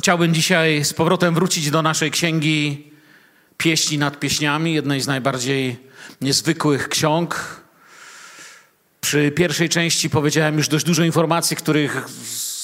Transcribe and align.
Chciałbym 0.00 0.34
dzisiaj 0.34 0.84
z 0.84 0.92
powrotem 0.92 1.34
wrócić 1.34 1.70
do 1.70 1.82
naszej 1.82 2.10
księgi 2.10 2.90
Pieśni 3.56 3.98
nad 3.98 4.20
pieśniami, 4.20 4.74
jednej 4.74 5.00
z 5.00 5.06
najbardziej 5.06 5.76
niezwykłych 6.20 6.88
ksiąg. 6.88 7.60
Przy 9.00 9.30
pierwszej 9.30 9.68
części 9.68 10.10
powiedziałem 10.10 10.56
już 10.56 10.68
dość 10.68 10.86
dużo 10.86 11.04
informacji, 11.04 11.56
których 11.56 12.06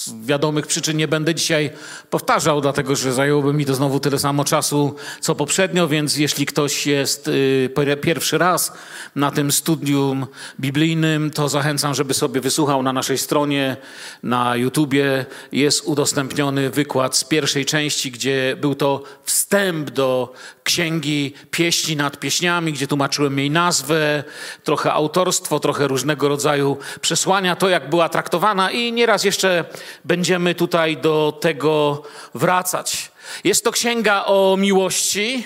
z 0.07 0.27
wiadomych 0.27 0.67
przyczyn 0.67 0.97
nie 0.97 1.09
będę 1.09 1.35
dzisiaj 1.35 1.71
powtarzał, 2.11 2.61
dlatego 2.61 2.97
że 2.97 3.13
zajęłoby 3.13 3.53
mi 3.53 3.67
to 3.67 3.75
znowu 3.75 4.01
tyle 4.01 4.19
samo 4.19 4.45
czasu 4.45 4.95
co 5.21 5.35
poprzednio, 5.35 5.89
więc 5.89 6.17
jeśli 6.17 6.47
ktoś 6.47 6.87
jest 6.87 7.29
y, 7.29 7.71
pierwszy 8.03 8.39
raz 8.39 8.73
na 9.17 9.31
tym 9.31 9.53
studium 9.53 10.27
biblijnym, 10.61 11.31
to 11.31 11.49
zachęcam, 11.49 11.95
żeby 11.95 12.15
sobie 12.15 12.41
wysłuchał 12.41 12.83
na 12.83 12.93
naszej 12.93 13.19
stronie, 13.19 13.77
na 14.23 14.57
YouTubie. 14.57 15.27
Jest 15.53 15.83
udostępniony 15.85 16.71
wykład 16.71 17.17
z 17.17 17.25
pierwszej 17.25 17.65
części, 17.65 18.11
gdzie 18.11 18.57
był 18.61 18.75
to 18.75 19.03
wstęp 19.25 19.91
do 19.91 20.33
księgi 20.65 21.35
pieśni 21.51 21.97
nad 21.97 22.21
pieśniami, 22.21 22.73
gdzie 22.73 22.87
tłumaczyłem 22.87 23.39
jej 23.39 23.51
nazwę, 23.51 24.25
trochę 24.65 24.93
autorstwo, 24.93 25.61
trochę 25.61 25.89
różnego 25.89 26.29
rodzaju 26.29 26.77
przesłania, 27.01 27.57
to 27.57 27.69
jak 27.69 27.91
była 27.91 28.09
traktowana 28.09 28.71
i 28.71 28.93
nieraz 28.93 29.25
jeszcze 29.25 29.65
będziemy 30.05 30.55
tutaj 30.55 30.97
do 30.97 31.39
tego 31.41 32.03
wracać. 32.35 33.11
Jest 33.45 33.65
to 33.65 33.73
księga 33.73 34.25
o 34.25 34.57
miłości, 34.59 35.45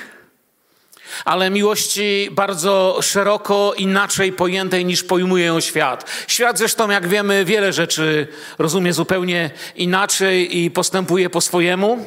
ale 1.25 1.51
miłości 1.51 2.29
bardzo 2.33 2.99
szeroko 3.03 3.75
inaczej 3.77 4.33
pojętej 4.33 4.85
niż 4.85 5.05
pojmuje 5.05 5.45
ją 5.45 5.61
świat. 5.61 6.11
Świat 6.27 6.59
zresztą, 6.59 6.91
jak 6.91 7.09
wiemy, 7.09 7.45
wiele 7.45 7.73
rzeczy 7.73 8.29
rozumie 8.59 8.93
zupełnie 8.93 9.51
inaczej 9.77 10.59
i 10.59 10.71
postępuje 10.71 11.31
po 11.31 11.41
swojemu. 11.41 12.07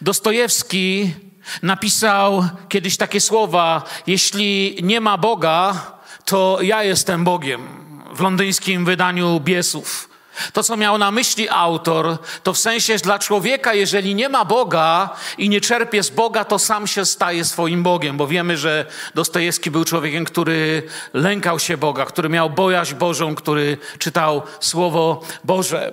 Dostojewski 0.00 1.14
napisał 1.62 2.48
kiedyś 2.68 2.96
takie 2.96 3.20
słowa: 3.20 3.82
Jeśli 4.06 4.78
nie 4.82 5.00
ma 5.00 5.18
Boga, 5.18 5.86
to 6.24 6.58
ja 6.62 6.82
jestem 6.84 7.24
Bogiem 7.24 7.68
w 8.14 8.20
londyńskim 8.20 8.84
wydaniu 8.84 9.40
Biesów. 9.40 10.09
To, 10.52 10.62
co 10.62 10.76
miał 10.76 10.98
na 10.98 11.10
myśli 11.10 11.48
autor, 11.48 12.18
to 12.42 12.52
w 12.52 12.58
sensie 12.58 12.96
dla 12.96 13.18
człowieka, 13.18 13.74
jeżeli 13.74 14.14
nie 14.14 14.28
ma 14.28 14.44
Boga 14.44 15.10
i 15.38 15.48
nie 15.48 15.60
czerpie 15.60 16.02
z 16.02 16.10
Boga, 16.10 16.44
to 16.44 16.58
sam 16.58 16.86
się 16.86 17.04
staje 17.04 17.44
swoim 17.44 17.82
Bogiem, 17.82 18.16
bo 18.16 18.26
wiemy, 18.26 18.56
że 18.56 18.86
Dostojewski 19.14 19.70
był 19.70 19.84
człowiekiem, 19.84 20.24
który 20.24 20.82
lękał 21.12 21.58
się 21.58 21.76
Boga, 21.76 22.04
który 22.04 22.28
miał 22.28 22.50
bojaźń 22.50 22.94
Bożą, 22.94 23.34
który 23.34 23.78
czytał 23.98 24.42
Słowo 24.60 25.22
Boże. 25.44 25.92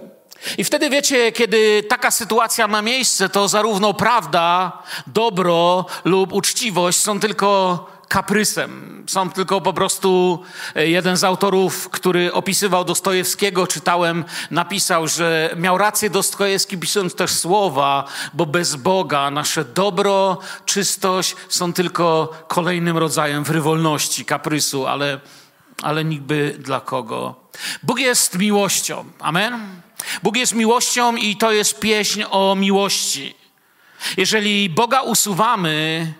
I 0.57 0.63
wtedy 0.63 0.89
wiecie, 0.89 1.31
kiedy 1.31 1.83
taka 1.83 2.11
sytuacja 2.11 2.67
ma 2.67 2.81
miejsce, 2.81 3.29
to 3.29 3.47
zarówno 3.47 3.93
prawda, 3.93 4.71
dobro 5.07 5.85
lub 6.05 6.33
uczciwość 6.33 6.97
są 6.97 7.19
tylko 7.19 7.96
kaprysem. 8.07 9.03
Są 9.07 9.29
tylko 9.29 9.61
po 9.61 9.73
prostu 9.73 10.39
e, 10.75 10.87
jeden 10.87 11.17
z 11.17 11.23
autorów, 11.23 11.89
który 11.89 12.33
opisywał 12.33 12.85
Dostojewskiego, 12.85 13.67
czytałem, 13.67 14.25
napisał, 14.51 15.07
że 15.07 15.49
miał 15.57 15.77
rację 15.77 16.09
Dostojewski 16.09 16.77
pisząc 16.77 17.15
też 17.15 17.31
słowa, 17.31 18.03
bo 18.33 18.45
bez 18.45 18.75
Boga 18.75 19.31
nasze 19.31 19.65
dobro, 19.65 20.37
czystość 20.65 21.35
są 21.49 21.73
tylko 21.73 22.33
kolejnym 22.47 22.97
rodzajem 22.97 23.45
frywolności, 23.45 24.25
kaprysu, 24.25 24.87
ale, 24.87 25.19
ale 25.81 26.05
niby 26.05 26.55
dla 26.59 26.79
kogo. 26.79 27.35
Bóg 27.83 27.99
jest 27.99 28.37
miłością. 28.37 29.05
Amen? 29.19 29.81
Bóg 30.23 30.37
jest 30.37 30.55
miłością 30.55 31.15
i 31.15 31.35
to 31.35 31.51
jest 31.51 31.79
pieśń 31.79 32.23
o 32.29 32.55
miłości. 32.55 33.35
Jeżeli 34.17 34.69
Boga 34.69 35.01
usuwamy, 35.01 36.13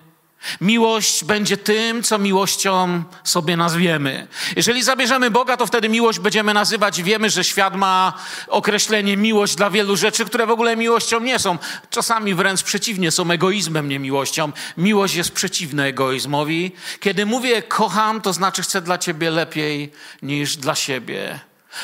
Miłość 0.61 1.23
będzie 1.23 1.57
tym, 1.57 2.03
co 2.03 2.19
miłością 2.19 3.03
sobie 3.23 3.57
nazwiemy. 3.57 4.27
Jeżeli 4.55 4.83
zabierzemy 4.83 5.31
Boga, 5.31 5.57
to 5.57 5.67
wtedy 5.67 5.89
miłość 5.89 6.19
będziemy 6.19 6.53
nazywać. 6.53 7.03
Wiemy, 7.03 7.29
że 7.29 7.43
świat 7.43 7.75
ma 7.75 8.13
określenie 8.47 9.17
miłość 9.17 9.55
dla 9.55 9.69
wielu 9.69 9.95
rzeczy, 9.95 10.25
które 10.25 10.45
w 10.47 10.51
ogóle 10.51 10.75
miłością 10.75 11.19
nie 11.19 11.39
są. 11.39 11.57
Czasami 11.89 12.35
wręcz 12.35 12.63
przeciwnie, 12.63 13.11
są 13.11 13.31
egoizmem, 13.31 13.89
nie 13.89 13.99
miłością. 13.99 14.51
Miłość 14.77 15.15
jest 15.15 15.31
przeciwna 15.31 15.85
egoizmowi. 15.85 16.71
Kiedy 16.99 17.25
mówię 17.25 17.61
kocham, 17.61 18.21
to 18.21 18.33
znaczy 18.33 18.61
chcę 18.61 18.81
dla 18.81 18.97
ciebie 18.97 19.31
lepiej 19.31 19.91
niż 20.21 20.57
dla 20.57 20.75
siebie. 20.75 21.39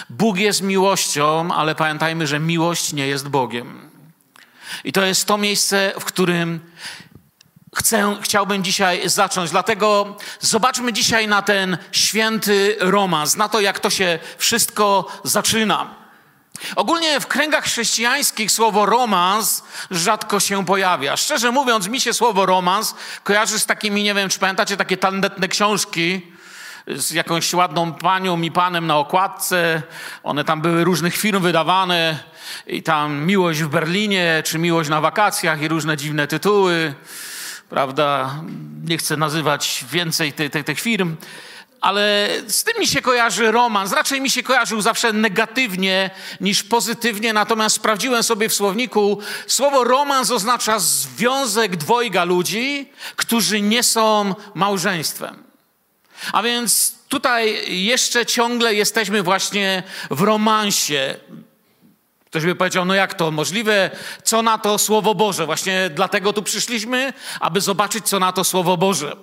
Bóg 0.10 0.38
jest 0.38 0.62
miłością, 0.62 1.54
ale 1.54 1.76
pamiętajmy, 1.76 2.28
że 2.28 2.40
miłość 2.40 2.94
nie 2.94 3.08
jest 3.08 3.28
Bogiem. 3.28 3.90
I 4.84 4.94
to 4.94 5.06
jest 5.06 5.26
to 5.26 5.38
miejsce, 5.38 5.94
w 6.00 6.06
którym 6.06 6.60
chcę, 7.76 8.18
chciałbym 8.22 8.64
dzisiaj 8.64 9.10
zacząć. 9.10 9.52
Dlatego 9.52 10.18
zobaczmy 10.40 10.94
dzisiaj 10.94 11.28
na 11.28 11.42
ten 11.42 11.78
święty 11.92 12.76
romans, 12.80 13.36
na 13.36 13.50
to, 13.50 13.62
jak 13.62 13.80
to 13.80 13.90
się 13.90 14.20
wszystko 14.38 15.08
zaczyna. 15.24 15.96
Ogólnie 16.76 17.20
w 17.20 17.28
kręgach 17.28 17.64
chrześcijańskich 17.64 18.52
słowo 18.52 18.86
romans 18.86 19.64
rzadko 19.92 20.40
się 20.40 20.66
pojawia. 20.66 21.18
Szczerze 21.18 21.52
mówiąc, 21.52 21.88
mi 21.88 22.02
się 22.02 22.14
słowo 22.14 22.46
romans 22.46 22.96
kojarzy 23.24 23.60
z 23.60 23.66
takimi, 23.66 24.04
nie 24.04 24.14
wiem, 24.14 24.30
czy 24.30 24.40
pamiętacie 24.40 24.78
takie 24.78 24.98
tandetne 24.98 25.48
książki, 25.48 26.34
z 26.88 27.12
jakąś 27.12 27.54
ładną 27.54 27.94
panią 27.94 28.42
i 28.42 28.52
panem 28.52 28.88
na 28.88 28.98
okładce. 28.98 29.82
One 30.24 30.44
tam 30.44 30.62
były 30.62 30.84
różnych 30.84 31.16
firm 31.16 31.42
wydawane 31.42 32.24
i 32.68 32.84
tam 32.84 33.26
miłość 33.26 33.62
w 33.62 33.68
Berlinie, 33.68 34.44
czy 34.46 34.60
miłość 34.60 34.90
na 34.90 35.02
wakacjach 35.02 35.62
i 35.62 35.68
różne 35.68 35.98
dziwne 35.98 36.28
tytuły 36.28 36.94
prawda? 37.70 38.36
Nie 38.84 38.98
chcę 38.98 39.18
nazywać 39.18 39.86
więcej 39.92 40.34
tych, 40.34 40.52
tych, 40.52 40.66
tych 40.66 40.80
firm, 40.80 41.16
ale 41.84 42.30
z 42.48 42.64
tym 42.64 42.80
mi 42.80 42.88
się 42.88 43.02
kojarzy 43.02 43.52
romans. 43.52 43.92
Raczej 43.92 44.22
mi 44.22 44.30
się 44.30 44.44
kojarzył 44.44 44.82
zawsze 44.82 45.14
negatywnie 45.14 46.10
niż 46.42 46.64
pozytywnie, 46.64 47.34
natomiast 47.34 47.76
sprawdziłem 47.76 48.24
sobie 48.24 48.50
w 48.50 48.54
słowniku, 48.54 49.20
słowo 49.48 49.84
romans 49.84 50.32
oznacza 50.32 50.80
związek 50.80 51.76
dwojga 51.76 52.24
ludzi, 52.24 52.92
którzy 53.16 53.62
nie 53.62 53.84
są 53.84 54.36
małżeństwem. 54.54 55.44
A 56.32 56.44
więc 56.44 56.96
tutaj 57.10 57.64
jeszcze 57.84 58.26
ciągle 58.26 58.74
jesteśmy 58.74 59.24
właśnie 59.24 59.84
w 60.12 60.22
romansie. 60.22 61.16
Ktoś 62.34 62.46
by 62.46 62.56
powiedział, 62.56 62.86
no 62.86 62.94
jak 62.94 63.14
to 63.14 63.32
możliwe? 63.32 63.92
Co 64.24 64.42
na 64.42 64.58
to 64.58 64.78
Słowo 64.78 65.16
Boże? 65.16 65.46
Właśnie 65.46 65.90
dlatego 65.96 66.34
tu 66.34 66.44
przyszliśmy, 66.44 67.14
aby 67.40 67.62
zobaczyć, 67.62 68.06
co 68.06 68.20
na 68.20 68.32
to 68.32 68.44
Słowo 68.44 68.78
Boże. 68.78 69.16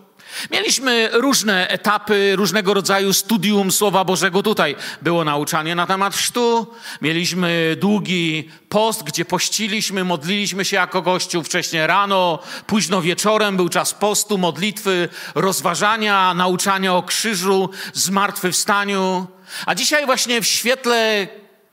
Mieliśmy 0.51 1.09
różne 1.13 1.69
etapy, 1.69 2.37
różnego 2.37 2.75
rodzaju 2.75 3.13
studium 3.13 3.73
Słowa 3.73 4.05
Bożego 4.05 4.43
tutaj. 4.43 4.77
Było 5.03 5.25
nauczanie 5.25 5.75
na 5.75 5.87
temat 5.87 6.15
chrztu, 6.15 6.67
mieliśmy 7.03 7.77
długi 7.81 8.51
post, 8.69 9.03
gdzie 9.03 9.25
pościliśmy, 9.25 10.05
modliliśmy 10.05 10.65
się 10.65 10.77
jako 10.77 11.03
Kościół 11.03 11.43
wcześniej 11.43 11.87
rano, 11.87 12.39
późno 12.67 13.03
wieczorem 13.03 13.57
był 13.57 13.69
czas 13.69 13.95
postu, 13.95 14.39
modlitwy, 14.39 15.09
rozważania, 15.35 16.35
nauczania 16.35 16.95
o 16.95 17.03
krzyżu, 17.03 17.71
zmartwychwstaniu. 17.93 19.27
A 19.67 19.75
dzisiaj 19.75 20.07
właśnie 20.07 20.41
w 20.41 20.47
świetle 20.47 21.29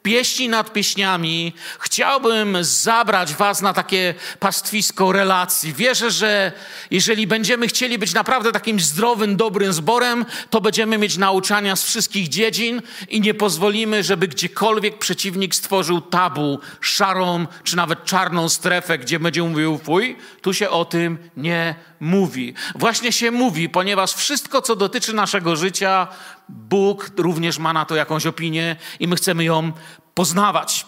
pieśni 0.08 0.50
nad 0.50 0.74
pieśniami 0.74 1.54
chciałbym 1.80 2.58
zabrać 2.62 3.34
Was 3.34 3.62
na 3.62 3.74
takie 3.74 4.14
pastwisko 4.40 5.12
relacji. 5.12 5.74
Wierzę, 5.74 6.12
że 6.12 6.52
jeżeli 6.92 7.28
będziemy 7.28 7.68
chcieli 7.68 7.98
być 7.98 8.14
naprawdę 8.14 8.52
takim 8.52 8.80
zdrowym, 8.80 9.36
dobrym 9.36 9.74
zborem, 9.74 10.26
to 10.50 10.62
będziemy 10.62 10.98
mieć 10.98 11.18
nauczania 11.18 11.76
z 11.76 11.84
wszystkich 11.84 12.28
dziedzin 12.28 12.82
i 13.10 13.22
nie 13.22 13.34
pozwolimy, 13.34 14.04
żeby 14.04 14.28
gdziekolwiek 14.28 15.00
przeciwnik 15.00 15.56
stworzył 15.56 16.02
tabu, 16.02 16.60
szarą 16.82 17.48
czy 17.64 17.76
nawet 17.78 18.06
czarną 18.06 18.50
strefę, 18.50 18.98
gdzie 18.98 19.20
będzie 19.20 19.44
mówił, 19.44 19.80
fuj, 19.84 20.16
tu 20.42 20.54
się 20.54 20.70
o 20.70 20.86
tym 20.86 21.18
nie 21.38 21.76
mówi. 22.00 22.54
Właśnie 22.76 23.12
się 23.12 23.32
mówi, 23.32 23.70
ponieważ 23.70 24.14
wszystko, 24.14 24.62
co 24.62 24.76
dotyczy 24.76 25.14
naszego 25.14 25.56
życia, 25.56 26.08
Bóg 26.50 27.12
również 27.18 27.58
ma 27.58 27.74
na 27.74 27.86
to 27.86 27.96
jakąś 27.96 28.26
opinię 28.26 28.76
i 29.00 29.08
my 29.08 29.16
chcemy 29.16 29.44
ją 29.44 29.72
poznawać. 30.14 30.86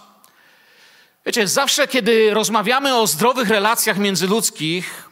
Wiecie, 1.26 1.48
zawsze 1.48 1.88
kiedy 1.88 2.34
rozmawiamy 2.34 2.96
o 2.96 3.08
zdrowych 3.08 3.50
relacjach 3.50 3.98
międzyludzkich, 3.98 5.10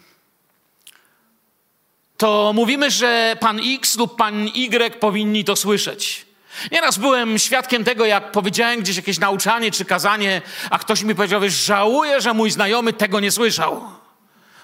to 2.18 2.52
mówimy, 2.56 2.92
że 2.92 3.38
pan 3.40 3.60
X 3.76 3.98
lub 3.98 4.16
pan 4.16 4.48
Y 4.48 5.00
powinni 5.00 5.44
to 5.44 5.56
słyszeć. 5.56 6.26
Nieraz 6.72 6.98
byłem 6.98 7.40
świadkiem 7.40 7.84
tego, 7.84 8.06
jak 8.06 8.32
powiedziałem 8.32 8.80
gdzieś 8.80 8.96
jakieś 8.96 9.20
nauczanie 9.20 9.72
czy 9.72 9.86
kazanie, 9.86 10.42
a 10.70 10.80
ktoś 10.80 11.04
mi 11.04 11.16
powiedział, 11.16 11.42
że 11.42 11.50
żałuję, 11.50 12.22
że 12.22 12.34
mój 12.34 12.52
znajomy 12.52 12.94
tego 12.94 13.20
nie 13.20 13.32
słyszał. 13.32 13.82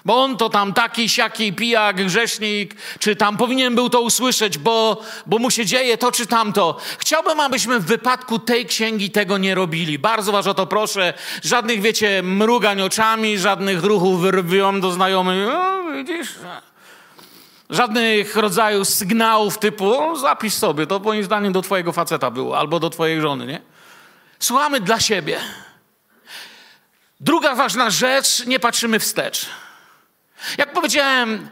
Bo 0.04 0.22
on 0.22 0.36
to 0.36 0.48
tam 0.48 0.72
taki, 0.72 1.08
siaki, 1.08 1.52
pijak, 1.52 1.96
grzesznik, 1.96 2.74
czy 2.98 3.16
tam 3.16 3.36
powinien 3.36 3.74
był 3.74 3.90
to 3.90 4.00
usłyszeć, 4.00 4.58
bo, 4.58 5.02
bo 5.26 5.38
mu 5.38 5.50
się 5.50 5.66
dzieje 5.66 5.98
to 5.98 6.12
czy 6.12 6.26
tamto. 6.26 6.78
Chciałbym, 6.98 7.40
abyśmy 7.40 7.80
w 7.80 7.84
wypadku 7.84 8.38
tej 8.38 8.66
księgi 8.66 9.10
tego 9.10 9.38
nie 9.38 9.54
robili. 9.54 9.98
Bardzo 9.98 10.32
was 10.32 10.46
o 10.46 10.54
to 10.54 10.66
proszę. 10.66 11.14
Żadnych, 11.42 11.80
wiecie, 11.80 12.22
mrugań 12.22 12.82
oczami, 12.82 13.38
żadnych 13.38 13.84
ruchów 13.84 14.20
wyrwią 14.20 14.80
do 14.80 14.92
znajomych. 14.92 15.48
O, 15.48 15.92
widzisz? 15.92 16.28
Żadnych 17.70 18.36
rodzajów 18.36 18.88
sygnałów 18.88 19.58
typu 19.58 20.16
zapisz 20.16 20.54
sobie, 20.54 20.86
to 20.86 20.98
moim 20.98 21.24
zdaniem 21.24 21.52
do 21.52 21.62
twojego 21.62 21.92
faceta 21.92 22.30
było, 22.30 22.58
albo 22.58 22.80
do 22.80 22.90
twojej 22.90 23.20
żony, 23.20 23.46
nie? 23.46 23.60
Słuchamy 24.38 24.80
dla 24.80 25.00
siebie. 25.00 25.40
Druga 27.20 27.54
ważna 27.54 27.90
rzecz, 27.90 28.46
nie 28.46 28.60
patrzymy 28.60 28.98
wstecz. 29.00 29.46
Jak 30.58 30.72
powiedziałem, 30.72 31.48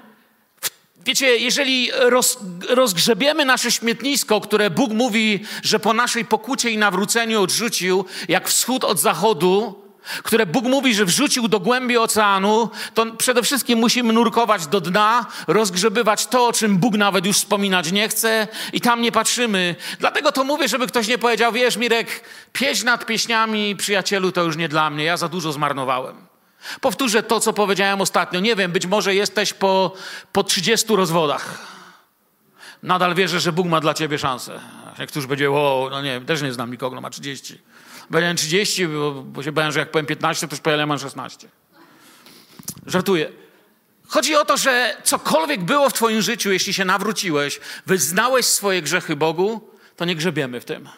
wiecie, 1.05 1.37
jeżeli 1.37 1.91
roz, 1.93 2.39
rozgrzebiemy 2.69 3.45
nasze 3.45 3.73
śmietnisko, 3.73 4.41
które 4.41 4.71
Bóg 4.71 4.93
mówi, 4.93 5.45
że 5.63 5.81
po 5.81 5.93
naszej 5.93 6.25
pokucie 6.25 6.71
i 6.71 6.79
nawróceniu 6.79 7.43
odrzucił, 7.43 8.05
jak 8.29 8.49
wschód 8.49 8.85
od 8.85 9.01
zachodu, 9.01 9.83
które 10.23 10.47
Bóg 10.47 10.65
mówi, 10.65 10.95
że 10.95 11.05
wrzucił 11.05 11.49
do 11.49 11.61
głębi 11.61 11.99
oceanu, 11.99 12.71
to 12.95 13.07
przede 13.07 13.43
wszystkim 13.43 13.79
musimy 13.79 14.13
nurkować 14.13 14.67
do 14.67 14.81
dna, 14.81 15.27
rozgrzebywać 15.47 16.27
to, 16.27 16.47
o 16.47 16.53
czym 16.53 16.79
Bóg 16.79 16.95
nawet 16.95 17.27
już 17.27 17.37
wspominać 17.37 17.93
nie 17.93 18.09
chce 18.09 18.49
i 18.73 18.81
tam 18.81 19.03
nie 19.03 19.13
patrzymy. 19.13 19.77
Dlatego 19.99 20.33
to 20.33 20.45
mówię, 20.45 20.69
żeby 20.69 20.87
ktoś 20.87 21.09
nie 21.09 21.19
powiedział, 21.19 21.53
wiesz 21.53 21.77
Mirek, 21.77 22.25
pieśń 22.53 22.87
nad 22.87 23.07
pieśniami, 23.07 23.77
przyjacielu, 23.77 24.33
to 24.33 24.43
już 24.43 24.57
nie 24.57 24.69
dla 24.69 24.91
mnie, 24.91 25.05
ja 25.05 25.17
za 25.17 25.29
dużo 25.29 25.53
zmarnowałem. 25.53 26.32
Powtórzę 26.81 27.23
to, 27.23 27.41
co 27.41 27.53
powiedziałem 27.53 28.01
ostatnio. 28.01 28.41
Nie 28.41 28.57
wiem, 28.57 28.73
być 28.73 28.87
może 28.87 29.15
jesteś 29.15 29.53
po, 29.53 29.93
po 30.33 30.45
30 30.45 30.97
rozwodach. 30.97 31.59
Nadal 32.83 33.15
wierzę, 33.15 33.41
że 33.41 33.53
Bóg 33.53 33.67
ma 33.67 33.81
dla 33.81 33.95
ciebie 33.95 34.19
szansę. 34.19 34.61
Któż 35.09 35.27
będzie, 35.27 35.51
o, 35.51 35.89
no 35.91 36.03
nie, 36.03 36.21
też 36.21 36.43
nie 36.43 36.53
znam 36.53 36.71
nikogo, 36.71 36.95
no 36.95 37.01
ma 37.01 37.11
30. 37.11 37.61
Powiedziałem 38.09 38.37
30, 38.37 38.87
bo, 38.89 39.13
bo 39.13 39.43
się 39.43 39.53
bałem, 39.53 39.73
że 39.73 39.81
jak 39.81 39.91
powiem 39.91 40.07
15, 40.07 40.49
to 40.49 40.55
już 40.55 40.61
powiem, 40.61 40.89
mam 40.89 40.99
16. 40.99 41.49
Żartuję. 42.87 43.33
Chodzi 44.09 44.37
o 44.37 44.45
to, 44.45 44.57
że 44.57 44.97
cokolwiek 45.05 45.65
było 45.65 45.91
w 45.91 45.93
twoim 45.93 46.23
życiu, 46.23 46.53
jeśli 46.53 46.75
się 46.75 46.85
nawróciłeś, 46.85 47.61
wyznałeś 47.87 48.47
swoje 48.47 48.83
grzechy 48.83 49.17
Bogu, 49.17 49.71
to 49.97 50.05
nie 50.05 50.17
grzebiemy 50.17 50.61
w 50.61 50.65
tym. 50.65 50.89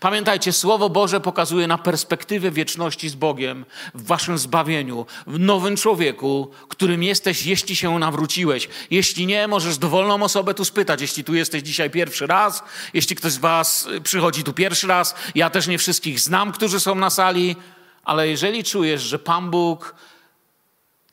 Pamiętajcie, 0.00 0.52
Słowo 0.52 0.90
Boże 0.90 1.20
pokazuje 1.20 1.66
na 1.66 1.78
perspektywę 1.78 2.50
wieczności 2.50 3.08
z 3.08 3.14
Bogiem, 3.14 3.64
w 3.94 4.06
waszym 4.06 4.38
zbawieniu, 4.38 5.06
w 5.26 5.38
nowym 5.38 5.76
człowieku, 5.76 6.50
którym 6.68 7.02
jesteś, 7.02 7.46
jeśli 7.46 7.76
się 7.76 7.98
nawróciłeś. 7.98 8.68
Jeśli 8.90 9.26
nie, 9.26 9.48
możesz 9.48 9.78
dowolną 9.78 10.22
osobę 10.22 10.54
tu 10.54 10.64
spytać, 10.64 11.00
jeśli 11.00 11.24
tu 11.24 11.34
jesteś 11.34 11.62
dzisiaj 11.62 11.90
pierwszy 11.90 12.26
raz, 12.26 12.62
jeśli 12.94 13.16
ktoś 13.16 13.32
z 13.32 13.38
was 13.38 13.88
przychodzi 14.02 14.44
tu 14.44 14.52
pierwszy 14.52 14.86
raz. 14.86 15.14
Ja 15.34 15.50
też 15.50 15.66
nie 15.66 15.78
wszystkich 15.78 16.20
znam, 16.20 16.52
którzy 16.52 16.80
są 16.80 16.94
na 16.94 17.10
sali, 17.10 17.56
ale 18.04 18.28
jeżeli 18.28 18.64
czujesz, 18.64 19.02
że 19.02 19.18
Pan 19.18 19.50
Bóg 19.50 19.94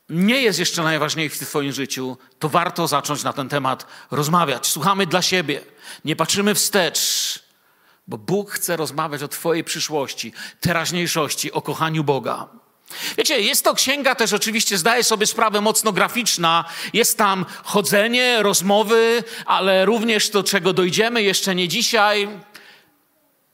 nie 0.08 0.42
jest 0.42 0.58
jeszcze 0.58 0.82
najważniejszy 0.82 1.44
w 1.44 1.48
Twoim 1.48 1.72
życiu, 1.72 2.16
to 2.38 2.48
warto 2.48 2.88
zacząć 2.88 3.22
na 3.22 3.32
ten 3.32 3.48
temat 3.48 3.86
rozmawiać. 4.10 4.66
Słuchamy 4.66 5.06
dla 5.06 5.22
siebie, 5.22 5.60
nie 6.04 6.16
patrzymy 6.16 6.54
wstecz 6.54 7.42
bo 8.06 8.18
Bóg 8.18 8.50
chce 8.50 8.76
rozmawiać 8.76 9.22
o 9.22 9.28
Twojej 9.28 9.64
przyszłości, 9.64 10.32
teraźniejszości, 10.60 11.52
o 11.52 11.62
kochaniu 11.62 12.04
Boga. 12.04 12.48
Wiecie, 13.18 13.40
jest 13.40 13.64
to 13.64 13.74
księga 13.74 14.14
też 14.14 14.32
oczywiście, 14.32 14.78
zdaję 14.78 15.04
sobie 15.04 15.26
sprawę, 15.26 15.60
mocno 15.60 15.92
graficzna. 15.92 16.64
Jest 16.92 17.18
tam 17.18 17.46
chodzenie, 17.64 18.42
rozmowy, 18.42 19.24
ale 19.46 19.84
również 19.84 20.30
to, 20.30 20.42
czego 20.42 20.72
dojdziemy 20.72 21.22
jeszcze 21.22 21.54
nie 21.54 21.68
dzisiaj. 21.68 22.28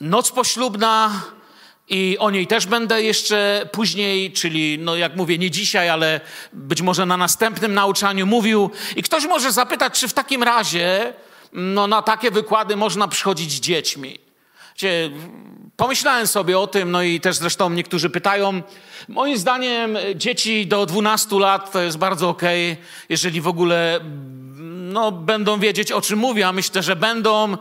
Noc 0.01 0.31
poślubna, 0.31 1.23
i 1.91 2.17
o 2.19 2.31
niej 2.31 2.47
też 2.47 2.67
będę 2.67 3.03
jeszcze 3.03 3.69
później, 3.73 4.33
czyli, 4.33 4.79
no 4.79 4.97
jak 4.97 5.17
mówię, 5.17 5.39
nie 5.39 5.51
dzisiaj, 5.51 5.89
ale 5.89 6.21
być 6.53 6.83
może 6.83 7.07
na 7.07 7.17
następnym 7.17 7.75
nauczaniu 7.75 8.27
mówił. 8.27 8.71
I 8.97 9.03
ktoś 9.03 9.27
może 9.27 9.53
zapytać, 9.53 10.01
czy 10.01 10.09
w 10.09 10.13
takim 10.13 10.43
razie 10.43 11.15
no, 11.53 11.87
na 11.87 12.03
takie 12.03 12.31
wykłady 12.31 12.77
można 12.77 13.09
przychodzić 13.09 13.53
z 13.53 13.61
dziećmi. 13.61 14.28
Pomyślałem 15.77 16.27
sobie 16.27 16.59
o 16.59 16.67
tym, 16.67 16.91
no 16.91 17.03
i 17.03 17.21
też 17.21 17.37
zresztą 17.37 17.71
niektórzy 17.71 18.11
pytają. 18.11 18.63
Moim 19.09 19.39
zdaniem 19.39 19.99
dzieci 20.15 20.67
do 20.67 20.87
12 20.87 21.39
lat 21.39 21.73
to 21.73 21.83
jest 21.83 21.99
bardzo 21.99 22.29
okej, 22.29 22.73
okay, 22.73 22.85
jeżeli 23.09 23.41
w 23.41 23.49
ogóle 23.49 24.01
no, 24.93 25.13
będą 25.13 25.61
wiedzieć, 25.61 25.93
o 25.93 26.01
czym 26.01 26.19
mówię, 26.19 26.49
a 26.49 26.53
myślę, 26.53 26.83
że 26.83 26.97
będą. 26.97 27.57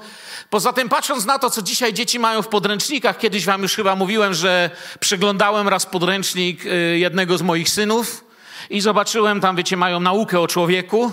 Poza 0.49 0.73
tym, 0.73 0.89
patrząc 0.89 1.25
na 1.25 1.39
to, 1.39 1.49
co 1.49 1.61
dzisiaj 1.61 1.93
dzieci 1.93 2.19
mają 2.19 2.41
w 2.41 2.47
podręcznikach, 2.47 3.17
kiedyś 3.17 3.45
wam 3.45 3.61
już 3.61 3.75
chyba 3.75 3.95
mówiłem, 3.95 4.33
że 4.33 4.69
przeglądałem 4.99 5.67
raz 5.67 5.85
podręcznik 5.85 6.65
y, 6.65 6.97
jednego 6.97 7.37
z 7.37 7.41
moich 7.41 7.69
synów 7.69 8.25
i 8.69 8.81
zobaczyłem, 8.81 9.41
tam 9.41 9.55
wiecie, 9.55 9.77
mają 9.77 9.99
naukę 9.99 10.39
o 10.39 10.47
człowieku. 10.47 11.11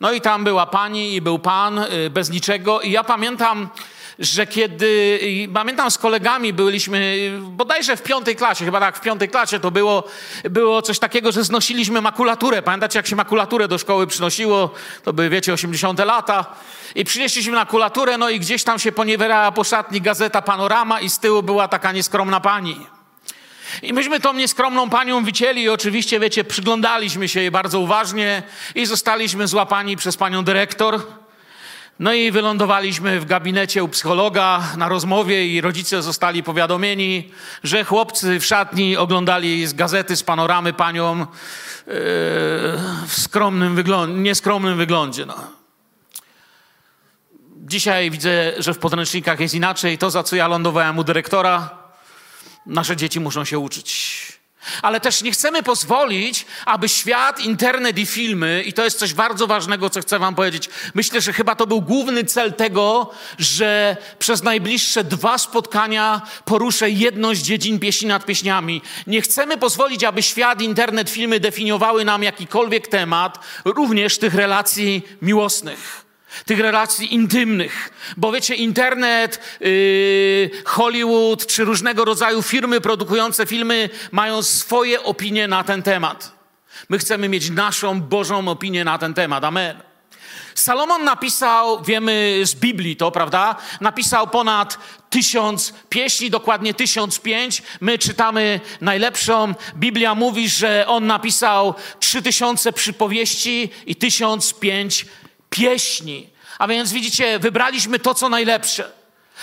No 0.00 0.12
i 0.12 0.20
tam 0.20 0.44
była 0.44 0.66
pani 0.66 1.14
i 1.14 1.20
był 1.20 1.38
pan 1.38 1.78
y, 1.78 2.10
bez 2.10 2.30
niczego. 2.30 2.80
I 2.80 2.90
ja 2.90 3.04
pamiętam, 3.04 3.68
że 4.18 4.46
kiedy, 4.46 5.20
pamiętam 5.54 5.90
z 5.90 5.98
kolegami 5.98 6.52
byliśmy, 6.52 7.30
bodajże 7.40 7.96
w 7.96 8.02
piątej 8.02 8.36
klasie, 8.36 8.64
chyba 8.64 8.80
tak 8.80 8.96
w 8.96 9.00
piątej 9.00 9.28
klasie 9.28 9.60
to 9.60 9.70
było, 9.70 10.04
było 10.44 10.82
coś 10.82 10.98
takiego, 10.98 11.32
że 11.32 11.44
znosiliśmy 11.44 12.00
makulaturę. 12.00 12.62
Pamiętacie, 12.62 12.98
jak 12.98 13.06
się 13.06 13.16
makulaturę 13.16 13.68
do 13.68 13.78
szkoły 13.78 14.06
przynosiło? 14.06 14.70
To 15.04 15.12
były, 15.12 15.28
wiecie, 15.28 15.52
80 15.52 15.98
lata. 15.98 16.44
I 16.94 17.04
przynieśliśmy 17.04 17.52
makulaturę, 17.52 18.18
no 18.18 18.30
i 18.30 18.40
gdzieś 18.40 18.64
tam 18.64 18.78
się 18.78 18.92
poniewierała 18.92 19.52
po 19.52 19.64
szatni 19.64 20.00
gazeta 20.00 20.42
Panorama 20.42 21.00
i 21.00 21.10
z 21.10 21.18
tyłu 21.18 21.42
była 21.42 21.68
taka 21.68 21.92
nieskromna 21.92 22.40
pani. 22.40 22.86
I 23.82 23.92
myśmy 23.92 24.20
tą 24.20 24.32
nieskromną 24.32 24.90
panią 24.90 25.24
wycięli 25.24 25.62
i 25.62 25.68
oczywiście, 25.68 26.20
wiecie, 26.20 26.44
przyglądaliśmy 26.44 27.28
się 27.28 27.40
jej 27.40 27.50
bardzo 27.50 27.80
uważnie 27.80 28.42
i 28.74 28.86
zostaliśmy 28.86 29.46
złapani 29.48 29.96
przez 29.96 30.16
panią 30.16 30.44
dyrektor. 30.44 31.00
No 31.98 32.12
i 32.12 32.30
wylądowaliśmy 32.30 33.20
w 33.20 33.24
gabinecie 33.24 33.84
u 33.84 33.88
psychologa 33.88 34.62
na 34.76 34.88
rozmowie 34.88 35.46
i 35.46 35.60
rodzice 35.60 36.02
zostali 36.02 36.42
powiadomieni, 36.42 37.32
że 37.64 37.84
chłopcy 37.84 38.40
w 38.40 38.44
szatni 38.44 38.96
oglądali 38.96 39.66
z 39.66 39.72
gazety, 39.72 40.16
z 40.16 40.22
panoramy 40.22 40.72
panią 40.72 41.18
yy, 41.18 41.26
w 43.06 43.12
skromnym 43.12 43.74
wyglądzie, 43.74 44.14
nieskromnym 44.14 44.76
wyglądzie. 44.76 45.26
No. 45.26 45.34
Dzisiaj 47.56 48.10
widzę, 48.10 48.52
że 48.58 48.74
w 48.74 48.78
podręcznikach 48.78 49.40
jest 49.40 49.54
inaczej. 49.54 49.98
To, 49.98 50.10
za 50.10 50.22
co 50.22 50.36
ja 50.36 50.48
lądowałem 50.48 50.98
u 50.98 51.04
dyrektora, 51.04 51.70
nasze 52.66 52.96
dzieci 52.96 53.20
muszą 53.20 53.44
się 53.44 53.58
uczyć. 53.58 54.35
Ale 54.82 55.00
też 55.00 55.22
nie 55.22 55.32
chcemy 55.32 55.62
pozwolić, 55.62 56.46
aby 56.66 56.88
świat, 56.88 57.40
internet 57.40 57.98
i 57.98 58.06
filmy, 58.06 58.62
i 58.66 58.72
to 58.72 58.84
jest 58.84 58.98
coś 58.98 59.14
bardzo 59.14 59.46
ważnego, 59.46 59.90
co 59.90 60.00
chcę 60.00 60.18
Wam 60.18 60.34
powiedzieć. 60.34 60.68
Myślę, 60.94 61.20
że 61.20 61.32
chyba 61.32 61.54
to 61.54 61.66
był 61.66 61.82
główny 61.82 62.24
cel 62.24 62.52
tego, 62.52 63.10
że 63.38 63.96
przez 64.18 64.42
najbliższe 64.42 65.04
dwa 65.04 65.38
spotkania 65.38 66.22
poruszę 66.44 66.90
jedną 66.90 67.34
z 67.34 67.38
dziedzin 67.38 67.78
pieśni 67.78 68.08
nad 68.08 68.24
pieśniami. 68.24 68.82
Nie 69.06 69.20
chcemy 69.20 69.58
pozwolić, 69.58 70.04
aby 70.04 70.22
świat, 70.22 70.62
internet, 70.62 71.10
filmy 71.10 71.40
definiowały 71.40 72.04
nam 72.04 72.22
jakikolwiek 72.22 72.88
temat, 72.88 73.38
również 73.64 74.18
tych 74.18 74.34
relacji 74.34 75.02
miłosnych 75.22 76.05
tych 76.44 76.60
relacji 76.60 77.14
intymnych. 77.14 77.90
Bo 78.16 78.32
wiecie, 78.32 78.54
internet, 78.54 79.40
yy, 79.60 80.50
Hollywood 80.64 81.46
czy 81.46 81.64
różnego 81.64 82.04
rodzaju 82.04 82.42
firmy 82.42 82.80
produkujące 82.80 83.46
filmy 83.46 83.88
mają 84.12 84.42
swoje 84.42 85.02
opinie 85.02 85.48
na 85.48 85.64
ten 85.64 85.82
temat. 85.82 86.32
My 86.88 86.98
chcemy 86.98 87.28
mieć 87.28 87.50
naszą 87.50 88.00
Bożą 88.00 88.48
opinię 88.48 88.84
na 88.84 88.98
ten 88.98 89.14
temat. 89.14 89.44
Amen. 89.44 89.80
Salomon 90.54 91.04
napisał, 91.04 91.82
wiemy 91.82 92.40
z 92.44 92.54
Biblii 92.54 92.96
to, 92.96 93.10
prawda? 93.10 93.56
Napisał 93.80 94.28
ponad 94.28 94.78
tysiąc 95.10 95.72
pieśni, 95.88 96.30
dokładnie 96.30 96.74
tysiąc 96.74 97.20
pięć. 97.20 97.62
My 97.80 97.98
czytamy 97.98 98.60
najlepszą. 98.80 99.54
Biblia 99.74 100.14
mówi, 100.14 100.48
że 100.48 100.84
on 100.88 101.06
napisał 101.06 101.74
trzy 102.00 102.22
tysiące 102.22 102.72
przypowieści 102.72 103.70
i 103.86 103.96
tysiąc 103.96 104.54
pięć 104.54 105.06
pieśni. 105.56 106.30
A 106.58 106.68
więc 106.68 106.92
widzicie, 106.92 107.38
wybraliśmy 107.38 107.98
to, 107.98 108.14
co 108.14 108.28
najlepsze. 108.28 108.92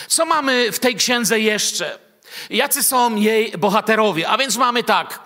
Co 0.07 0.25
mamy 0.25 0.71
w 0.71 0.79
tej 0.79 0.95
księdze 0.95 1.39
jeszcze? 1.39 1.99
Jacy 2.49 2.83
są 2.83 3.15
jej 3.15 3.51
bohaterowie? 3.51 4.29
A 4.29 4.37
więc 4.37 4.57
mamy 4.57 4.83
tak. 4.83 5.19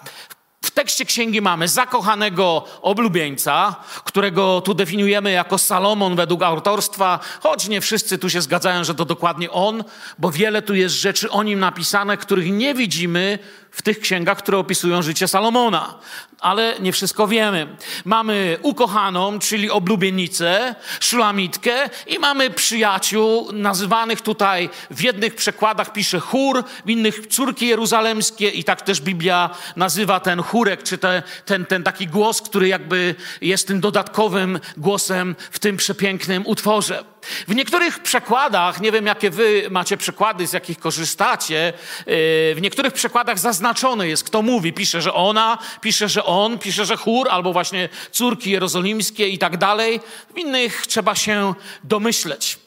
W 0.62 0.72
tekście 0.72 1.06
księgi 1.06 1.42
mamy 1.42 1.68
zakochanego 1.68 2.66
oblubieńca, 2.82 3.76
którego 4.04 4.62
tu 4.62 4.74
definiujemy 4.74 5.32
jako 5.32 5.58
Salomon 5.58 6.16
według 6.16 6.44
autorstwa, 6.44 7.20
choć 7.44 7.68
nie 7.68 7.82
wszyscy 7.82 8.18
tu 8.18 8.30
się 8.30 8.42
zgadzają, 8.42 8.84
że 8.84 8.96
to 8.96 9.06
dokładnie 9.06 9.52
on, 9.52 9.84
bo 10.18 10.32
wiele 10.32 10.62
tu 10.62 10.76
jest 10.76 10.96
rzeczy 10.96 11.32
o 11.32 11.44
nim 11.44 11.60
napisane, 11.60 12.18
których 12.18 12.52
nie 12.52 12.74
widzimy 12.74 13.40
w 13.72 13.82
tych 13.82 14.00
księgach, 14.00 14.38
które 14.38 14.58
opisują 14.58 15.02
życie 15.02 15.28
Salomona. 15.28 16.00
Ale 16.40 16.76
nie 16.80 16.92
wszystko 16.92 17.28
wiemy. 17.28 17.68
Mamy 18.06 18.58
ukochaną, 18.62 19.40
czyli 19.40 19.72
oblubienicę, 19.72 20.76
szulamitkę 21.00 21.90
i 22.08 22.20
mamy 22.20 22.50
przyjaciół, 22.50 23.52
nazywanych 23.52 24.22
tutaj 24.22 24.70
w 24.92 25.02
jednych 25.02 25.36
przekładach 25.36 25.94
pisze 25.94 26.20
chór, 26.20 26.64
w 26.86 26.90
innych 26.90 27.28
córki 27.28 27.68
jeruzalemskie 27.68 28.50
i 28.50 28.64
tak 28.64 28.82
też 28.82 29.02
Biblia 29.02 29.50
nazywa 29.76 30.20
ten 30.20 30.44
chórek, 30.44 30.84
czy 30.84 30.98
te, 30.98 31.24
ten, 31.46 31.66
ten 31.66 31.84
taki 31.84 32.08
głos, 32.08 32.42
który 32.42 32.68
jakby 32.68 33.16
jest 33.42 33.68
tym 33.68 33.80
dodatkowym 33.80 34.60
głosem 34.78 35.36
w 35.52 35.60
tym 35.60 35.78
przepięknym 35.78 36.48
utworze. 36.48 37.04
W 37.48 37.56
niektórych 37.56 38.00
przekładach, 38.00 38.82
nie 38.82 38.92
wiem 38.92 39.06
jakie 39.06 39.30
wy 39.30 39.68
macie 39.70 39.98
przekłady, 39.98 40.48
z 40.48 40.54
jakich 40.54 40.80
korzystacie, 40.80 41.74
yy, 41.98 42.14
w 42.56 42.58
niektórych 42.62 42.94
przekładach 42.94 43.40
zaznaczone 43.40 44.08
jest, 44.08 44.24
kto 44.24 44.42
mówi. 44.42 44.74
Pisze, 44.74 45.02
że 45.02 45.14
ona, 45.14 45.58
pisze, 45.82 46.10
że 46.10 46.24
on, 46.24 46.60
pisze, 46.60 46.86
że 46.86 46.98
chór, 46.98 47.28
albo 47.30 47.54
właśnie 47.54 47.90
córki 48.12 48.52
jerozolimskie 48.52 49.28
i 49.28 49.38
tak 49.38 49.58
dalej. 49.58 50.00
W 50.36 50.38
innych 50.38 50.88
trzeba 50.88 51.16
się 51.16 51.54
domyśleć. 51.84 52.67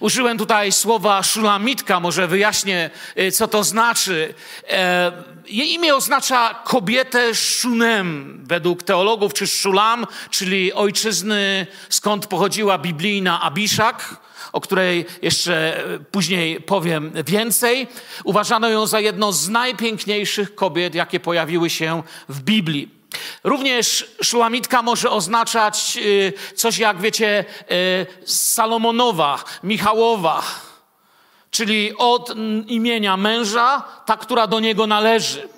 Użyłem 0.00 0.38
tutaj 0.38 0.72
słowa 0.72 1.22
szulamitka, 1.22 2.00
może 2.00 2.28
wyjaśnię, 2.28 2.90
yy, 3.16 3.32
co 3.32 3.48
to 3.48 3.64
znaczy. 3.64 4.34
E, 4.68 5.12
jej 5.46 5.72
imię 5.72 5.94
oznacza 5.94 6.54
kobietę 6.64 7.34
szunem, 7.34 8.40
według 8.44 8.82
teologów, 8.82 9.34
czy 9.34 9.46
szulam, 9.46 10.06
czyli 10.30 10.72
ojczyzny, 10.72 11.66
skąd 11.88 12.26
pochodziła 12.26 12.78
biblijna 12.78 13.40
Abiszak, 13.40 14.16
o 14.52 14.60
której 14.60 15.06
jeszcze 15.22 15.84
później 16.10 16.60
powiem 16.60 17.12
więcej. 17.26 17.88
Uważano 18.24 18.68
ją 18.68 18.86
za 18.86 19.00
jedną 19.00 19.32
z 19.32 19.48
najpiękniejszych 19.48 20.54
kobiet, 20.54 20.94
jakie 20.94 21.20
pojawiły 21.20 21.70
się 21.70 22.02
w 22.28 22.40
Biblii. 22.40 22.99
Również 23.44 24.10
szulamitka 24.22 24.82
może 24.82 25.10
oznaczać 25.10 25.98
y, 26.02 26.32
coś 26.54 26.78
jak, 26.78 27.00
wiecie, 27.00 27.44
y, 27.70 28.06
Salomonowa, 28.26 29.44
Michałowa, 29.62 30.42
czyli 31.50 31.96
od 31.96 32.34
imienia 32.66 33.16
męża, 33.16 33.82
ta, 34.06 34.16
która 34.16 34.46
do 34.46 34.60
niego 34.60 34.86
należy. 34.86 35.48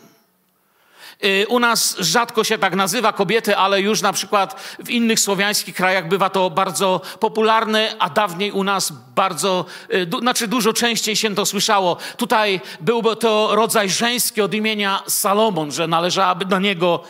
Y, 1.24 1.46
u 1.48 1.58
nas 1.58 1.96
rzadko 1.98 2.44
się 2.44 2.58
tak 2.58 2.74
nazywa 2.74 3.12
kobiety, 3.12 3.56
ale 3.56 3.80
już 3.80 4.02
na 4.02 4.12
przykład 4.12 4.76
w 4.78 4.90
innych 4.90 5.20
słowiańskich 5.20 5.74
krajach 5.74 6.08
bywa 6.08 6.30
to 6.30 6.50
bardzo 6.50 7.00
popularne, 7.20 7.94
a 7.98 8.10
dawniej 8.10 8.52
u 8.52 8.64
nas 8.64 8.92
bardzo, 9.14 9.64
du, 10.06 10.18
znaczy 10.18 10.48
dużo 10.48 10.72
częściej 10.72 11.16
się 11.16 11.34
to 11.34 11.46
słyszało. 11.46 11.96
Tutaj 12.16 12.60
byłby 12.80 13.16
to 13.16 13.54
rodzaj 13.54 13.90
żeński 13.90 14.40
od 14.40 14.54
imienia 14.54 15.02
Salomon, 15.06 15.72
że 15.72 15.86
należałaby 15.86 16.44
do 16.44 16.58
niego, 16.58 17.04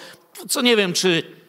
co 0.49 0.63
nie 0.63 0.77
wiem, 0.77 0.93
czy 0.93 1.43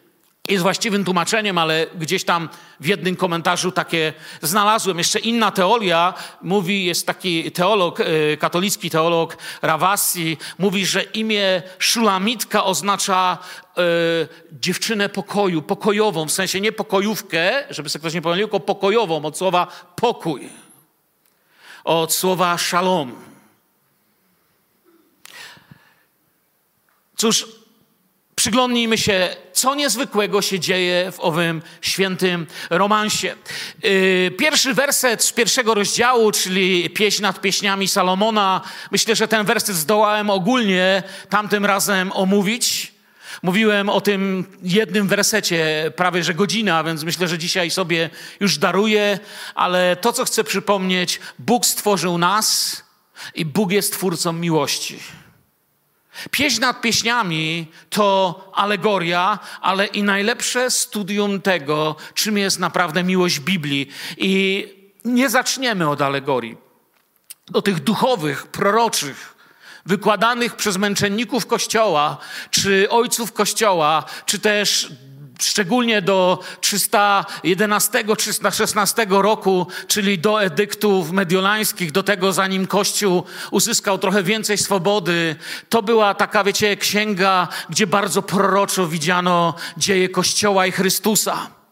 jest 0.47 0.63
właściwym 0.63 1.05
tłumaczeniem, 1.05 1.57
ale 1.57 1.87
gdzieś 1.95 2.23
tam 2.23 2.49
w 2.79 2.85
jednym 2.85 3.15
komentarzu 3.15 3.71
takie 3.71 4.13
znalazłem. 4.41 4.97
Jeszcze 4.97 5.19
inna 5.19 5.51
teoria 5.51 6.13
mówi, 6.41 6.85
jest 6.85 7.07
taki 7.07 7.51
teolog, 7.51 7.99
e, 7.99 8.37
katolicki 8.37 8.89
teolog 8.89 9.37
Ravasi, 9.61 10.37
mówi, 10.57 10.85
że 10.85 11.03
imię 11.03 11.61
Szulamitka 11.79 12.63
oznacza 12.63 13.37
e, 13.77 13.81
dziewczynę 14.51 15.09
pokoju, 15.09 15.61
pokojową, 15.61 16.25
w 16.25 16.31
sensie 16.31 16.61
nie 16.61 16.71
pokojówkę, 16.71 17.63
żeby 17.69 17.89
sobie 17.89 17.99
ktoś 17.99 18.13
nie 18.13 18.21
pomylił, 18.21 18.47
tylko 18.47 18.59
pokojową, 18.59 19.25
od 19.25 19.37
słowa 19.37 19.67
pokój, 19.95 20.49
od 21.83 22.13
słowa 22.13 22.57
shalom. 22.57 23.15
Cóż, 27.17 27.62
Przyglądnijmy 28.43 28.97
się, 28.97 29.35
co 29.53 29.75
niezwykłego 29.75 30.41
się 30.41 30.59
dzieje 30.59 31.11
w 31.11 31.19
owym 31.19 31.61
świętym 31.81 32.47
romansie. 32.69 33.35
Y, 33.85 34.31
pierwszy 34.39 34.73
werset 34.73 35.23
z 35.23 35.31
pierwszego 35.31 35.73
rozdziału, 35.73 36.31
czyli 36.31 36.89
pieśń 36.89 37.21
nad 37.21 37.41
pieśniami 37.41 37.87
Salomona. 37.87 38.61
Myślę, 38.91 39.15
że 39.15 39.27
ten 39.27 39.45
werset 39.45 39.75
zdołałem 39.75 40.29
ogólnie 40.29 41.03
tamtym 41.29 41.65
razem 41.65 42.11
omówić. 42.11 42.93
Mówiłem 43.43 43.89
o 43.89 44.01
tym 44.01 44.45
jednym 44.63 45.07
wersecie 45.07 45.91
prawie 45.95 46.23
że 46.23 46.33
godzina, 46.33 46.83
więc 46.83 47.03
myślę, 47.03 47.27
że 47.27 47.37
dzisiaj 47.37 47.71
sobie 47.71 48.09
już 48.39 48.57
daruję, 48.57 49.19
ale 49.55 49.95
to, 49.95 50.13
co 50.13 50.25
chcę 50.25 50.43
przypomnieć, 50.43 51.19
Bóg 51.39 51.65
stworzył 51.65 52.17
nas 52.17 52.83
i 53.35 53.45
Bóg 53.45 53.71
jest 53.71 53.93
twórcą 53.93 54.33
miłości. 54.33 54.99
Pieśń 56.31 56.61
nad 56.61 56.81
pieśniami 56.81 57.71
to 57.89 58.51
alegoria, 58.55 59.39
ale 59.61 59.85
i 59.85 60.03
najlepsze 60.03 60.71
studium 60.71 61.41
tego, 61.41 61.95
czym 62.13 62.37
jest 62.37 62.59
naprawdę 62.59 63.03
miłość 63.03 63.39
Biblii. 63.39 63.89
I 64.17 64.67
nie 65.05 65.29
zaczniemy 65.29 65.89
od 65.89 66.01
alegorii. 66.01 66.57
Do 67.47 67.61
tych 67.61 67.79
duchowych, 67.79 68.47
proroczych, 68.47 69.35
wykładanych 69.85 70.55
przez 70.55 70.77
męczenników 70.77 71.47
Kościoła, 71.47 72.17
czy 72.51 72.89
ojców 72.89 73.33
Kościoła, 73.33 74.03
czy 74.25 74.39
też 74.39 74.91
szczególnie 75.45 76.01
do 76.01 76.39
311-316 76.61 79.21
roku, 79.21 79.67
czyli 79.87 80.19
do 80.19 80.43
edyktów 80.43 81.11
mediolańskich, 81.11 81.91
do 81.91 82.03
tego 82.03 82.33
zanim 82.33 82.67
Kościół 82.67 83.23
uzyskał 83.51 83.97
trochę 83.97 84.23
więcej 84.23 84.57
swobody. 84.57 85.35
To 85.69 85.83
była 85.83 86.13
taka, 86.13 86.43
wiecie, 86.43 86.77
księga, 86.77 87.47
gdzie 87.69 87.87
bardzo 87.87 88.21
proroczo 88.21 88.87
widziano 88.87 89.53
dzieje 89.77 90.09
Kościoła 90.09 90.65
i 90.65 90.71
Chrystusa. 90.71 91.62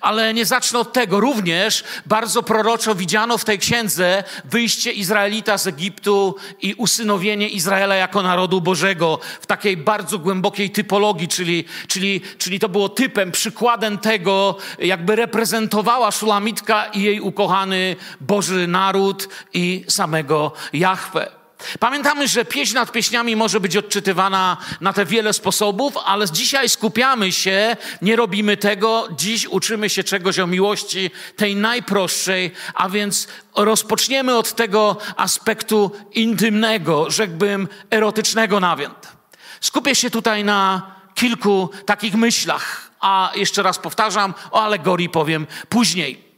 Ale 0.00 0.34
nie 0.34 0.46
zacznę 0.46 0.78
od 0.78 0.92
tego. 0.92 1.20
Również 1.20 1.84
bardzo 2.06 2.42
proroczo 2.42 2.94
widziano 2.94 3.38
w 3.38 3.44
tej 3.44 3.58
księdze 3.58 4.24
wyjście 4.44 4.92
Izraelita 4.92 5.58
z 5.58 5.66
Egiptu 5.66 6.36
i 6.60 6.74
usynowienie 6.74 7.48
Izraela 7.48 7.94
jako 7.94 8.22
narodu 8.22 8.60
Bożego 8.60 9.18
w 9.40 9.46
takiej 9.46 9.76
bardzo 9.76 10.18
głębokiej 10.18 10.70
typologii, 10.70 11.28
czyli, 11.28 11.64
czyli, 11.88 12.20
czyli 12.38 12.58
to 12.58 12.68
było 12.68 12.88
typem, 12.88 13.32
przykładem 13.32 13.98
tego, 13.98 14.56
jakby 14.78 15.16
reprezentowała 15.16 16.10
Szulamitka 16.10 16.84
i 16.84 17.02
jej 17.02 17.20
ukochany 17.20 17.96
Boży 18.20 18.66
naród 18.66 19.28
i 19.54 19.84
samego 19.88 20.52
Jahwe. 20.72 21.41
Pamiętamy, 21.78 22.28
że 22.28 22.44
pieśń 22.44 22.74
nad 22.74 22.92
pieśniami 22.92 23.36
może 23.36 23.60
być 23.60 23.76
odczytywana 23.76 24.56
na 24.80 24.92
te 24.92 25.06
wiele 25.06 25.32
sposobów, 25.32 25.94
ale 26.04 26.30
dzisiaj 26.30 26.68
skupiamy 26.68 27.32
się, 27.32 27.76
nie 28.02 28.16
robimy 28.16 28.56
tego. 28.56 29.08
Dziś 29.16 29.46
uczymy 29.46 29.90
się 29.90 30.04
czegoś 30.04 30.38
o 30.38 30.46
miłości, 30.46 31.10
tej 31.36 31.56
najprostszej, 31.56 32.50
a 32.74 32.88
więc 32.88 33.28
rozpoczniemy 33.56 34.36
od 34.36 34.54
tego 34.54 34.96
aspektu 35.16 35.90
intymnego, 36.12 37.10
rzekłbym 37.10 37.68
erotycznego 37.90 38.60
nawet. 38.60 39.12
Skupię 39.60 39.94
się 39.94 40.10
tutaj 40.10 40.44
na 40.44 40.92
kilku 41.14 41.70
takich 41.86 42.14
myślach, 42.14 42.90
a 43.00 43.32
jeszcze 43.34 43.62
raz 43.62 43.78
powtarzam, 43.78 44.34
o 44.50 44.62
alegorii 44.62 45.08
powiem 45.08 45.46
później. 45.68 46.31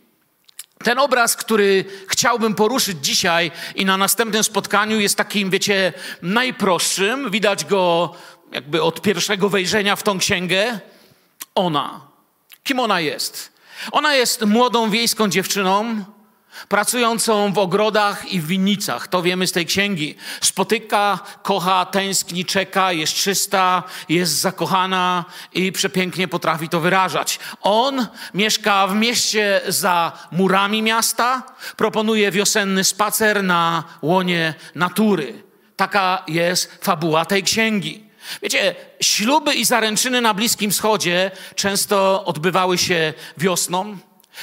Ten 0.85 0.99
obraz, 0.99 1.37
który 1.37 1.85
chciałbym 2.09 2.55
poruszyć 2.55 2.99
dzisiaj 3.03 3.51
i 3.75 3.85
na 3.85 3.97
następnym 3.97 4.45
spotkaniu 4.45 5.01
jest 5.01 5.17
takim, 5.17 5.51
wiecie, 5.51 5.93
najprostszym. 6.23 7.31
Widać 7.31 7.65
go 7.65 8.15
jakby 8.53 8.83
od 8.83 9.03
pierwszego 9.03 9.49
wejrzenia 9.49 9.97
w 9.97 10.03
tą 10.03 10.19
księgę. 10.19 10.79
Ona. 11.55 12.01
Kim 12.65 12.81
ona 12.81 13.01
jest? 13.01 13.53
Ona 13.93 14.15
jest 14.15 14.43
młodą 14.43 14.91
wiejską 14.91 15.29
dziewczyną, 15.29 16.05
pracującą 16.69 17.53
w 17.53 17.59
ogrodach 17.59 18.33
i 18.33 18.41
w 18.41 18.47
winnicach. 18.47 19.09
To 19.09 19.23
wiemy 19.23 19.47
z 19.47 19.53
tej 19.53 19.67
księgi. 19.67 20.17
Spotyka, 20.41 21.19
kocha, 21.43 21.87
tęskni, 21.87 22.45
czeka, 22.45 22.93
jest 22.93 23.15
czysta, 23.15 23.83
jest 24.09 24.33
zakochana 24.33 25.25
i 25.53 25.73
przepięknie 25.73 26.29
potrafi 26.29 26.69
to 26.69 26.81
wyrażać. 26.81 27.39
On 27.61 28.07
mieszka 28.35 28.87
w 28.87 28.95
mieście 28.95 29.61
za 29.69 30.13
murami 30.33 30.83
miasta, 30.83 31.43
proponuje 31.77 32.31
wiosenny 32.31 32.85
spacer 32.85 33.45
na 33.45 33.85
łonie 34.03 34.55
natury. 34.75 35.43
Taka 35.77 36.23
jest 36.29 36.85
fabuła 36.85 37.25
tej 37.25 37.43
księgi. 37.43 38.05
Wiecie, 38.43 38.75
śluby 39.01 39.55
i 39.55 39.65
zaręczyny 39.65 40.21
na 40.21 40.35
Bliskim 40.35 40.71
Wschodzie 40.71 41.31
często 41.55 42.25
odbywały 42.25 42.79
się 42.79 43.15
wiosną, 43.39 43.97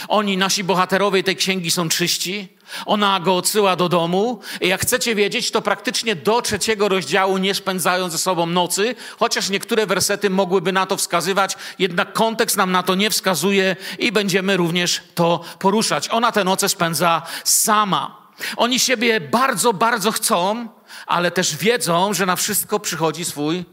oni, 0.08 0.38
nasi 0.38 0.64
bohaterowie 0.64 1.24
tej 1.24 1.36
księgi 1.36 1.72
są 1.72 1.90
czyści. 1.90 2.48
Ona 2.86 3.20
go 3.20 3.36
odsyła 3.36 3.76
do 3.76 3.90
domu. 3.90 4.40
I 4.62 4.68
jak 4.68 4.82
chcecie 4.82 5.16
wiedzieć, 5.16 5.52
to 5.52 5.62
praktycznie 5.62 6.16
do 6.16 6.42
trzeciego 6.42 6.90
rozdziału 6.90 7.38
nie 7.38 7.56
spędzają 7.56 8.10
ze 8.10 8.18
sobą 8.18 8.46
nocy, 8.46 8.96
chociaż 9.20 9.50
niektóre 9.50 9.86
wersety 9.86 10.30
mogłyby 10.30 10.72
na 10.72 10.86
to 10.86 10.98
wskazywać, 10.98 11.56
jednak 11.80 12.14
kontekst 12.14 12.58
nam 12.58 12.72
na 12.72 12.84
to 12.84 12.96
nie 12.96 13.10
wskazuje 13.10 13.76
i 14.00 14.12
będziemy 14.12 14.58
również 14.58 15.02
to 15.16 15.44
poruszać. 15.60 16.10
Ona 16.10 16.32
te 16.32 16.44
noce 16.44 16.70
spędza 16.70 17.22
sama. 17.44 18.18
Oni 18.58 18.80
siebie 18.80 19.22
bardzo, 19.22 19.74
bardzo 19.74 20.12
chcą, 20.12 20.68
ale 21.06 21.32
też 21.32 21.56
wiedzą, 21.56 22.14
że 22.14 22.26
na 22.26 22.36
wszystko 22.36 22.80
przychodzi 22.80 23.26
swój 23.26 23.66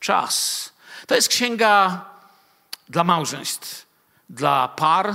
czas. 0.00 0.72
To 1.06 1.14
jest 1.14 1.28
księga 1.28 2.04
dla 2.88 3.04
małżeństw, 3.04 3.86
dla 4.30 4.68
par, 4.68 5.14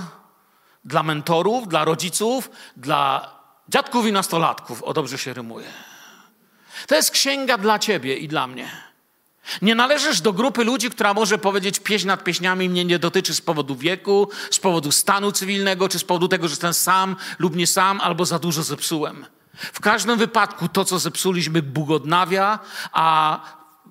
dla 0.88 1.04
mentorów, 1.04 1.68
dla 1.68 1.86
rodziców, 1.86 2.50
dla 2.78 3.32
dziadków 3.70 4.08
i 4.08 4.12
nastolatków. 4.12 4.84
O 4.84 4.94
dobrze 4.94 5.18
się 5.18 5.34
rymuje. 5.34 5.68
To 6.88 6.96
jest 6.96 7.12
księga 7.12 7.58
dla 7.58 7.80
ciebie 7.80 8.18
i 8.18 8.28
dla 8.28 8.48
mnie. 8.48 8.72
Nie 9.62 9.76
należysz 9.76 10.22
do 10.22 10.34
grupy 10.34 10.64
ludzi, 10.64 10.90
która 10.90 11.14
może 11.14 11.38
powiedzieć, 11.38 11.80
pieśń 11.80 12.08
nad 12.08 12.24
pieśniami 12.24 12.70
mnie 12.70 12.86
nie 12.86 13.00
dotyczy 13.00 13.34
z 13.34 13.42
powodu 13.42 13.76
wieku, 13.76 14.30
z 14.52 14.60
powodu 14.60 14.92
stanu 14.92 15.32
cywilnego, 15.32 15.90
czy 15.90 16.00
z 16.00 16.04
powodu 16.04 16.28
tego, 16.28 16.48
że 16.48 16.52
jestem 16.52 16.74
sam 16.74 17.16
lub 17.40 17.56
nie 17.56 17.68
sam, 17.68 18.02
albo 18.02 18.26
za 18.26 18.40
dużo 18.40 18.64
zepsułem. 18.64 19.26
W 19.58 19.80
każdym 19.80 20.18
wypadku 20.18 20.68
to, 20.68 20.86
co 20.86 21.00
zepsuliśmy, 21.00 21.62
Bóg 21.62 21.90
odnawia, 21.90 22.60
a 22.92 23.40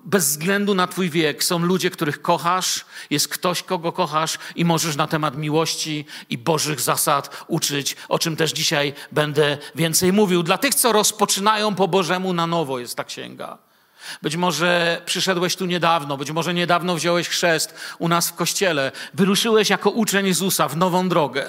bez 0.07 0.25
względu 0.29 0.75
na 0.75 0.87
Twój 0.87 1.09
wiek 1.09 1.43
są 1.43 1.59
ludzie, 1.59 1.89
których 1.89 2.21
kochasz, 2.21 2.85
jest 3.09 3.27
ktoś, 3.27 3.63
kogo 3.63 3.91
kochasz 3.91 4.37
i 4.55 4.65
możesz 4.65 4.95
na 4.95 5.07
temat 5.07 5.37
miłości 5.37 6.05
i 6.29 6.37
Bożych 6.37 6.81
zasad 6.81 7.45
uczyć, 7.47 7.95
o 8.09 8.19
czym 8.19 8.35
też 8.35 8.51
dzisiaj 8.51 8.93
będę 9.11 9.57
więcej 9.75 10.13
mówił. 10.13 10.43
Dla 10.43 10.57
tych, 10.57 10.75
co 10.75 10.91
rozpoczynają 10.91 11.75
po 11.75 11.87
Bożemu 11.87 12.33
na 12.33 12.47
nowo, 12.47 12.79
jest 12.79 12.95
ta 12.95 13.03
księga. 13.03 13.57
Być 14.21 14.35
może 14.35 15.01
przyszedłeś 15.05 15.55
tu 15.55 15.65
niedawno, 15.65 16.17
być 16.17 16.31
może 16.31 16.53
niedawno 16.53 16.95
wziąłeś 16.95 17.29
chrzest 17.29 17.73
u 17.99 18.07
nas 18.07 18.29
w 18.29 18.33
kościele, 18.33 18.91
wyruszyłeś 19.13 19.69
jako 19.69 19.89
uczeń 19.89 20.27
Jezusa 20.27 20.67
w 20.67 20.77
nową 20.77 21.09
drogę 21.09 21.45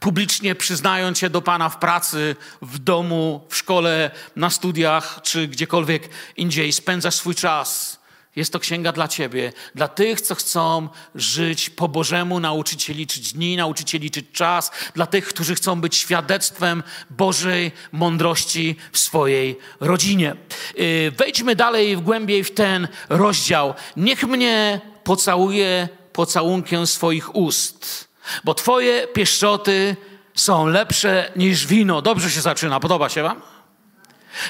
publicznie 0.00 0.54
przyznając 0.54 1.18
się 1.18 1.30
do 1.30 1.42
Pana 1.42 1.68
w 1.68 1.78
pracy, 1.78 2.36
w 2.62 2.78
domu, 2.78 3.46
w 3.48 3.56
szkole, 3.56 4.10
na 4.36 4.50
studiach 4.50 5.20
czy 5.22 5.48
gdziekolwiek 5.48 6.08
indziej, 6.36 6.72
spędzasz 6.72 7.14
swój 7.14 7.34
czas. 7.34 7.97
Jest 8.38 8.52
to 8.52 8.58
księga 8.58 8.92
dla 8.92 9.08
Ciebie, 9.08 9.52
dla 9.74 9.88
tych, 9.88 10.20
co 10.20 10.34
chcą 10.34 10.88
żyć 11.14 11.70
po 11.70 11.88
Bożemu, 11.88 12.40
nauczyć 12.40 12.82
się 12.82 12.94
liczyć 12.94 13.32
dni, 13.32 13.56
nauczyć 13.56 13.90
się 13.90 13.98
liczyć 13.98 14.26
czas, 14.32 14.70
dla 14.94 15.06
tych, 15.06 15.28
którzy 15.28 15.54
chcą 15.54 15.80
być 15.80 15.96
świadectwem 15.96 16.82
Bożej 17.10 17.72
mądrości 17.92 18.76
w 18.92 18.98
swojej 18.98 19.58
rodzinie. 19.80 20.36
Y, 20.78 21.12
wejdźmy 21.16 21.56
dalej 21.56 21.96
w 21.96 22.00
głębiej 22.00 22.44
w 22.44 22.54
ten 22.54 22.88
rozdział. 23.08 23.74
Niech 23.96 24.24
mnie 24.24 24.80
pocałuje 25.04 25.88
pocałunkiem 26.12 26.86
swoich 26.86 27.36
ust 27.36 28.08
bo 28.44 28.54
Twoje 28.54 29.06
pieszczoty 29.08 29.96
są 30.34 30.66
lepsze 30.66 31.32
niż 31.36 31.66
wino. 31.66 32.02
Dobrze 32.02 32.30
się 32.30 32.40
zaczyna, 32.40 32.80
podoba 32.80 33.08
się 33.08 33.22
Wam? 33.22 33.42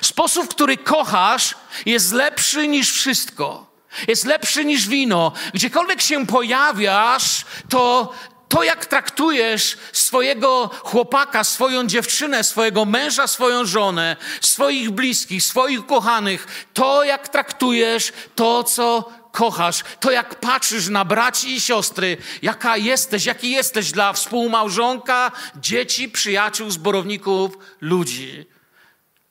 Sposób, 0.02 0.47
w 0.47 0.49
który 0.49 0.76
kochasz, 0.76 1.54
jest 1.87 2.12
lepszy 2.12 2.68
niż 2.68 2.92
wszystko. 2.92 3.68
Jest 4.09 4.25
lepszy 4.25 4.64
niż 4.64 4.88
wino. 4.88 5.33
Gdziekolwiek 5.54 6.02
się 6.02 6.26
pojawiasz, 6.26 7.45
to 7.68 8.12
to, 8.49 8.62
jak 8.62 8.87
traktujesz 8.87 9.76
swojego 9.92 10.71
chłopaka, 10.83 11.45
swoją 11.45 11.87
dziewczynę, 11.87 12.45
swojego 12.45 12.85
męża, 12.85 13.26
swoją 13.26 13.64
żonę, 13.64 14.16
swoich 14.40 14.90
bliskich, 14.90 15.42
swoich 15.42 15.87
kochanych, 15.87 16.66
to, 16.75 17.04
jak 17.04 17.28
traktujesz 17.28 18.12
to, 18.35 18.64
co 18.64 19.11
kochasz, 19.33 19.85
to 20.00 20.11
jak 20.11 20.40
patrzysz 20.40 20.88
na 20.88 21.04
braci 21.04 21.57
i 21.57 21.61
siostry, 21.61 22.16
jaka 22.42 22.76
jesteś, 22.76 23.25
jaki 23.25 23.50
jesteś 23.50 23.92
dla 23.92 24.12
współmałżonka, 24.12 25.33
dzieci, 25.57 26.09
przyjaciół, 26.09 26.71
zborowników, 26.71 27.59
ludzi. 27.80 28.58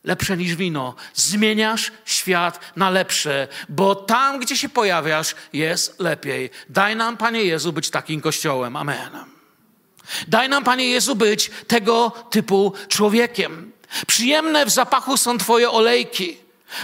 Lepsze 0.07 0.37
niż 0.37 0.55
wino. 0.55 0.95
Zmieniasz 1.13 1.91
świat 2.05 2.59
na 2.75 2.89
lepsze, 2.89 3.47
bo 3.69 3.95
tam, 3.95 4.39
gdzie 4.39 4.57
się 4.57 4.69
pojawiasz, 4.69 5.35
jest 5.53 5.99
lepiej. 5.99 6.49
Daj 6.69 6.95
nam, 6.95 7.17
Panie 7.17 7.43
Jezu, 7.43 7.73
być 7.73 7.89
takim 7.89 8.21
kościołem. 8.21 8.75
Amen. 8.75 9.09
Daj 10.27 10.49
nam, 10.49 10.63
Panie 10.63 10.87
Jezu, 10.87 11.15
być 11.15 11.51
tego 11.67 12.11
typu 12.29 12.73
człowiekiem. 12.87 13.71
Przyjemne 14.07 14.65
w 14.65 14.69
zapachu 14.69 15.17
są 15.17 15.37
Twoje 15.37 15.71
olejki. 15.71 16.37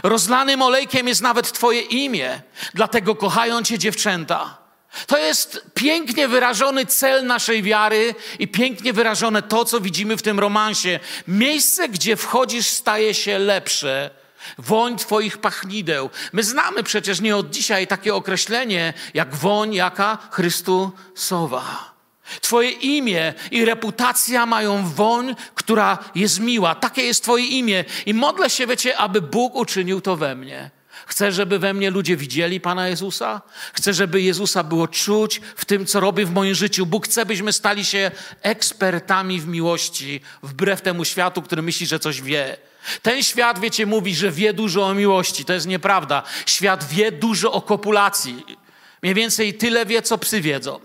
Rozlanym 0.03 0.61
olejkiem 0.61 1.07
jest 1.07 1.21
nawet 1.21 1.51
Twoje 1.51 1.81
imię, 1.81 2.41
dlatego 2.73 3.15
kochają 3.15 3.63
Cię 3.63 3.79
dziewczęta. 3.79 4.62
To 5.07 5.17
jest 5.17 5.61
pięknie 5.73 6.27
wyrażony 6.27 6.85
cel 6.85 7.25
naszej 7.25 7.63
wiary 7.63 8.15
i 8.39 8.47
pięknie 8.47 8.93
wyrażone 8.93 9.41
to, 9.41 9.65
co 9.65 9.81
widzimy 9.81 10.17
w 10.17 10.21
tym 10.21 10.39
romansie. 10.39 10.99
Miejsce, 11.27 11.89
gdzie 11.89 12.15
wchodzisz, 12.15 12.67
staje 12.67 13.13
się 13.13 13.39
lepsze. 13.39 14.09
Woń 14.57 14.97
Twoich 14.97 15.37
pachnideł. 15.37 16.09
My 16.33 16.43
znamy 16.43 16.83
przecież 16.83 17.21
nie 17.21 17.37
od 17.37 17.49
dzisiaj 17.49 17.87
takie 17.87 18.15
określenie 18.15 18.93
jak 19.13 19.35
woń 19.35 19.73
jaka 19.73 20.17
Chrystusowa. 20.31 21.93
Twoje 22.41 22.69
imię 22.69 23.33
i 23.51 23.65
reputacja 23.65 24.45
mają 24.45 24.87
woń, 24.87 25.35
która 25.55 25.97
jest 26.15 26.39
miła. 26.39 26.75
Takie 26.75 27.01
jest 27.03 27.23
Twoje 27.23 27.45
imię. 27.45 27.85
I 28.05 28.13
modlę 28.13 28.49
się, 28.49 28.67
wiecie, 28.67 28.97
aby 28.97 29.21
Bóg 29.21 29.55
uczynił 29.55 30.01
to 30.01 30.15
we 30.15 30.35
mnie. 30.35 30.71
Chcę, 31.05 31.31
żeby 31.31 31.59
we 31.59 31.73
mnie 31.73 31.91
ludzie 31.91 32.17
widzieli 32.17 32.59
Pana 32.59 32.87
Jezusa. 32.87 33.41
Chcę, 33.73 33.93
żeby 33.93 34.21
Jezusa 34.21 34.63
było 34.63 34.87
czuć 34.87 35.41
w 35.55 35.65
tym, 35.65 35.85
co 35.85 35.99
robi 35.99 36.25
w 36.25 36.31
moim 36.31 36.55
życiu. 36.55 36.85
Bóg 36.85 37.05
chce, 37.05 37.25
byśmy 37.25 37.53
stali 37.53 37.85
się 37.85 38.11
ekspertami 38.41 39.41
w 39.41 39.47
miłości, 39.47 40.21
wbrew 40.43 40.81
temu 40.81 41.05
światu, 41.05 41.41
który 41.41 41.61
myśli, 41.61 41.87
że 41.87 41.99
coś 41.99 42.21
wie. 42.21 42.57
Ten 43.01 43.23
świat, 43.23 43.59
wiecie, 43.59 43.85
mówi, 43.85 44.15
że 44.15 44.31
wie 44.31 44.53
dużo 44.53 44.85
o 44.85 44.93
miłości. 44.93 45.45
To 45.45 45.53
jest 45.53 45.67
nieprawda. 45.67 46.23
Świat 46.45 46.87
wie 46.87 47.11
dużo 47.11 47.51
o 47.51 47.61
kopulacji. 47.61 48.45
Mniej 49.01 49.15
więcej 49.15 49.53
tyle 49.53 49.85
wie, 49.85 50.01
co 50.01 50.17
psy 50.17 50.41
wiedzą. 50.41 50.79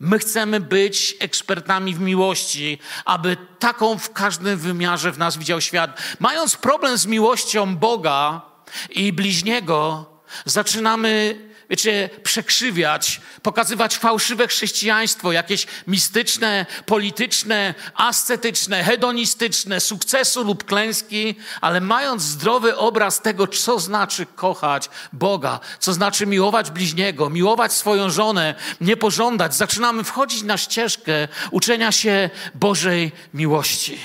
My 0.00 0.18
chcemy 0.18 0.60
być 0.60 1.16
ekspertami 1.20 1.94
w 1.94 2.00
miłości, 2.00 2.78
aby 3.04 3.36
taką 3.58 3.98
w 3.98 4.12
każdym 4.12 4.58
wymiarze 4.58 5.12
w 5.12 5.18
nas 5.18 5.36
widział 5.36 5.60
świat. 5.60 6.00
Mając 6.20 6.56
problem 6.56 6.98
z 6.98 7.06
miłością 7.06 7.76
Boga 7.76 8.42
i 8.90 9.12
bliźniego, 9.12 10.06
zaczynamy 10.44 11.38
wiecie, 11.70 12.10
przekrzywiać, 12.22 13.20
pokazywać 13.42 13.96
fałszywe 13.96 14.48
chrześcijaństwo, 14.48 15.32
jakieś 15.32 15.66
mistyczne, 15.86 16.66
polityczne, 16.86 17.74
ascetyczne, 17.94 18.84
hedonistyczne, 18.84 19.80
sukcesu 19.80 20.44
lub 20.44 20.64
klęski, 20.64 21.34
ale 21.60 21.80
mając 21.80 22.22
zdrowy 22.22 22.76
obraz 22.76 23.22
tego, 23.22 23.46
co 23.46 23.78
znaczy 23.78 24.26
kochać 24.26 24.90
Boga, 25.12 25.60
co 25.80 25.92
znaczy 25.92 26.26
miłować 26.26 26.70
bliźniego, 26.70 27.30
miłować 27.30 27.72
swoją 27.72 28.10
żonę, 28.10 28.54
nie 28.80 28.96
pożądać, 28.96 29.54
zaczynamy 29.54 30.04
wchodzić 30.04 30.42
na 30.42 30.56
ścieżkę 30.56 31.28
uczenia 31.50 31.92
się 31.92 32.30
Bożej 32.54 33.12
miłości. 33.34 33.98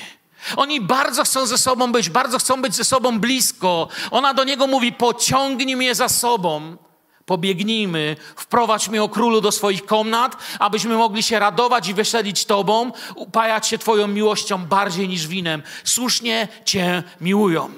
Oni 0.55 0.81
bardzo 0.81 1.23
chcą 1.23 1.45
ze 1.45 1.57
sobą 1.57 1.91
być, 1.91 2.09
bardzo 2.09 2.39
chcą 2.39 2.61
być 2.61 2.75
ze 2.75 2.83
sobą 2.83 3.19
blisko. 3.19 3.87
Ona 4.11 4.33
do 4.33 4.43
niego 4.43 4.67
mówi: 4.67 4.93
pociągnij 4.93 5.75
mnie 5.75 5.95
za 5.95 6.09
sobą. 6.09 6.77
Pobiegnijmy, 7.25 8.15
wprowadź 8.35 8.89
mnie 8.89 9.03
o 9.03 9.09
królu 9.09 9.41
do 9.41 9.51
swoich 9.51 9.85
komnat, 9.85 10.37
abyśmy 10.59 10.95
mogli 10.95 11.23
się 11.23 11.39
radować 11.39 11.87
i 11.87 11.93
weselić 11.93 12.45
Tobą, 12.45 12.91
upajać 13.15 13.67
się 13.67 13.77
Twoją 13.77 14.07
miłością 14.07 14.65
bardziej 14.65 15.07
niż 15.07 15.27
winem. 15.27 15.63
Słusznie 15.83 16.47
Cię 16.65 17.03
miłują. 17.21 17.69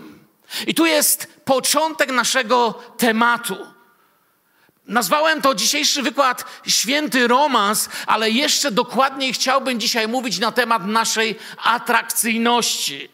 I 0.68 0.74
tu 0.74 0.86
jest 0.86 1.42
początek 1.46 2.12
naszego 2.12 2.74
tematu. 2.98 3.73
Nazwałem 4.88 5.42
to 5.42 5.56
dzisiejszy 5.56 6.02
wykład 6.02 6.46
Święty 6.68 7.28
Romans, 7.28 7.90
ale 8.08 8.30
jeszcze 8.30 8.72
dokładniej 8.72 9.34
chciałbym 9.34 9.80
dzisiaj 9.80 10.08
mówić 10.08 10.40
na 10.40 10.52
temat 10.52 10.86
naszej 10.86 11.36
atrakcyjności. 11.64 13.10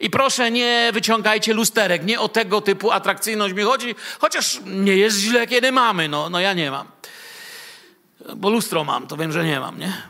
I 0.00 0.10
proszę, 0.10 0.50
nie 0.50 0.90
wyciągajcie 0.92 1.54
lusterek, 1.54 2.04
nie 2.04 2.20
o 2.20 2.28
tego 2.28 2.60
typu 2.60 2.90
atrakcyjność 2.90 3.54
mi 3.54 3.62
chodzi, 3.62 3.94
chociaż 4.20 4.60
nie 4.64 4.96
jest 4.96 5.18
źle, 5.18 5.46
kiedy 5.46 5.72
mamy. 5.72 6.08
No, 6.08 6.30
no 6.30 6.40
ja 6.40 6.52
nie 6.52 6.70
mam. 6.70 6.88
Bo 8.36 8.50
lustro 8.50 8.84
mam, 8.84 9.06
to 9.06 9.16
wiem, 9.16 9.32
że 9.32 9.44
nie 9.44 9.60
mam, 9.60 9.78
nie? 9.78 10.02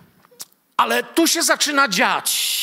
Ale 0.77 1.03
tu 1.03 1.27
się 1.27 1.43
zaczyna 1.43 1.89
dziać. 1.89 2.57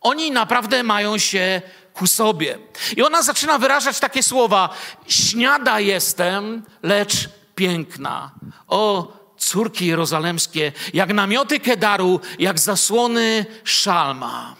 Oni 0.00 0.30
naprawdę 0.30 0.82
mają 0.82 1.18
się 1.18 1.62
ku 1.94 2.06
sobie. 2.06 2.58
I 2.96 3.02
ona 3.02 3.22
zaczyna 3.22 3.58
wyrażać 3.58 4.00
takie 4.00 4.22
słowa: 4.22 4.68
Śniada 5.08 5.80
jestem, 5.80 6.62
lecz 6.82 7.28
piękna. 7.60 8.30
O, 8.68 9.12
córki 9.38 9.86
jerozolemskie, 9.86 10.72
jak 10.94 11.12
namioty 11.12 11.60
Kedaru, 11.60 12.20
jak 12.38 12.58
zasłony 12.58 13.46
Szalma. 13.64 14.56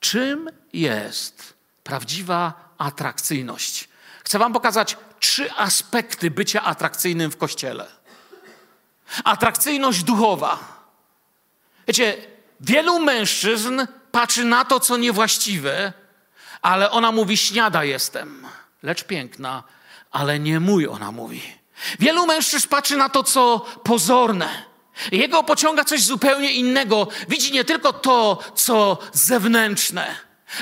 Czym 0.00 0.50
jest 0.72 1.54
prawdziwa 1.84 2.74
atrakcyjność? 2.78 3.88
Chcę 4.24 4.38
Wam 4.38 4.52
pokazać 4.52 4.96
trzy 5.20 5.52
aspekty 5.52 6.30
bycia 6.30 6.62
atrakcyjnym 6.62 7.30
w 7.30 7.36
kościele. 7.36 7.86
Atrakcyjność 9.24 10.04
duchowa. 10.04 10.58
Wiecie, 11.86 12.16
wielu 12.60 13.00
mężczyzn 13.00 13.86
patrzy 14.12 14.44
na 14.44 14.64
to, 14.64 14.80
co 14.80 14.96
niewłaściwe, 14.96 15.92
ale 16.62 16.90
ona 16.90 17.12
mówi: 17.12 17.36
Śniada 17.36 17.84
jestem, 17.84 18.46
lecz 18.82 19.04
piękna, 19.04 19.62
ale 20.10 20.38
nie 20.38 20.60
mój, 20.60 20.86
ona 20.86 21.12
mówi. 21.12 21.42
Wielu 21.98 22.26
mężczyzn 22.26 22.68
patrzy 22.68 22.96
na 22.96 23.08
to, 23.08 23.22
co 23.22 23.66
pozorne. 23.84 24.48
Jego 25.12 25.42
pociąga 25.42 25.84
coś 25.84 26.02
zupełnie 26.02 26.52
innego. 26.52 27.08
Widzi 27.28 27.52
nie 27.52 27.64
tylko 27.64 27.92
to, 27.92 28.38
co 28.54 28.98
zewnętrzne, 29.12 30.14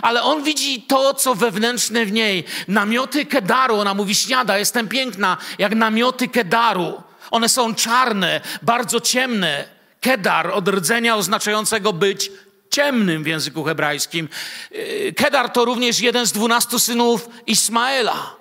ale 0.02 0.22
on 0.22 0.42
widzi 0.42 0.82
to, 0.82 1.14
co 1.14 1.34
wewnętrzne 1.34 2.06
w 2.06 2.12
niej. 2.12 2.44
Namioty 2.68 3.26
Kedaru, 3.26 3.76
ona 3.76 3.94
mówi: 3.94 4.14
Śniada, 4.14 4.58
jestem 4.58 4.88
piękna, 4.88 5.36
jak 5.58 5.74
namioty 5.74 6.28
Kedaru. 6.28 7.02
One 7.30 7.48
są 7.48 7.74
czarne, 7.74 8.40
bardzo 8.62 9.00
ciemne. 9.00 9.76
Kedar 10.00 10.50
od 10.50 10.68
rdzenia 10.68 11.16
oznaczającego 11.16 11.92
być 11.92 12.30
ciemnym 12.70 13.24
w 13.24 13.26
języku 13.26 13.64
hebrajskim. 13.64 14.28
Yy, 14.70 15.12
Kedar 15.12 15.50
to 15.50 15.64
również 15.64 16.00
jeden 16.00 16.26
z 16.26 16.32
dwunastu 16.32 16.78
synów 16.78 17.28
Ismaela. 17.46 18.35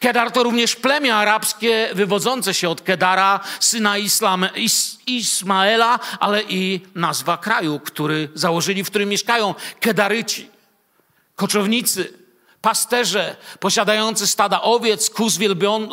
Kedar 0.00 0.30
to 0.30 0.42
również 0.42 0.76
plemię 0.76 1.16
arabskie 1.16 1.88
wywodzące 1.94 2.54
się 2.54 2.68
od 2.68 2.82
Kedara, 2.82 3.40
syna 3.60 3.98
Islam, 3.98 4.46
Is, 4.56 4.98
Ismaela, 5.06 5.98
ale 6.20 6.42
i 6.42 6.80
nazwa 6.94 7.36
kraju, 7.36 7.80
który 7.80 8.28
założyli, 8.34 8.84
w 8.84 8.90
którym 8.90 9.08
mieszkają 9.08 9.54
Kedaryci. 9.80 10.50
Koczownicy, 11.36 12.12
pasterze 12.60 13.36
posiadający 13.60 14.26
stada 14.26 14.62
owiec, 14.62 15.10
kóz 15.10 15.38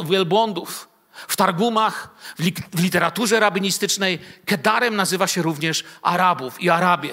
wielbłądów. 0.06 0.90
W 1.28 1.36
targumach, 1.36 2.10
w, 2.38 2.44
li, 2.44 2.54
w 2.74 2.84
literaturze 2.84 3.40
rabinistycznej 3.40 4.20
Kedarem 4.46 4.96
nazywa 4.96 5.28
się 5.28 5.42
również 5.42 5.84
Arabów 6.02 6.62
i 6.62 6.70
Arabie. 6.70 7.12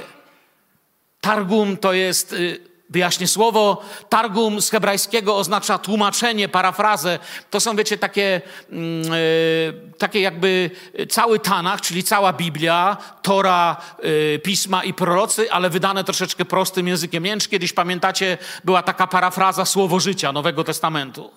Targum 1.21 1.77
to 1.77 1.93
jest, 1.93 2.33
y, 2.33 2.61
wyjaśnię 2.91 3.27
słowo, 3.27 3.83
targum 4.09 4.63
z 4.63 4.71
hebrajskiego 4.71 5.37
oznacza 5.37 5.79
tłumaczenie, 5.79 6.49
parafrazę. 6.49 7.19
To 7.51 7.61
są, 7.61 7.77
wiecie, 7.77 7.99
takie, 7.99 8.41
mm, 8.71 9.13
y, 9.13 9.93
takie 9.99 10.21
jakby 10.21 10.71
cały 11.09 11.39
Tanach, 11.39 11.81
czyli 11.81 12.03
cała 12.03 12.33
Biblia, 12.33 12.97
Tora, 13.23 13.77
y, 14.05 14.41
Pisma 14.45 14.85
i 14.85 14.95
prorocy, 14.95 15.53
ale 15.53 15.71
wydane 15.71 16.05
troszeczkę 16.05 16.45
prostym 16.45 16.89
językiem. 16.89 17.23
Nie 17.23 17.31
wiem, 17.31 17.41
czy 17.41 17.49
kiedyś 17.49 17.73
pamiętacie, 17.73 18.39
była 18.65 18.83
taka 18.83 19.07
parafraza 19.07 19.65
Słowo 19.65 20.01
Życia 20.01 20.33
Nowego 20.33 20.65
Testamentu. 20.65 21.31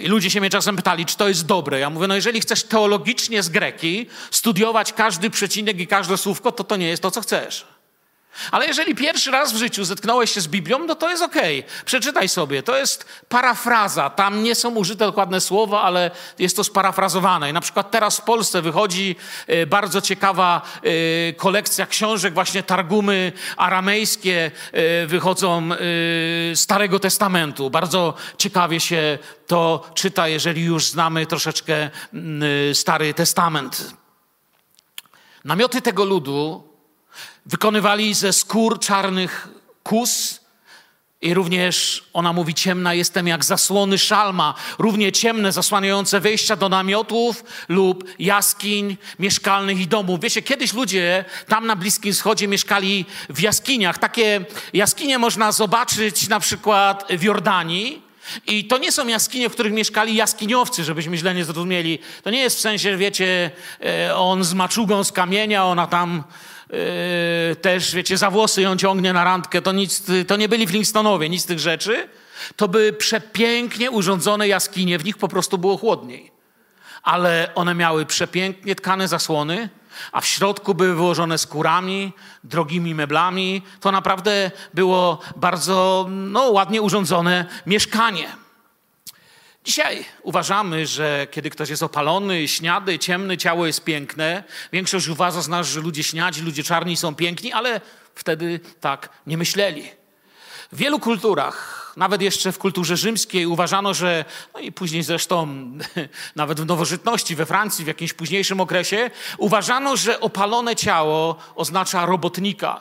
I 0.00 0.06
ludzie 0.06 0.30
się 0.30 0.40
mnie 0.40 0.50
czasem 0.50 0.76
pytali, 0.76 1.06
czy 1.06 1.16
to 1.16 1.28
jest 1.28 1.46
dobre. 1.46 1.78
Ja 1.78 1.90
mówię, 1.90 2.06
no 2.06 2.14
jeżeli 2.14 2.40
chcesz 2.40 2.62
teologicznie 2.62 3.42
z 3.42 3.48
greki 3.48 4.06
studiować 4.30 4.92
każdy 4.92 5.30
przecinek 5.30 5.80
i 5.80 5.86
każde 5.86 6.16
słówko, 6.16 6.52
to 6.52 6.64
to 6.64 6.76
nie 6.76 6.88
jest 6.88 7.02
to, 7.02 7.10
co 7.10 7.20
chcesz. 7.20 7.75
Ale 8.50 8.66
jeżeli 8.66 8.94
pierwszy 8.94 9.30
raz 9.30 9.52
w 9.52 9.56
życiu 9.56 9.84
zetknąłeś 9.84 10.32
się 10.32 10.40
z 10.40 10.48
Biblią, 10.48 10.78
no 10.78 10.94
to 10.94 11.10
jest 11.10 11.22
okej. 11.22 11.58
Okay. 11.60 11.84
Przeczytaj 11.84 12.28
sobie. 12.28 12.62
To 12.62 12.76
jest 12.76 13.06
parafraza. 13.28 14.10
Tam 14.10 14.42
nie 14.42 14.54
są 14.54 14.74
użyte 14.74 15.06
dokładne 15.06 15.40
słowa, 15.40 15.82
ale 15.82 16.10
jest 16.38 16.56
to 16.56 16.64
sparafrazowane. 16.64 17.50
I 17.50 17.52
na 17.52 17.60
przykład 17.60 17.90
teraz 17.90 18.18
w 18.18 18.22
Polsce 18.22 18.62
wychodzi 18.62 19.16
e, 19.46 19.66
bardzo 19.66 20.00
ciekawa 20.00 20.62
e, 20.82 21.32
kolekcja 21.32 21.86
książek, 21.86 22.34
właśnie 22.34 22.62
targumy 22.62 23.32
aramejskie 23.56 24.50
e, 24.72 25.06
wychodzą 25.06 25.68
Starego 26.54 26.98
Testamentu. 26.98 27.70
Bardzo 27.70 28.14
ciekawie 28.38 28.80
się 28.80 29.18
to 29.46 29.90
czyta, 29.94 30.28
jeżeli 30.28 30.64
już 30.64 30.86
znamy 30.86 31.26
troszeczkę 31.26 31.90
Stary 32.72 33.14
Testament. 33.14 33.94
Namioty 35.44 35.82
tego 35.82 36.04
ludu 36.04 36.68
wykonywali 37.46 38.14
ze 38.14 38.32
skór 38.32 38.80
czarnych 38.80 39.48
kus. 39.82 40.40
I 41.22 41.34
również 41.34 42.04
ona 42.12 42.32
mówi: 42.32 42.54
Ciemna 42.54 42.94
jestem 42.94 43.26
jak 43.26 43.44
zasłony 43.44 43.98
szalma, 43.98 44.54
równie 44.78 45.12
ciemne, 45.12 45.52
zasłaniające 45.52 46.20
wejścia 46.20 46.56
do 46.56 46.68
namiotów 46.68 47.44
lub 47.68 48.04
jaskiń 48.18 48.96
mieszkalnych 49.18 49.80
i 49.80 49.86
domów. 49.86 50.20
Wiecie, 50.20 50.42
kiedyś 50.42 50.72
ludzie 50.72 51.24
tam 51.48 51.66
na 51.66 51.76
Bliskim 51.76 52.12
Wschodzie 52.12 52.48
mieszkali 52.48 53.04
w 53.28 53.40
jaskiniach. 53.40 53.98
Takie 53.98 54.44
jaskinie 54.72 55.18
można 55.18 55.52
zobaczyć 55.52 56.28
na 56.28 56.40
przykład 56.40 57.06
w 57.10 57.22
Jordanii. 57.22 58.02
I 58.46 58.64
to 58.64 58.78
nie 58.78 58.92
są 58.92 59.06
jaskinie, 59.06 59.48
w 59.48 59.52
których 59.52 59.72
mieszkali 59.72 60.14
jaskiniowcy, 60.14 60.84
żebyśmy 60.84 61.16
źle 61.16 61.34
nie 61.34 61.44
zrozumieli. 61.44 61.98
To 62.22 62.30
nie 62.30 62.40
jest 62.40 62.56
w 62.56 62.60
sensie, 62.60 62.96
wiecie, 62.96 63.50
e, 63.84 64.16
on 64.16 64.44
z 64.44 64.54
maczugą 64.54 65.04
z 65.04 65.12
kamienia, 65.12 65.64
ona 65.64 65.86
tam 65.86 66.24
Yy, 66.70 67.56
też, 67.56 67.94
wiecie, 67.94 68.16
za 68.16 68.30
włosy 68.30 68.62
ją 68.62 68.76
ciągnie 68.76 69.12
na 69.12 69.24
randkę, 69.24 69.62
to, 69.62 69.72
nic, 69.72 70.02
to 70.26 70.36
nie 70.36 70.48
byli 70.48 70.66
Flintstonowie, 70.66 71.28
nic 71.28 71.42
z 71.42 71.46
tych 71.46 71.58
rzeczy. 71.58 72.08
To 72.56 72.68
były 72.68 72.92
przepięknie 72.92 73.90
urządzone 73.90 74.48
jaskinie, 74.48 74.98
w 74.98 75.04
nich 75.04 75.18
po 75.18 75.28
prostu 75.28 75.58
było 75.58 75.76
chłodniej. 75.76 76.30
Ale 77.02 77.52
one 77.54 77.74
miały 77.74 78.06
przepięknie 78.06 78.74
tkane 78.74 79.08
zasłony, 79.08 79.68
a 80.12 80.20
w 80.20 80.26
środku 80.26 80.74
były 80.74 80.94
wyłożone 80.94 81.38
skórami, 81.38 82.12
drogimi 82.44 82.94
meblami. 82.94 83.62
To 83.80 83.92
naprawdę 83.92 84.50
było 84.74 85.18
bardzo 85.36 86.06
no, 86.10 86.50
ładnie 86.50 86.82
urządzone 86.82 87.46
mieszkanie. 87.66 88.45
Dzisiaj 89.66 90.04
uważamy, 90.22 90.86
że 90.86 91.26
kiedy 91.30 91.50
ktoś 91.50 91.68
jest 91.68 91.82
opalony, 91.82 92.48
śniady, 92.48 92.98
ciemny, 92.98 93.36
ciało 93.36 93.66
jest 93.66 93.84
piękne. 93.84 94.44
Większość 94.72 95.08
uważa 95.08 95.42
z 95.42 95.48
nas, 95.48 95.66
że 95.66 95.80
ludzie 95.80 96.02
śniadzi, 96.02 96.42
ludzie 96.42 96.62
czarni 96.62 96.96
są 96.96 97.14
piękni, 97.14 97.52
ale 97.52 97.80
wtedy 98.14 98.60
tak 98.80 99.08
nie 99.26 99.38
myśleli. 99.38 99.88
W 100.72 100.76
wielu 100.76 101.00
kulturach, 101.00 101.92
nawet 101.96 102.22
jeszcze 102.22 102.52
w 102.52 102.58
kulturze 102.58 102.96
rzymskiej, 102.96 103.46
uważano, 103.46 103.94
że, 103.94 104.24
no 104.54 104.60
i 104.60 104.72
później 104.72 105.02
zresztą, 105.02 105.48
nawet 106.36 106.60
w 106.60 106.66
nowożytności, 106.66 107.36
we 107.36 107.46
Francji, 107.46 107.84
w 107.84 107.88
jakimś 107.88 108.12
późniejszym 108.12 108.60
okresie, 108.60 109.10
uważano, 109.38 109.96
że 109.96 110.20
opalone 110.20 110.76
ciało 110.76 111.36
oznacza 111.54 112.06
robotnika. 112.06 112.80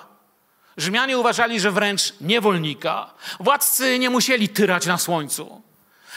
Rzymianie 0.78 1.18
uważali, 1.18 1.60
że 1.60 1.72
wręcz 1.72 2.14
niewolnika. 2.22 3.14
Władcy 3.40 4.00
nie 4.00 4.10
musieli 4.10 4.50
tyrać 4.50 4.86
na 4.86 4.98
słońcu. 4.98 5.65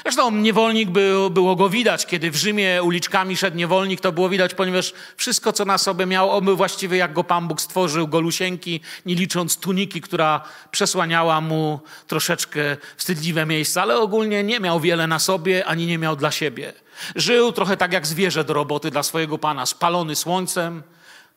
Zresztą 0.02 0.30
niewolnik 0.30 0.90
był, 0.90 1.30
było 1.30 1.56
go 1.56 1.68
widać, 1.68 2.06
kiedy 2.06 2.30
w 2.30 2.36
Rzymie 2.36 2.82
uliczkami 2.82 3.36
szedł 3.36 3.56
niewolnik, 3.56 4.00
to 4.00 4.12
było 4.12 4.28
widać, 4.28 4.54
ponieważ 4.54 4.92
wszystko, 5.16 5.52
co 5.52 5.64
na 5.64 5.78
sobie 5.78 6.06
miał, 6.06 6.30
on 6.30 6.44
był 6.44 6.56
właściwie 6.56 6.96
jak 6.96 7.12
go 7.12 7.24
Pan 7.24 7.48
Bóg 7.48 7.60
stworzył, 7.60 8.08
golusieńki, 8.08 8.80
nie 9.06 9.14
licząc 9.14 9.56
tuniki, 9.56 10.00
która 10.00 10.40
przesłaniała 10.70 11.40
mu 11.40 11.80
troszeczkę 12.06 12.76
wstydliwe 12.96 13.46
miejsca, 13.46 13.82
ale 13.82 13.98
ogólnie 13.98 14.44
nie 14.44 14.60
miał 14.60 14.80
wiele 14.80 15.06
na 15.06 15.18
sobie, 15.18 15.66
ani 15.66 15.86
nie 15.86 15.98
miał 15.98 16.16
dla 16.16 16.30
siebie. 16.30 16.72
Żył 17.16 17.52
trochę 17.52 17.76
tak 17.76 17.92
jak 17.92 18.06
zwierzę 18.06 18.44
do 18.44 18.54
roboty 18.54 18.90
dla 18.90 19.02
swojego 19.02 19.38
Pana, 19.38 19.66
spalony 19.66 20.16
słońcem, 20.16 20.82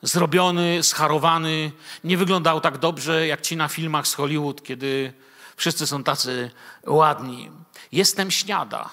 zrobiony, 0.01 0.83
scharowany. 0.83 1.71
Nie 2.03 2.17
wyglądał 2.17 2.61
tak 2.61 2.77
dobrze 2.77 3.27
jak 3.27 3.41
ci 3.41 3.57
na 3.57 3.67
filmach 3.67 4.07
z 4.07 4.13
Hollywood, 4.13 4.63
kiedy 4.63 5.13
wszyscy 5.55 5.87
są 5.87 6.03
tacy 6.03 6.51
ładni. 6.87 7.51
Jestem 7.91 8.31
śniada. 8.31 8.89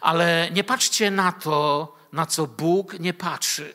Ale 0.00 0.48
nie 0.50 0.64
patrzcie 0.64 1.10
na 1.10 1.32
to, 1.32 1.96
na 2.12 2.26
co 2.26 2.46
Bóg 2.46 2.98
nie 2.98 3.14
patrzy. 3.14 3.74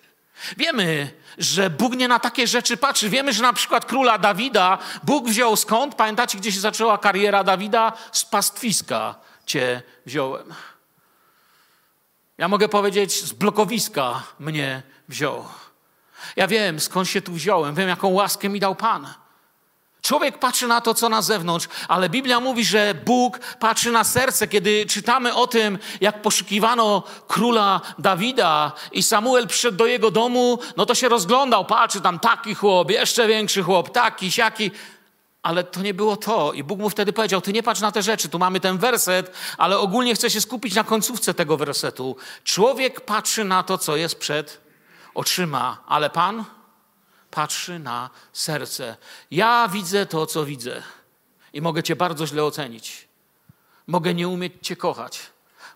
Wiemy, 0.57 1.13
że 1.37 1.69
Bóg 1.69 1.95
nie 1.95 2.07
na 2.07 2.19
takie 2.19 2.47
rzeczy 2.47 2.77
patrzy. 2.77 3.09
Wiemy, 3.09 3.33
że 3.33 3.43
na 3.43 3.53
przykład 3.53 3.85
króla 3.85 4.17
Dawida 4.17 4.77
Bóg 5.03 5.29
wziął 5.29 5.55
skąd? 5.55 5.95
Pamiętacie, 5.95 6.37
gdzie 6.37 6.51
się 6.51 6.59
zaczęła 6.59 6.97
kariera 6.97 7.43
Dawida? 7.43 7.93
Z 8.11 8.25
pastwiska 8.25 9.15
cię 9.45 9.81
wziąłem. 10.05 10.53
Ja 12.37 12.47
mogę 12.47 12.69
powiedzieć, 12.69 13.23
z 13.23 13.33
blokowiska 13.33 14.23
mnie 14.39 14.83
wziął. 15.09 15.45
Ja 16.35 16.47
wiem, 16.47 16.79
skąd 16.79 17.09
się 17.09 17.21
tu 17.21 17.33
wziąłem, 17.33 17.75
wiem, 17.75 17.89
jaką 17.89 18.07
łaskę 18.07 18.49
mi 18.49 18.59
dał 18.59 18.75
Pan. 18.75 19.13
Człowiek 20.03 20.39
patrzy 20.39 20.67
na 20.67 20.81
to, 20.81 20.93
co 20.93 21.09
na 21.09 21.21
zewnątrz, 21.21 21.67
ale 21.87 22.09
Biblia 22.09 22.39
mówi, 22.39 22.65
że 22.65 22.93
Bóg 23.05 23.39
patrzy 23.59 23.91
na 23.91 24.03
serce. 24.03 24.47
Kiedy 24.47 24.85
czytamy 24.85 25.35
o 25.35 25.47
tym, 25.47 25.79
jak 26.01 26.21
poszukiwano 26.21 27.03
króla 27.27 27.81
Dawida 27.99 28.71
i 28.91 29.03
Samuel 29.03 29.47
przyszedł 29.47 29.77
do 29.77 29.85
jego 29.85 30.11
domu, 30.11 30.59
no 30.77 30.85
to 30.85 30.95
się 30.95 31.09
rozglądał, 31.09 31.65
patrzy 31.65 32.01
tam 32.01 32.19
taki 32.19 32.55
chłop, 32.55 32.91
jeszcze 32.91 33.27
większy 33.27 33.63
chłop, 33.63 33.89
taki, 33.89 34.31
siaki. 34.31 34.71
Ale 35.43 35.63
to 35.63 35.81
nie 35.81 35.93
było 35.93 36.17
to. 36.17 36.53
I 36.53 36.63
Bóg 36.63 36.79
mu 36.79 36.89
wtedy 36.89 37.13
powiedział: 37.13 37.41
Ty 37.41 37.53
nie 37.53 37.63
patrz 37.63 37.81
na 37.81 37.91
te 37.91 38.03
rzeczy, 38.03 38.29
tu 38.29 38.39
mamy 38.39 38.59
ten 38.59 38.77
werset, 38.77 39.31
ale 39.57 39.77
ogólnie 39.77 40.15
chcę 40.15 40.29
się 40.29 40.41
skupić 40.41 40.75
na 40.75 40.83
końcówce 40.83 41.33
tego 41.33 41.57
wersetu. 41.57 42.15
Człowiek 42.43 43.01
patrzy 43.01 43.43
na 43.43 43.63
to, 43.63 43.77
co 43.77 43.95
jest 43.95 44.19
przed 44.19 44.61
oczyma, 45.13 45.77
ale 45.87 46.09
Pan 46.09 46.45
patrzy 47.33 47.79
na 47.79 48.09
serce. 48.33 48.97
Ja 49.31 49.67
widzę 49.67 50.05
to, 50.05 50.25
co 50.25 50.45
widzę 50.45 50.83
i 51.53 51.61
mogę 51.61 51.83
Cię 51.83 51.95
bardzo 51.95 52.27
źle 52.27 52.43
ocenić. 52.43 53.07
Mogę 53.87 54.13
nie 54.13 54.27
umieć 54.27 54.53
Cię 54.61 54.75
kochać, 54.75 55.19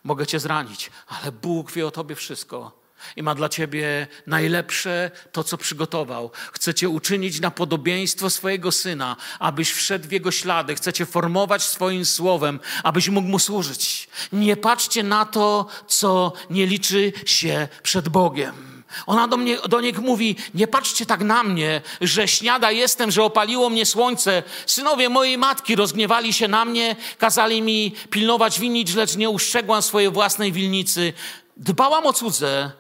mogę 0.04 0.28
Cię 0.28 0.39
zranić, 0.39 0.91
ale 1.08 1.32
Bóg 1.32 1.72
wie 1.72 1.88
o 1.88 1.91
Tobie 1.91 2.15
wszystko 2.15 2.88
i 3.15 3.24
ma 3.24 3.36
dla 3.36 3.50
ciebie 3.50 4.08
najlepsze 4.28 5.12
to, 5.32 5.43
co 5.43 5.58
przygotował. 5.58 6.32
Chce 6.52 6.74
cię 6.74 6.89
uczynić 6.89 7.39
na 7.39 7.52
podobieństwo 7.52 8.30
swojego 8.30 8.72
syna, 8.72 9.15
abyś 9.39 9.72
wszedł 9.72 10.08
w 10.08 10.12
jego 10.12 10.32
ślady. 10.32 10.76
Chce 10.76 10.93
cię 10.93 11.06
formować 11.06 11.63
swoim 11.63 12.06
słowem, 12.06 12.60
abyś 12.84 13.10
mógł 13.10 13.28
mu 13.28 13.39
służyć. 13.39 14.10
Nie 14.32 14.58
patrzcie 14.58 15.04
na 15.04 15.26
to, 15.26 15.67
co 15.88 16.34
nie 16.50 16.65
liczy 16.65 17.13
się 17.26 17.67
przed 17.84 18.10
Bogiem. 18.10 18.66
Ona 19.06 19.28
do, 19.28 19.38
mnie, 19.38 19.58
do 19.58 19.82
nich 19.82 20.00
mówi: 20.00 20.36
Nie 20.54 20.67
patrzcie 20.67 21.06
tak 21.06 21.21
na 21.21 21.43
mnie, 21.43 21.82
że 22.02 22.28
śniada 22.28 22.71
jestem, 22.71 23.12
że 23.12 23.23
opaliło 23.23 23.69
mnie 23.69 23.86
słońce. 23.86 24.43
Synowie 24.65 25.10
mojej 25.10 25.38
matki 25.38 25.76
rozgniewali 25.76 26.34
się 26.34 26.47
na 26.47 26.65
mnie, 26.65 26.95
kazali 27.17 27.62
mi 27.62 27.91
pilnować 28.10 28.60
winnic, 28.60 28.95
lecz 28.95 29.15
nie 29.15 29.30
uszczegłam 29.30 29.82
swojej 29.82 30.12
własnej 30.12 30.52
wilnicy. 30.52 31.13
Dbałam 31.58 32.06
o 32.06 32.13
cudze, 32.13 32.71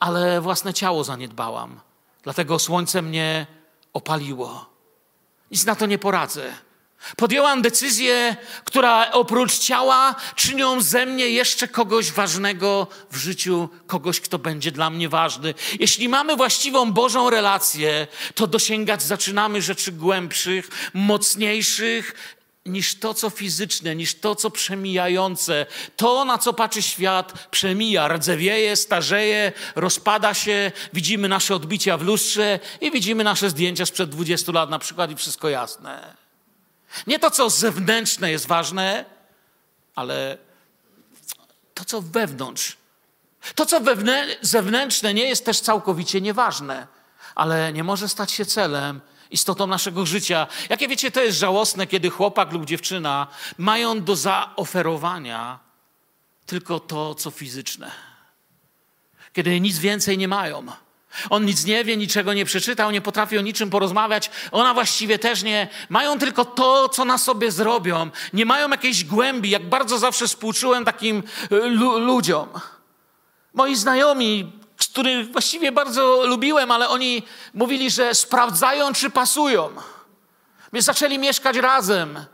ale 0.00 0.40
własne 0.40 0.74
ciało 0.74 1.04
zaniedbałam. 1.04 1.80
Dlatego 2.22 2.58
słońce 2.58 3.02
mnie 3.02 3.46
opaliło. 3.92 4.66
Nic 5.50 5.66
na 5.66 5.74
to 5.74 5.86
nie 5.86 5.98
poradzę. 5.98 6.52
Podjęłam 7.16 7.62
decyzję, 7.62 8.36
która 8.64 9.12
oprócz 9.12 9.58
ciała 9.58 10.14
czynią 10.34 10.80
ze 10.80 11.06
mnie 11.06 11.28
jeszcze 11.28 11.68
kogoś 11.68 12.12
ważnego 12.12 12.86
w 13.10 13.16
życiu, 13.16 13.68
kogoś, 13.86 14.20
kto 14.20 14.38
będzie 14.38 14.72
dla 14.72 14.90
mnie 14.90 15.08
ważny. 15.08 15.54
Jeśli 15.80 16.08
mamy 16.08 16.36
właściwą 16.36 16.92
Bożą 16.92 17.30
relację, 17.30 18.06
to 18.34 18.46
dosięgać 18.46 19.02
zaczynamy 19.02 19.62
rzeczy 19.62 19.92
głębszych, 19.92 20.90
mocniejszych 20.94 22.14
niż 22.66 22.94
to, 22.94 23.14
co 23.14 23.30
fizyczne, 23.30 23.96
niż 23.96 24.14
to, 24.14 24.34
co 24.34 24.50
przemijające. 24.50 25.66
To, 25.96 26.24
na 26.24 26.38
co 26.38 26.52
patrzy 26.52 26.82
świat, 26.82 27.48
przemija, 27.50 28.08
rdzewieje, 28.08 28.76
starzeje, 28.76 29.52
rozpada 29.74 30.34
się. 30.34 30.72
Widzimy 30.92 31.28
nasze 31.28 31.54
odbicia 31.54 31.96
w 31.96 32.02
lustrze 32.02 32.58
i 32.80 32.90
widzimy 32.90 33.24
nasze 33.24 33.50
zdjęcia 33.50 33.86
sprzed 33.86 34.10
20 34.10 34.52
lat 34.52 34.70
na 34.70 34.78
przykład 34.78 35.10
i 35.10 35.16
wszystko 35.16 35.48
jasne. 35.48 36.19
Nie 37.06 37.18
to, 37.18 37.30
co 37.30 37.50
zewnętrzne 37.50 38.30
jest 38.30 38.46
ważne, 38.46 39.04
ale 39.94 40.38
to, 41.74 41.84
co 41.84 42.02
wewnątrz. 42.02 42.76
To, 43.54 43.66
co 43.66 43.80
zewnętrzne 44.40 45.14
nie 45.14 45.28
jest 45.28 45.44
też 45.44 45.60
całkowicie 45.60 46.20
nieważne, 46.20 46.86
ale 47.34 47.72
nie 47.72 47.84
może 47.84 48.08
stać 48.08 48.32
się 48.32 48.44
celem 48.44 49.00
istotą 49.30 49.66
naszego 49.66 50.06
życia. 50.06 50.46
Jakie 50.68 50.88
wiecie, 50.88 51.10
to 51.10 51.20
jest 51.20 51.38
żałosne, 51.38 51.86
kiedy 51.86 52.10
chłopak 52.10 52.52
lub 52.52 52.64
dziewczyna 52.64 53.26
mają 53.58 54.04
do 54.04 54.16
zaoferowania 54.16 55.58
tylko 56.46 56.80
to, 56.80 57.14
co 57.14 57.30
fizyczne. 57.30 57.90
Kiedy 59.32 59.60
nic 59.60 59.78
więcej 59.78 60.18
nie 60.18 60.28
mają. 60.28 60.66
On 61.30 61.44
nic 61.44 61.64
nie 61.64 61.84
wie, 61.84 61.96
niczego 61.96 62.32
nie 62.32 62.44
przeczytał, 62.44 62.90
nie 62.90 63.00
potrafi 63.00 63.38
o 63.38 63.40
niczym 63.40 63.70
porozmawiać. 63.70 64.30
Ona 64.52 64.74
właściwie 64.74 65.18
też 65.18 65.42
nie. 65.42 65.68
Mają 65.88 66.18
tylko 66.18 66.44
to, 66.44 66.88
co 66.88 67.04
na 67.04 67.18
sobie 67.18 67.52
zrobią. 67.52 68.10
Nie 68.32 68.46
mają 68.46 68.70
jakiejś 68.70 69.04
głębi. 69.04 69.50
Jak 69.50 69.68
bardzo 69.68 69.98
zawsze 69.98 70.26
współczułem 70.26 70.84
takim 70.84 71.22
y, 71.52 71.56
ludziom. 71.98 72.48
Moi 73.54 73.76
znajomi 73.76 74.60
których 74.90 75.32
właściwie 75.32 75.72
bardzo 75.72 76.26
lubiłem, 76.26 76.70
ale 76.70 76.88
oni 76.88 77.22
mówili, 77.54 77.90
że 77.90 78.14
sprawdzają, 78.14 78.92
czy 78.92 79.10
pasują. 79.10 79.70
Więc 80.72 80.86
zaczęli 80.86 81.18
mieszkać 81.18 81.56
razem. 81.56 82.24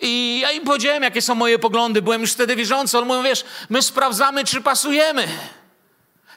I 0.00 0.40
ja 0.42 0.50
im 0.50 0.64
powiedziałem, 0.64 1.02
jakie 1.02 1.22
są 1.22 1.34
moje 1.34 1.58
poglądy. 1.58 2.02
Byłem 2.02 2.20
już 2.20 2.32
wtedy 2.32 2.56
wierzący. 2.56 2.98
On 2.98 3.06
mówił, 3.06 3.22
wiesz, 3.22 3.44
my 3.70 3.82
sprawdzamy, 3.82 4.44
czy 4.44 4.60
pasujemy. 4.60 5.28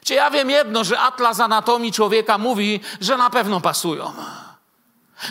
Czy 0.06 0.14
ja 0.14 0.30
wiem 0.30 0.50
jedno, 0.50 0.84
że 0.84 1.00
atlas 1.00 1.40
anatomii 1.40 1.92
człowieka 1.92 2.38
mówi, 2.38 2.80
że 3.00 3.16
na 3.16 3.30
pewno 3.30 3.60
pasują. 3.60 4.12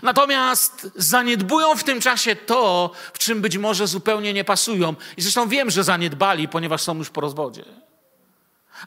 Natomiast 0.04 0.88
zaniedbują 0.96 1.76
w 1.76 1.84
tym 1.84 2.02
czasie 2.02 2.36
to, 2.36 2.92
w 3.14 3.20
czym 3.20 3.42
być 3.42 3.58
może 3.58 3.88
zupełnie 3.88 4.34
nie 4.34 4.44
pasują. 4.44 4.96
I 5.18 5.22
zresztą 5.22 5.48
wiem, 5.48 5.70
że 5.70 5.84
zaniedbali, 5.84 6.48
ponieważ 6.48 6.82
są 6.82 6.98
już 6.98 7.10
po 7.10 7.22
rozwodzie 7.22 7.64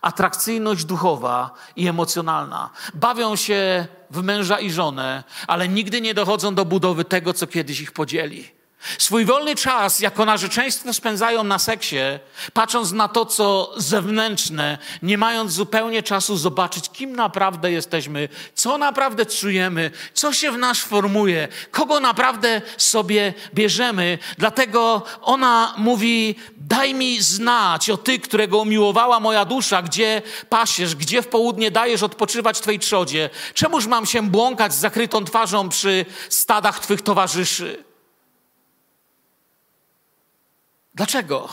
atrakcyjność 0.00 0.84
duchowa 0.84 1.50
i 1.76 1.88
emocjonalna. 1.88 2.70
Bawią 2.94 3.36
się 3.36 3.86
w 4.10 4.22
męża 4.22 4.60
i 4.60 4.70
żonę, 4.70 5.24
ale 5.46 5.68
nigdy 5.68 6.00
nie 6.00 6.14
dochodzą 6.14 6.54
do 6.54 6.64
budowy 6.64 7.04
tego, 7.04 7.32
co 7.32 7.46
kiedyś 7.46 7.80
ich 7.80 7.92
podzieli. 7.92 8.57
Swój 8.98 9.24
wolny 9.24 9.56
czas 9.56 10.00
jako 10.00 10.24
narzeczeństwo 10.24 10.92
spędzają 10.92 11.44
na 11.44 11.58
seksie, 11.58 11.96
patrząc 12.52 12.92
na 12.92 13.08
to, 13.08 13.26
co 13.26 13.72
zewnętrzne, 13.76 14.78
nie 15.02 15.18
mając 15.18 15.52
zupełnie 15.52 16.02
czasu 16.02 16.36
zobaczyć, 16.36 16.90
kim 16.90 17.16
naprawdę 17.16 17.72
jesteśmy, 17.72 18.28
co 18.54 18.78
naprawdę 18.78 19.26
czujemy, 19.26 19.90
co 20.14 20.32
się 20.32 20.52
w 20.52 20.58
nas 20.58 20.78
formuje, 20.78 21.48
kogo 21.70 22.00
naprawdę 22.00 22.62
sobie 22.76 23.34
bierzemy. 23.54 24.18
Dlatego 24.38 25.02
ona 25.22 25.74
mówi: 25.76 26.34
Daj 26.56 26.94
mi 26.94 27.22
znać 27.22 27.90
o 27.90 27.96
ty, 27.96 28.18
którego 28.18 28.58
umiłowała 28.58 29.20
moja 29.20 29.44
dusza, 29.44 29.82
gdzie 29.82 30.22
pasiesz, 30.48 30.94
gdzie 30.94 31.22
w 31.22 31.28
południe 31.28 31.70
dajesz 31.70 32.02
odpoczywać 32.02 32.60
Twej 32.60 32.78
trzodzie. 32.78 33.30
Czemuż 33.54 33.86
mam 33.86 34.06
się 34.06 34.22
błąkać 34.22 34.74
z 34.74 34.78
zakrytą 34.78 35.24
twarzą 35.24 35.68
przy 35.68 36.06
stadach 36.28 36.80
Twych 36.80 37.02
towarzyszy? 37.02 37.87
Dlaczego? 40.98 41.48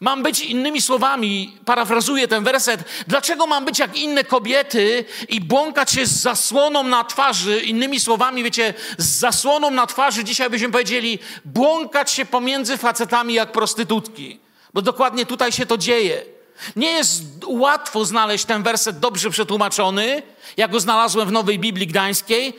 Mam 0.00 0.22
być 0.22 0.40
innymi 0.40 0.82
słowami, 0.82 1.58
parafrazuję 1.64 2.28
ten 2.28 2.44
werset, 2.44 2.84
dlaczego 3.06 3.46
mam 3.46 3.64
być 3.64 3.78
jak 3.78 3.96
inne 3.96 4.24
kobiety 4.24 5.04
i 5.28 5.40
błąkać 5.40 5.90
się 5.90 6.06
z 6.06 6.20
zasłoną 6.20 6.82
na 6.82 7.04
twarzy, 7.04 7.60
innymi 7.60 8.00
słowami, 8.00 8.42
wiecie, 8.44 8.74
z 8.98 9.18
zasłoną 9.18 9.70
na 9.70 9.86
twarzy, 9.86 10.24
dzisiaj 10.24 10.50
byśmy 10.50 10.70
powiedzieli, 10.70 11.18
błąkać 11.44 12.10
się 12.10 12.24
pomiędzy 12.24 12.76
facetami 12.76 13.34
jak 13.34 13.52
prostytutki, 13.52 14.40
bo 14.74 14.82
dokładnie 14.82 15.26
tutaj 15.26 15.52
się 15.52 15.66
to 15.66 15.78
dzieje. 15.78 16.22
Nie 16.76 16.90
jest 16.90 17.22
łatwo 17.46 18.04
znaleźć 18.04 18.44
ten 18.44 18.62
werset 18.62 18.98
dobrze 18.98 19.30
przetłumaczony, 19.30 20.22
jak 20.56 20.70
go 20.70 20.80
znalazłem 20.80 21.28
w 21.28 21.32
Nowej 21.32 21.58
Biblii 21.58 21.86
Gdańskiej, 21.86 22.54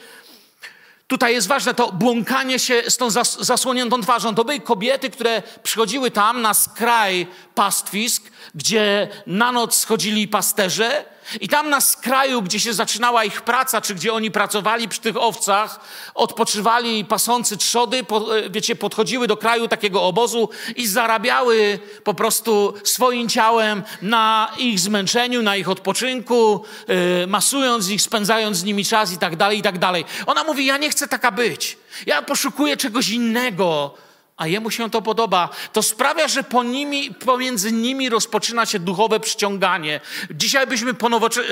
Tutaj 1.13 1.33
jest 1.33 1.47
ważne 1.47 1.73
to 1.73 1.91
błąkanie 1.91 2.59
się 2.59 2.83
z 2.87 2.97
tą 2.97 3.09
zasłoniętą 3.39 4.01
twarzą. 4.01 4.35
To 4.35 4.45
były 4.45 4.59
kobiety, 4.59 5.09
które 5.09 5.41
przychodziły 5.63 6.11
tam 6.11 6.41
na 6.41 6.53
skraj 6.53 7.27
pastwisk, 7.55 8.31
gdzie 8.55 9.07
na 9.27 9.51
noc 9.51 9.75
schodzili 9.75 10.27
pasterze 10.27 11.05
i 11.41 11.47
tam 11.47 11.69
na 11.69 11.81
skraju, 11.81 12.41
gdzie 12.41 12.59
się 12.59 12.73
zaczynała 12.73 13.23
ich 13.23 13.41
praca, 13.41 13.81
czy 13.81 13.95
gdzie 13.95 14.13
oni 14.13 14.31
pracowali 14.31 14.89
przy 14.89 15.01
tych 15.01 15.17
owcach, 15.17 15.79
odpoczywali 16.15 17.05
pasący 17.05 17.57
trzody, 17.57 18.03
po, 18.03 18.37
e, 18.37 18.49
wiecie, 18.49 18.75
podchodziły 18.75 19.27
do 19.27 19.37
kraju 19.37 19.67
takiego 19.67 20.03
obozu 20.03 20.49
i 20.75 20.87
zarabiały 20.87 21.79
po 22.03 22.13
prostu 22.13 22.73
swoim 22.83 23.29
ciałem 23.29 23.83
na 24.01 24.51
ich 24.57 24.79
zmęczeniu, 24.79 25.41
na 25.41 25.55
ich 25.55 25.69
odpoczynku, 25.69 26.65
yy, 26.87 27.27
masując 27.27 27.89
ich, 27.89 28.01
spędzając 28.01 28.57
z 28.57 28.63
nimi 28.63 28.85
czas 28.85 29.13
i 29.13 29.17
tak 29.17 29.35
dalej, 29.35 29.59
i 29.59 29.61
tak 29.61 29.79
dalej. 29.79 30.05
Ona 30.25 30.43
mówi, 30.43 30.65
ja 30.65 30.77
nie 30.77 30.89
chcę 30.89 31.07
taka 31.07 31.31
być. 31.31 31.77
Ja 32.05 32.21
poszukuję 32.21 32.77
czegoś 32.77 33.09
innego 33.09 33.93
a 34.37 34.47
jemu 34.47 34.71
się 34.71 34.89
to 34.89 35.01
podoba, 35.01 35.49
to 35.73 35.83
sprawia, 35.83 36.27
że 36.27 36.43
po 36.43 36.63
nimi, 36.63 37.13
pomiędzy 37.13 37.71
nimi 37.71 38.09
rozpoczyna 38.09 38.65
się 38.65 38.79
duchowe 38.79 39.19
przyciąganie. 39.19 39.99
Dzisiaj 40.31 40.67
byśmy 40.67 40.93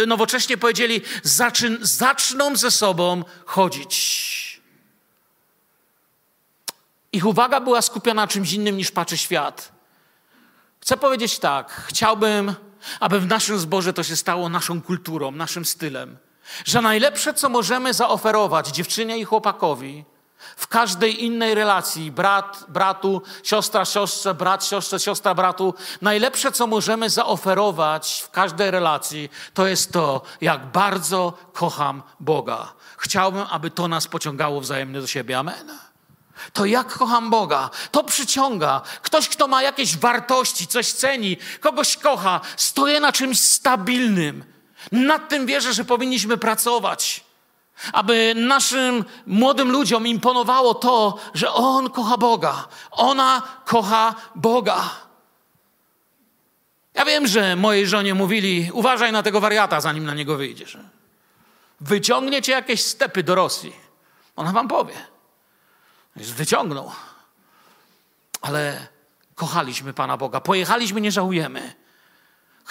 nowocześnie 0.08 0.58
powiedzieli, 0.58 1.02
zaczyn, 1.24 1.78
zaczną 1.82 2.56
ze 2.56 2.72
sobą 2.72 3.24
chodzić. 3.46 4.32
Ich 7.12 7.26
uwaga 7.26 7.62
była 7.62 7.82
skupiona 7.82 8.22
na 8.22 8.28
czymś 8.28 8.54
innym 8.54 8.78
niż 8.78 8.91
patrzy 8.91 9.17
świat. 9.17 9.72
Chcę 10.82 10.98
powiedzieć 10.98 11.39
tak, 11.39 11.86
chciałbym, 11.88 12.56
aby 13.00 13.20
w 13.20 13.28
naszym 13.28 13.60
zborze 13.60 13.94
to 13.94 14.04
się 14.04 14.15
stało 14.15 14.50
naszą 14.50 14.82
kulturą, 14.82 15.32
naszym 15.32 15.65
stylem. 15.65 16.17
Że 16.65 16.82
najlepsze, 16.82 17.34
co 17.34 17.50
możemy 17.50 17.94
zaoferować 17.94 18.67
dziewczynie 18.67 19.17
i 19.17 19.24
chłopakowi, 19.24 20.06
w 20.56 20.67
każdej 20.67 21.23
innej 21.23 21.56
relacji, 21.56 22.12
brat, 22.12 22.65
bratu, 22.67 23.21
siostra, 23.43 23.86
siostrze, 23.86 24.34
brat, 24.34 24.65
siostrze, 24.65 24.99
siostra, 24.99 25.36
bratu, 25.36 25.73
najlepsze, 26.01 26.51
co 26.51 26.67
możemy 26.67 27.10
zaoferować 27.10 28.23
w 28.25 28.30
każdej 28.30 28.71
relacji, 28.71 29.30
to 29.54 29.67
jest 29.67 29.91
to, 29.91 30.21
jak 30.41 30.65
bardzo 30.65 31.34
kocham 31.54 32.04
Boga. 32.19 32.73
Chciałbym, 32.97 33.45
aby 33.49 33.71
to 33.71 33.88
nas 33.88 34.08
pociągało 34.08 34.62
wzajemnie 34.62 35.01
do 35.01 35.08
siebie. 35.08 35.39
Amen. 35.39 35.77
To 36.54 36.65
jak 36.65 36.97
kocham 36.97 37.30
Boga, 37.30 37.69
to 37.91 38.04
przyciąga. 38.04 38.82
Ktoś, 39.01 39.30
kto 39.30 39.47
ma 39.47 39.63
jakieś 39.63 39.97
wartości, 39.97 40.67
coś 40.67 40.91
ceni, 40.91 41.38
kogoś 41.60 41.97
kocha, 41.97 42.41
stoję 42.58 42.99
na 42.99 43.12
czymś 43.12 43.39
stabilnym. 43.39 44.43
Nad 44.91 45.30
tym 45.30 45.45
wierzę, 45.45 45.73
że 45.73 45.86
powinniśmy 45.86 46.38
pracować. 46.38 47.23
Aby 47.94 48.34
naszym 48.36 49.06
młodym 49.26 49.72
ludziom 49.72 50.08
imponowało 50.08 50.74
to, 50.74 51.17
że 51.34 51.54
on 51.54 51.89
kocha 51.89 52.17
Boga. 52.17 52.67
Ona 52.91 53.41
kocha 53.65 54.15
Boga. 54.36 54.89
Ja 56.94 57.06
wiem, 57.06 57.28
że 57.28 57.56
mojej 57.56 57.88
żonie 57.88 58.13
mówili: 58.13 58.70
uważaj 58.74 59.12
na 59.12 59.24
tego 59.24 59.41
wariata, 59.41 59.82
zanim 59.82 60.06
na 60.06 60.13
niego 60.13 60.38
wyjdziesz. 60.38 60.78
Wyciągnie 61.82 62.41
cię 62.41 62.52
jakieś 62.52 62.84
stepy 62.84 63.24
do 63.24 63.36
Rosji. 63.36 63.76
Ona 64.36 64.52
wam 64.52 64.67
powie. 64.67 64.94
Wyciągnął. 66.15 66.91
Ale 68.41 68.88
kochaliśmy 69.36 69.94
Pana 69.94 70.17
Boga. 70.17 70.41
Pojechaliśmy, 70.41 71.02
nie 71.02 71.12
żałujemy. 71.12 71.81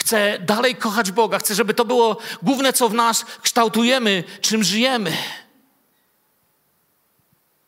Chcę 0.00 0.38
dalej 0.38 0.76
kochać 0.76 1.10
Boga. 1.10 1.38
Chcę, 1.38 1.54
żeby 1.54 1.74
to 1.74 1.84
było 1.84 2.16
główne, 2.42 2.72
co 2.72 2.88
w 2.88 2.94
nas 2.94 3.24
kształtujemy, 3.42 4.24
czym 4.40 4.64
żyjemy. 4.64 5.12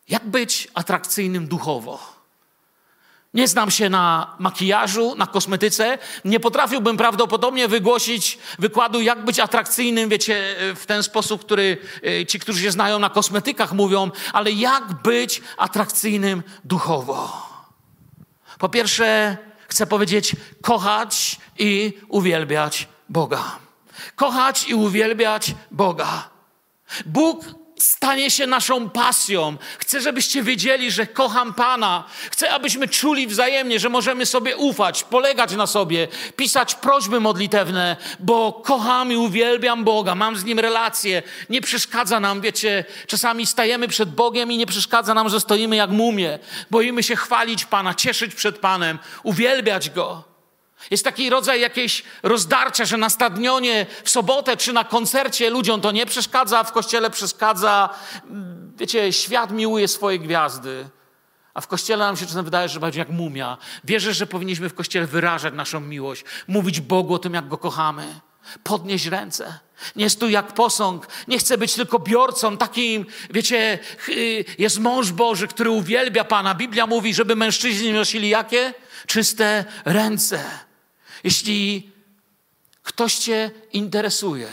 Jak 0.08 0.26
być 0.26 0.68
atrakcyjnym 0.74 1.46
duchowo? 1.46 2.22
Nie 3.34 3.48
znam 3.48 3.70
się 3.70 3.88
na 3.88 4.36
makijażu, 4.38 5.14
na 5.14 5.26
kosmetyce. 5.26 5.98
Nie 6.24 6.40
potrafiłbym 6.40 6.96
prawdopodobnie 6.96 7.68
wygłosić 7.68 8.38
wykładu, 8.58 9.00
jak 9.00 9.24
być 9.24 9.40
atrakcyjnym, 9.40 10.08
wiecie, 10.08 10.56
w 10.76 10.86
ten 10.86 11.02
sposób, 11.02 11.44
który 11.44 11.78
e, 12.06 12.26
ci, 12.26 12.38
którzy 12.38 12.62
się 12.62 12.70
znają 12.70 12.98
na 12.98 13.10
kosmetykach, 13.10 13.72
mówią, 13.72 14.10
ale 14.32 14.50
jak 14.50 15.02
być 15.02 15.42
atrakcyjnym 15.56 16.42
duchowo. 16.64 17.46
Po 18.58 18.68
pierwsze, 18.68 19.36
chcę 19.72 19.86
powiedzieć, 19.86 20.36
kochać 20.62 21.40
i 21.58 21.92
uwielbiać 22.08 22.88
Boga. 23.08 23.58
Kochać 24.16 24.68
i 24.68 24.74
uwielbiać 24.74 25.54
Boga. 25.70 26.28
Bóg 27.06 27.44
stanie 27.82 28.30
się 28.30 28.46
naszą 28.46 28.90
pasją. 28.90 29.56
Chcę, 29.78 30.00
żebyście 30.00 30.42
wiedzieli, 30.42 30.90
że 30.90 31.06
kocham 31.06 31.54
Pana. 31.54 32.04
Chcę, 32.30 32.50
abyśmy 32.50 32.88
czuli 32.88 33.26
wzajemnie, 33.26 33.80
że 33.80 33.88
możemy 33.88 34.26
sobie 34.26 34.56
ufać, 34.56 35.04
polegać 35.04 35.52
na 35.52 35.66
sobie, 35.66 36.08
pisać 36.36 36.74
prośby 36.74 37.20
modlitewne, 37.20 37.96
bo 38.20 38.52
kocham 38.52 39.12
i 39.12 39.16
uwielbiam 39.16 39.84
Boga, 39.84 40.14
mam 40.14 40.36
z 40.36 40.44
Nim 40.44 40.58
relacje. 40.58 41.22
Nie 41.50 41.60
przeszkadza 41.60 42.20
nam, 42.20 42.40
wiecie, 42.40 42.84
czasami 43.06 43.46
stajemy 43.46 43.88
przed 43.88 44.14
Bogiem 44.14 44.52
i 44.52 44.56
nie 44.56 44.66
przeszkadza 44.66 45.14
nam, 45.14 45.28
że 45.28 45.40
stoimy 45.40 45.76
jak 45.76 45.90
mumie. 45.90 46.38
Boimy 46.70 47.02
się 47.02 47.16
chwalić 47.16 47.64
Pana, 47.64 47.94
cieszyć 47.94 48.34
przed 48.34 48.58
Panem, 48.58 48.98
uwielbiać 49.22 49.90
Go. 49.90 50.31
Jest 50.90 51.04
taki 51.04 51.30
rodzaj 51.30 51.60
jakiejś 51.60 52.02
rozdarcia, 52.22 52.84
że 52.84 52.96
na 52.96 53.10
stadnionie 53.10 53.86
w 54.04 54.10
sobotę 54.10 54.56
czy 54.56 54.72
na 54.72 54.84
koncercie 54.84 55.50
ludziom 55.50 55.80
to 55.80 55.92
nie 55.92 56.06
przeszkadza, 56.06 56.64
w 56.64 56.72
kościele 56.72 57.10
przeszkadza. 57.10 57.88
Wiecie, 58.76 59.12
świat 59.12 59.50
miłuje 59.50 59.88
swoje 59.88 60.18
gwiazdy, 60.18 60.88
a 61.54 61.60
w 61.60 61.66
kościele 61.66 62.04
nam 62.04 62.16
się 62.16 62.26
czasem 62.26 62.44
wydaje, 62.44 62.68
że 62.68 62.80
będzie 62.80 62.98
jak 62.98 63.08
mumia. 63.08 63.58
Wierzę, 63.84 64.14
że 64.14 64.26
powinniśmy 64.26 64.68
w 64.68 64.74
kościele 64.74 65.06
wyrażać 65.06 65.54
naszą 65.54 65.80
miłość, 65.80 66.24
mówić 66.48 66.80
Bogu 66.80 67.14
o 67.14 67.18
tym, 67.18 67.34
jak 67.34 67.48
go 67.48 67.58
kochamy. 67.58 68.20
Podnieść 68.64 69.06
ręce. 69.06 69.58
Nie 69.96 70.10
stój 70.10 70.32
jak 70.32 70.52
posąg. 70.52 71.06
Nie 71.28 71.38
chcę 71.38 71.58
być 71.58 71.74
tylko 71.74 71.98
biorcą. 71.98 72.56
Takim, 72.56 73.06
wiecie, 73.30 73.78
jest 74.58 74.78
mąż 74.78 75.12
Boży, 75.12 75.48
który 75.48 75.70
uwielbia 75.70 76.24
Pana. 76.24 76.54
Biblia 76.54 76.86
mówi, 76.86 77.14
żeby 77.14 77.36
mężczyźni 77.36 77.92
nosili 77.92 78.28
jakie? 78.28 78.74
Czyste 79.06 79.64
ręce. 79.84 80.44
Jeśli 81.24 81.90
ktoś 82.82 83.14
Cię 83.14 83.50
interesuje, 83.72 84.48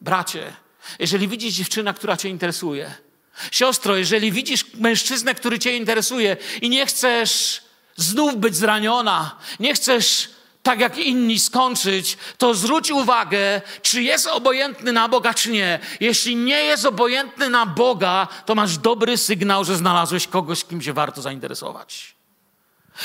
bracie, 0.00 0.52
jeżeli 0.98 1.28
widzisz 1.28 1.54
dziewczynę, 1.54 1.94
która 1.94 2.16
Cię 2.16 2.28
interesuje, 2.28 2.94
siostro, 3.50 3.96
jeżeli 3.96 4.32
widzisz 4.32 4.74
mężczyznę, 4.74 5.34
który 5.34 5.58
Cię 5.58 5.76
interesuje 5.76 6.36
i 6.62 6.70
nie 6.70 6.86
chcesz 6.86 7.62
znów 7.96 8.36
być 8.36 8.56
zraniona, 8.56 9.36
nie 9.60 9.74
chcesz 9.74 10.28
tak 10.62 10.80
jak 10.80 10.98
inni 10.98 11.38
skończyć, 11.38 12.18
to 12.38 12.54
zwróć 12.54 12.90
uwagę, 12.90 13.62
czy 13.82 14.02
jest 14.02 14.26
obojętny 14.26 14.92
na 14.92 15.08
Boga, 15.08 15.34
czy 15.34 15.50
nie. 15.50 15.78
Jeśli 16.00 16.36
nie 16.36 16.64
jest 16.64 16.86
obojętny 16.86 17.50
na 17.50 17.66
Boga, 17.66 18.28
to 18.46 18.54
masz 18.54 18.78
dobry 18.78 19.16
sygnał, 19.18 19.64
że 19.64 19.76
znalazłeś 19.76 20.26
kogoś, 20.26 20.64
kim 20.64 20.82
się 20.82 20.92
warto 20.92 21.22
zainteresować. 21.22 22.19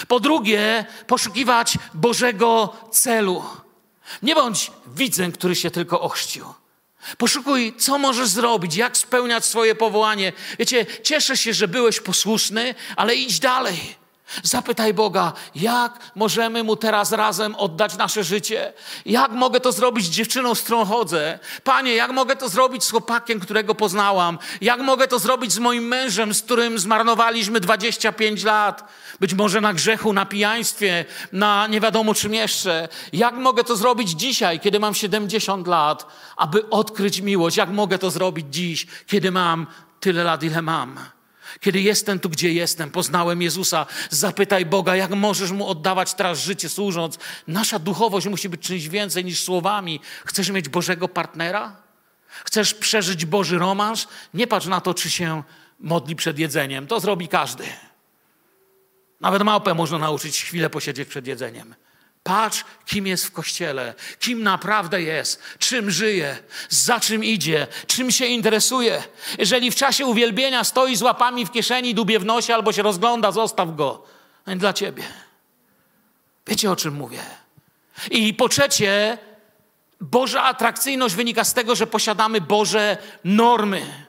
Po 0.08 0.19
drugie, 0.19 0.86
poszukiwać 1.08 1.77
Bożego 1.93 2.73
celu. 2.91 3.43
Nie 4.21 4.36
bądź 4.36 4.71
widzem, 4.88 5.31
który 5.31 5.55
się 5.55 5.71
tylko 5.71 6.01
ochrzcił. 6.01 6.45
Poszukuj, 7.17 7.73
co 7.77 7.97
możesz 7.97 8.27
zrobić, 8.27 8.75
jak 8.75 8.97
spełniać 8.97 9.45
swoje 9.45 9.75
powołanie. 9.75 10.34
Wiecie, 10.60 10.86
cieszę 11.03 11.38
się, 11.38 11.53
że 11.53 11.67
byłeś 11.67 11.99
posłuszny, 11.99 12.75
ale 12.95 13.15
idź 13.15 13.39
dalej. 13.39 13.95
Zapytaj 14.43 14.93
Boga, 14.93 15.33
jak 15.55 15.99
możemy 16.15 16.63
Mu 16.63 16.75
teraz 16.75 17.11
razem 17.11 17.55
oddać 17.55 17.97
nasze 17.97 18.23
życie? 18.23 18.73
Jak 19.05 19.31
mogę 19.31 19.59
to 19.59 19.71
zrobić 19.71 20.05
z 20.05 20.09
dziewczyną, 20.09 20.55
z 20.55 20.61
którą 20.61 20.85
chodzę? 20.85 21.39
Panie, 21.63 21.95
jak 21.95 22.11
mogę 22.11 22.35
to 22.35 22.49
zrobić 22.49 22.83
z 22.83 22.91
chłopakiem, 22.91 23.39
którego 23.39 23.75
poznałam? 23.75 24.39
Jak 24.61 24.81
mogę 24.81 25.07
to 25.07 25.19
zrobić 25.19 25.53
z 25.53 25.59
moim 25.59 25.83
mężem, 25.83 26.33
z 26.33 26.41
którym 26.41 26.79
zmarnowaliśmy 26.79 27.59
25 27.59 28.43
lat? 28.43 28.91
Być 29.19 29.33
może 29.33 29.61
na 29.61 29.73
grzechu, 29.73 30.13
na 30.13 30.25
pijaństwie, 30.25 31.05
na 31.31 31.67
nie 31.67 31.81
wiadomo 31.81 32.13
czym 32.13 32.33
jeszcze. 32.33 32.88
Jak 33.13 33.35
mogę 33.35 33.63
to 33.63 33.75
zrobić 33.75 34.09
dzisiaj, 34.09 34.59
kiedy 34.59 34.79
mam 34.79 34.93
70 34.93 35.67
lat, 35.67 36.05
aby 36.38 36.69
odkryć 36.69 37.21
miłość? 37.21 37.57
Jak 37.57 37.69
mogę 37.69 37.97
to 37.97 38.11
zrobić 38.11 38.45
dziś, 38.49 38.88
kiedy 39.07 39.31
mam 39.31 39.67
tyle 39.99 40.23
lat, 40.23 40.43
ile 40.43 40.61
mam? 40.61 41.14
Kiedy 41.59 41.81
jestem 41.81 42.19
tu, 42.19 42.29
gdzie 42.29 42.53
jestem, 42.53 42.91
poznałem 42.91 43.41
Jezusa, 43.41 43.85
zapytaj 44.09 44.65
Boga, 44.65 44.95
jak 44.95 45.11
możesz 45.11 45.51
Mu 45.51 45.67
oddawać 45.67 46.13
teraz 46.13 46.39
życie 46.39 46.69
służąc. 46.69 47.17
Nasza 47.47 47.79
duchowość 47.79 48.27
musi 48.27 48.49
być 48.49 48.61
czymś 48.61 48.87
więcej 48.87 49.25
niż 49.25 49.43
słowami. 49.43 49.99
Chcesz 50.25 50.49
mieć 50.49 50.69
Bożego 50.69 51.07
partnera? 51.07 51.75
Chcesz 52.45 52.73
przeżyć 52.73 53.25
Boży 53.25 53.57
romans? 53.57 54.07
Nie 54.33 54.47
patrz 54.47 54.67
na 54.67 54.81
to, 54.81 54.93
czy 54.93 55.09
się 55.09 55.43
modli 55.79 56.15
przed 56.15 56.39
jedzeniem. 56.39 56.87
To 56.87 56.99
zrobi 56.99 57.27
każdy. 57.27 57.63
Nawet 59.21 59.43
małpę 59.43 59.73
można 59.73 59.97
nauczyć 59.97 60.43
chwilę 60.43 60.69
posiedzieć 60.69 61.09
przed 61.09 61.27
jedzeniem. 61.27 61.75
Patrz, 62.25 62.65
kim 62.85 63.07
jest 63.07 63.25
w 63.25 63.31
kościele, 63.31 63.93
kim 64.19 64.43
naprawdę 64.43 65.01
jest, 65.01 65.41
czym 65.59 65.91
żyje, 65.91 66.38
za 66.69 66.99
czym 66.99 67.23
idzie, 67.23 67.67
czym 67.88 68.11
się 68.11 68.25
interesuje. 68.25 69.03
Jeżeli 69.38 69.71
w 69.71 69.75
czasie 69.75 70.05
uwielbienia 70.05 70.63
stoi 70.63 70.95
z 70.95 71.01
łapami 71.01 71.45
w 71.45 71.51
kieszeni, 71.51 71.95
dubie 71.95 72.19
w 72.19 72.25
nosie 72.25 72.55
albo 72.55 72.71
się 72.71 72.81
rozgląda, 72.81 73.31
zostaw 73.31 73.75
go. 73.75 74.03
No 74.45 74.55
dla 74.55 74.73
ciebie. 74.73 75.03
Wiecie 76.47 76.71
o 76.71 76.75
czym 76.75 76.93
mówię. 76.93 77.19
I 78.11 78.33
po 78.33 78.49
trzecie, 78.49 79.17
Boża 80.01 80.43
atrakcyjność 80.43 81.15
wynika 81.15 81.43
z 81.43 81.53
tego, 81.53 81.75
że 81.75 81.88
posiadamy 81.88 82.41
Boże 82.41 82.97
normy. 83.23 84.05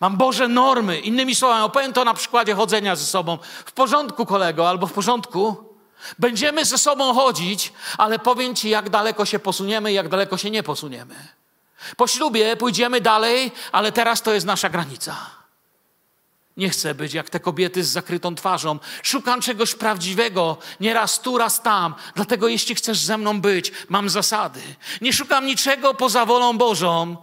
Mam 0.00 0.16
Boże 0.16 0.48
normy. 0.48 1.00
Innymi 1.00 1.34
słowami, 1.34 1.64
opowiem 1.64 1.92
to 1.92 2.04
na 2.04 2.14
przykładzie 2.14 2.54
chodzenia 2.54 2.96
ze 2.96 3.04
sobą. 3.04 3.38
W 3.64 3.72
porządku, 3.72 4.26
kolego, 4.26 4.68
albo 4.68 4.86
w 4.86 4.92
porządku. 4.92 5.69
Będziemy 6.18 6.64
ze 6.64 6.78
sobą 6.78 7.14
chodzić, 7.14 7.72
ale 7.98 8.18
powiem 8.18 8.56
Ci, 8.56 8.68
jak 8.70 8.90
daleko 8.90 9.24
się 9.24 9.38
posuniemy, 9.38 9.92
jak 9.92 10.08
daleko 10.08 10.36
się 10.36 10.50
nie 10.50 10.62
posuniemy. 10.62 11.14
Po 11.96 12.06
ślubie 12.06 12.56
pójdziemy 12.56 13.00
dalej, 13.00 13.52
ale 13.72 13.92
teraz 13.92 14.22
to 14.22 14.32
jest 14.34 14.46
nasza 14.46 14.68
granica. 14.68 15.16
Nie 16.56 16.70
chcę 16.70 16.94
być 16.94 17.14
jak 17.14 17.30
te 17.30 17.40
kobiety 17.40 17.84
z 17.84 17.88
zakrytą 17.88 18.34
twarzą. 18.34 18.78
Szukam 19.02 19.40
czegoś 19.40 19.74
prawdziwego, 19.74 20.56
nieraz 20.80 21.20
tu, 21.20 21.38
raz 21.38 21.62
tam. 21.62 21.94
Dlatego, 22.14 22.48
jeśli 22.48 22.74
chcesz 22.74 22.98
ze 22.98 23.18
mną 23.18 23.40
być, 23.40 23.72
mam 23.88 24.08
zasady. 24.08 24.60
Nie 25.00 25.12
szukam 25.12 25.46
niczego 25.46 25.94
poza 25.94 26.26
wolą 26.26 26.58
Bożą 26.58 27.16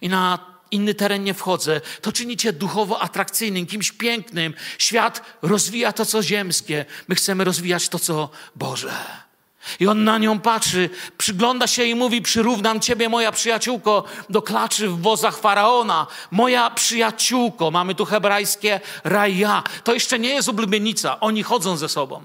i 0.00 0.08
na 0.08 0.51
inny 0.72 0.94
teren 0.94 1.24
nie 1.24 1.34
wchodzę. 1.34 1.80
To 2.00 2.12
czyni 2.12 2.36
cię 2.36 2.52
duchowo 2.52 3.00
atrakcyjnym, 3.00 3.66
kimś 3.66 3.92
pięknym. 3.92 4.54
Świat 4.78 5.22
rozwija 5.42 5.92
to, 5.92 6.06
co 6.06 6.22
ziemskie. 6.22 6.84
My 7.08 7.14
chcemy 7.14 7.44
rozwijać 7.44 7.88
to, 7.88 7.98
co 7.98 8.30
Boże. 8.56 8.92
I 9.80 9.86
on 9.86 10.04
na 10.04 10.18
nią 10.18 10.40
patrzy, 10.40 10.90
przygląda 11.18 11.66
się 11.66 11.84
i 11.84 11.94
mówi: 11.94 12.22
Przyrównam 12.22 12.80
ciebie, 12.80 13.08
moja 13.08 13.32
przyjaciółko, 13.32 14.04
do 14.30 14.42
klaczy 14.42 14.88
w 14.88 15.00
wozach 15.00 15.38
faraona. 15.38 16.06
Moja 16.30 16.70
przyjaciółko, 16.70 17.70
mamy 17.70 17.94
tu 17.94 18.04
hebrajskie 18.04 18.80
raja. 19.04 19.62
To 19.84 19.94
jeszcze 19.94 20.18
nie 20.18 20.28
jest 20.28 20.48
oblubienica, 20.48 21.20
oni 21.20 21.42
chodzą 21.42 21.76
ze 21.76 21.88
sobą. 21.88 22.22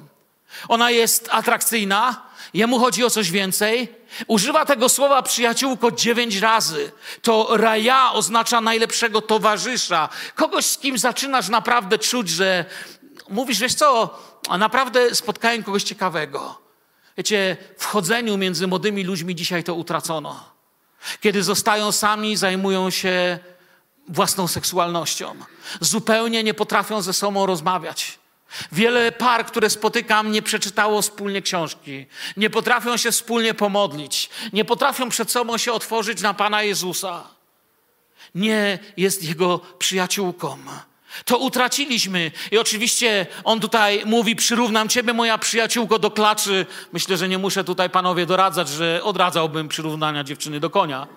Ona 0.68 0.92
jest 0.92 1.30
atrakcyjna, 1.32 2.27
jemu 2.54 2.80
chodzi 2.80 3.04
o 3.04 3.10
coś 3.10 3.32
więcej. 3.32 3.96
Używa 4.28 4.66
tego 4.66 4.90
słowa 4.90 5.22
przyjaciółko 5.22 5.92
dziewięć 5.92 6.36
razy. 6.36 6.92
To 7.22 7.58
raja 7.58 8.12
oznacza 8.14 8.62
najlepszego 8.62 9.22
towarzysza. 9.22 10.10
Kogoś, 10.36 10.66
z 10.66 10.78
kim 10.78 10.98
zaczynasz 10.98 11.50
naprawdę 11.50 12.00
czuć, 12.00 12.30
że 12.30 12.65
mówisz, 13.30 13.60
wiesz 13.60 13.74
co, 13.74 14.19
a 14.50 14.58
naprawdę 14.58 15.15
spotkałem 15.15 15.63
kogoś 15.63 15.84
ciekawego. 15.84 16.62
Wiecie, 17.17 17.58
w 17.78 17.86
chodzeniu 17.86 18.38
między 18.38 18.67
młodymi 18.67 19.04
ludźmi 19.04 19.36
dzisiaj 19.36 19.63
to 19.63 19.76
utracono. 19.76 20.44
Kiedy 21.21 21.44
zostają 21.44 21.92
sami, 21.92 22.38
zajmują 22.38 22.90
się 22.90 23.40
własną 24.08 24.48
seksualnością. 24.48 25.36
Zupełnie 25.82 26.44
nie 26.44 26.54
potrafią 26.54 27.02
ze 27.02 27.13
sobą 27.13 27.46
rozmawiać. 27.46 28.17
Wiele 28.71 29.12
par, 29.12 29.45
które 29.45 29.69
spotykam, 29.69 30.31
nie 30.31 30.41
przeczytało 30.41 31.02
wspólnie 31.02 31.41
książki, 31.41 32.06
nie 32.37 32.50
potrafią 32.50 32.98
się 32.98 33.12
wspólnie 33.12 33.54
pomodlić, 33.54 34.29
nie 34.54 34.65
potrafią 34.65 35.10
przed 35.10 35.31
sobą 35.31 35.58
się 35.58 35.73
otworzyć 35.73 36.21
na 36.21 36.33
Pana 36.33 36.63
Jezusa. 36.63 37.23
Nie 38.35 38.79
jest 38.98 39.23
Jego 39.23 39.60
przyjaciółką. 39.60 40.58
To 41.25 41.37
utraciliśmy. 41.37 42.31
I 42.52 42.58
oczywiście 42.58 43.27
on 43.43 43.60
tutaj 43.60 44.04
mówi: 44.06 44.35
Przyrównam 44.35 44.89
ciebie, 44.89 45.13
moja 45.13 45.37
przyjaciółko, 45.37 46.00
do 46.00 46.12
klaczy. 46.12 46.65
Myślę, 46.93 47.17
że 47.17 47.27
nie 47.27 47.37
muszę 47.37 47.63
tutaj 47.63 47.89
panowie 47.89 48.25
doradzać, 48.25 48.69
że 48.69 49.02
odradzałbym 49.04 49.67
przyrównania 49.67 50.23
dziewczyny 50.23 50.60
do 50.60 50.69
konia. 50.69 51.08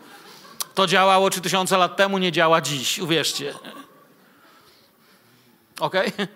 To 0.75 0.87
działało 0.87 1.31
trzy 1.31 1.41
tysiące 1.41 1.77
lat 1.79 1.97
temu, 1.97 2.19
nie 2.19 2.33
działa 2.33 2.61
dziś, 2.61 2.99
uwierzcie. 2.99 3.55
Okej? 5.81 6.09
Okay? 6.09 6.29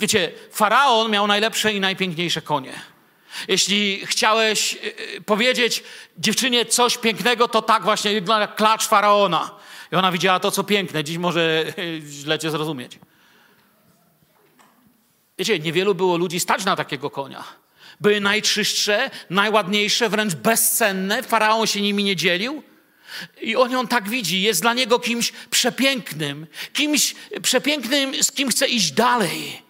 Wiecie, 0.00 0.32
faraon 0.52 1.10
miał 1.10 1.26
najlepsze 1.26 1.72
i 1.72 1.80
najpiękniejsze 1.80 2.42
konie. 2.42 2.72
Jeśli 3.48 4.06
chciałeś 4.06 4.74
y, 4.74 4.78
y, 5.16 5.20
powiedzieć 5.20 5.82
dziewczynie 6.18 6.66
coś 6.66 6.98
pięknego, 6.98 7.48
to 7.48 7.62
tak 7.62 7.82
właśnie 7.82 8.14
wygląda 8.14 8.46
klacz 8.46 8.88
faraona. 8.88 9.50
I 9.92 9.96
ona 9.96 10.12
widziała 10.12 10.40
to, 10.40 10.50
co 10.50 10.64
piękne. 10.64 11.04
Dziś 11.04 11.18
może 11.18 11.64
źle 12.08 12.38
cię 12.38 12.50
zrozumieć. 12.50 12.98
Wiecie, 15.38 15.58
niewielu 15.58 15.94
było 15.94 16.16
ludzi 16.16 16.40
stać 16.40 16.64
na 16.64 16.76
takiego 16.76 17.10
konia. 17.10 17.44
Były 18.00 18.20
najczystsze, 18.20 19.10
najładniejsze, 19.30 20.08
wręcz 20.08 20.34
bezcenne. 20.34 21.22
Faraon 21.22 21.66
się 21.66 21.80
nimi 21.80 22.04
nie 22.04 22.16
dzielił. 22.16 22.62
I 23.40 23.56
on 23.56 23.70
ją 23.72 23.86
tak 23.86 24.08
widzi. 24.08 24.42
Jest 24.42 24.62
dla 24.62 24.74
niego 24.74 24.98
kimś 24.98 25.32
przepięknym. 25.50 26.46
Kimś 26.72 27.14
przepięknym, 27.42 28.22
z 28.22 28.32
kim 28.32 28.48
chce 28.48 28.68
iść 28.68 28.92
dalej. 28.92 29.69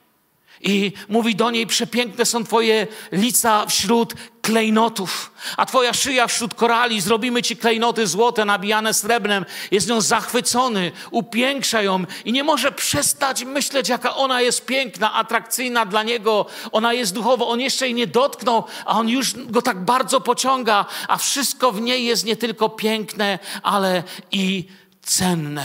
I 0.61 0.93
mówi 1.09 1.37
do 1.37 1.51
niej: 1.51 1.67
Przepiękne 1.67 2.25
są 2.25 2.45
Twoje 2.45 2.87
lica 3.13 3.67
wśród 3.67 4.15
klejnotów, 4.43 5.33
a 5.57 5.67
Twoja 5.67 5.95
szyja 5.95 6.27
wśród 6.27 6.55
korali. 6.55 7.01
Zrobimy 7.01 7.43
Ci 7.43 7.57
klejnoty 7.57 8.07
złote, 8.07 8.45
nabijane 8.45 8.95
srebrem. 8.95 9.45
Jest 9.71 9.89
nią 9.89 10.01
zachwycony, 10.01 10.93
upiększa 11.11 11.83
ją 11.83 12.05
i 12.25 12.33
nie 12.33 12.45
może 12.45 12.73
przestać 12.73 13.45
myśleć, 13.45 13.89
jaka 13.89 14.17
ona 14.17 14.41
jest 14.41 14.67
piękna, 14.67 15.15
atrakcyjna 15.15 15.87
dla 15.87 16.03
niego. 16.03 16.47
Ona 16.73 16.93
jest 16.93 17.15
duchowo. 17.15 17.49
On 17.49 17.61
jeszcze 17.61 17.87
jej 17.87 17.95
nie 17.95 18.07
dotknął, 18.07 18.65
a 18.85 18.99
on 18.99 19.09
już 19.09 19.35
go 19.35 19.63
tak 19.63 19.85
bardzo 19.85 20.21
pociąga, 20.21 20.87
a 21.09 21.17
wszystko 21.17 21.73
w 21.73 21.81
niej 21.81 22.05
jest 22.05 22.25
nie 22.25 22.37
tylko 22.37 22.69
piękne, 22.69 23.39
ale 23.63 24.03
i 24.33 24.65
cenne. 25.03 25.65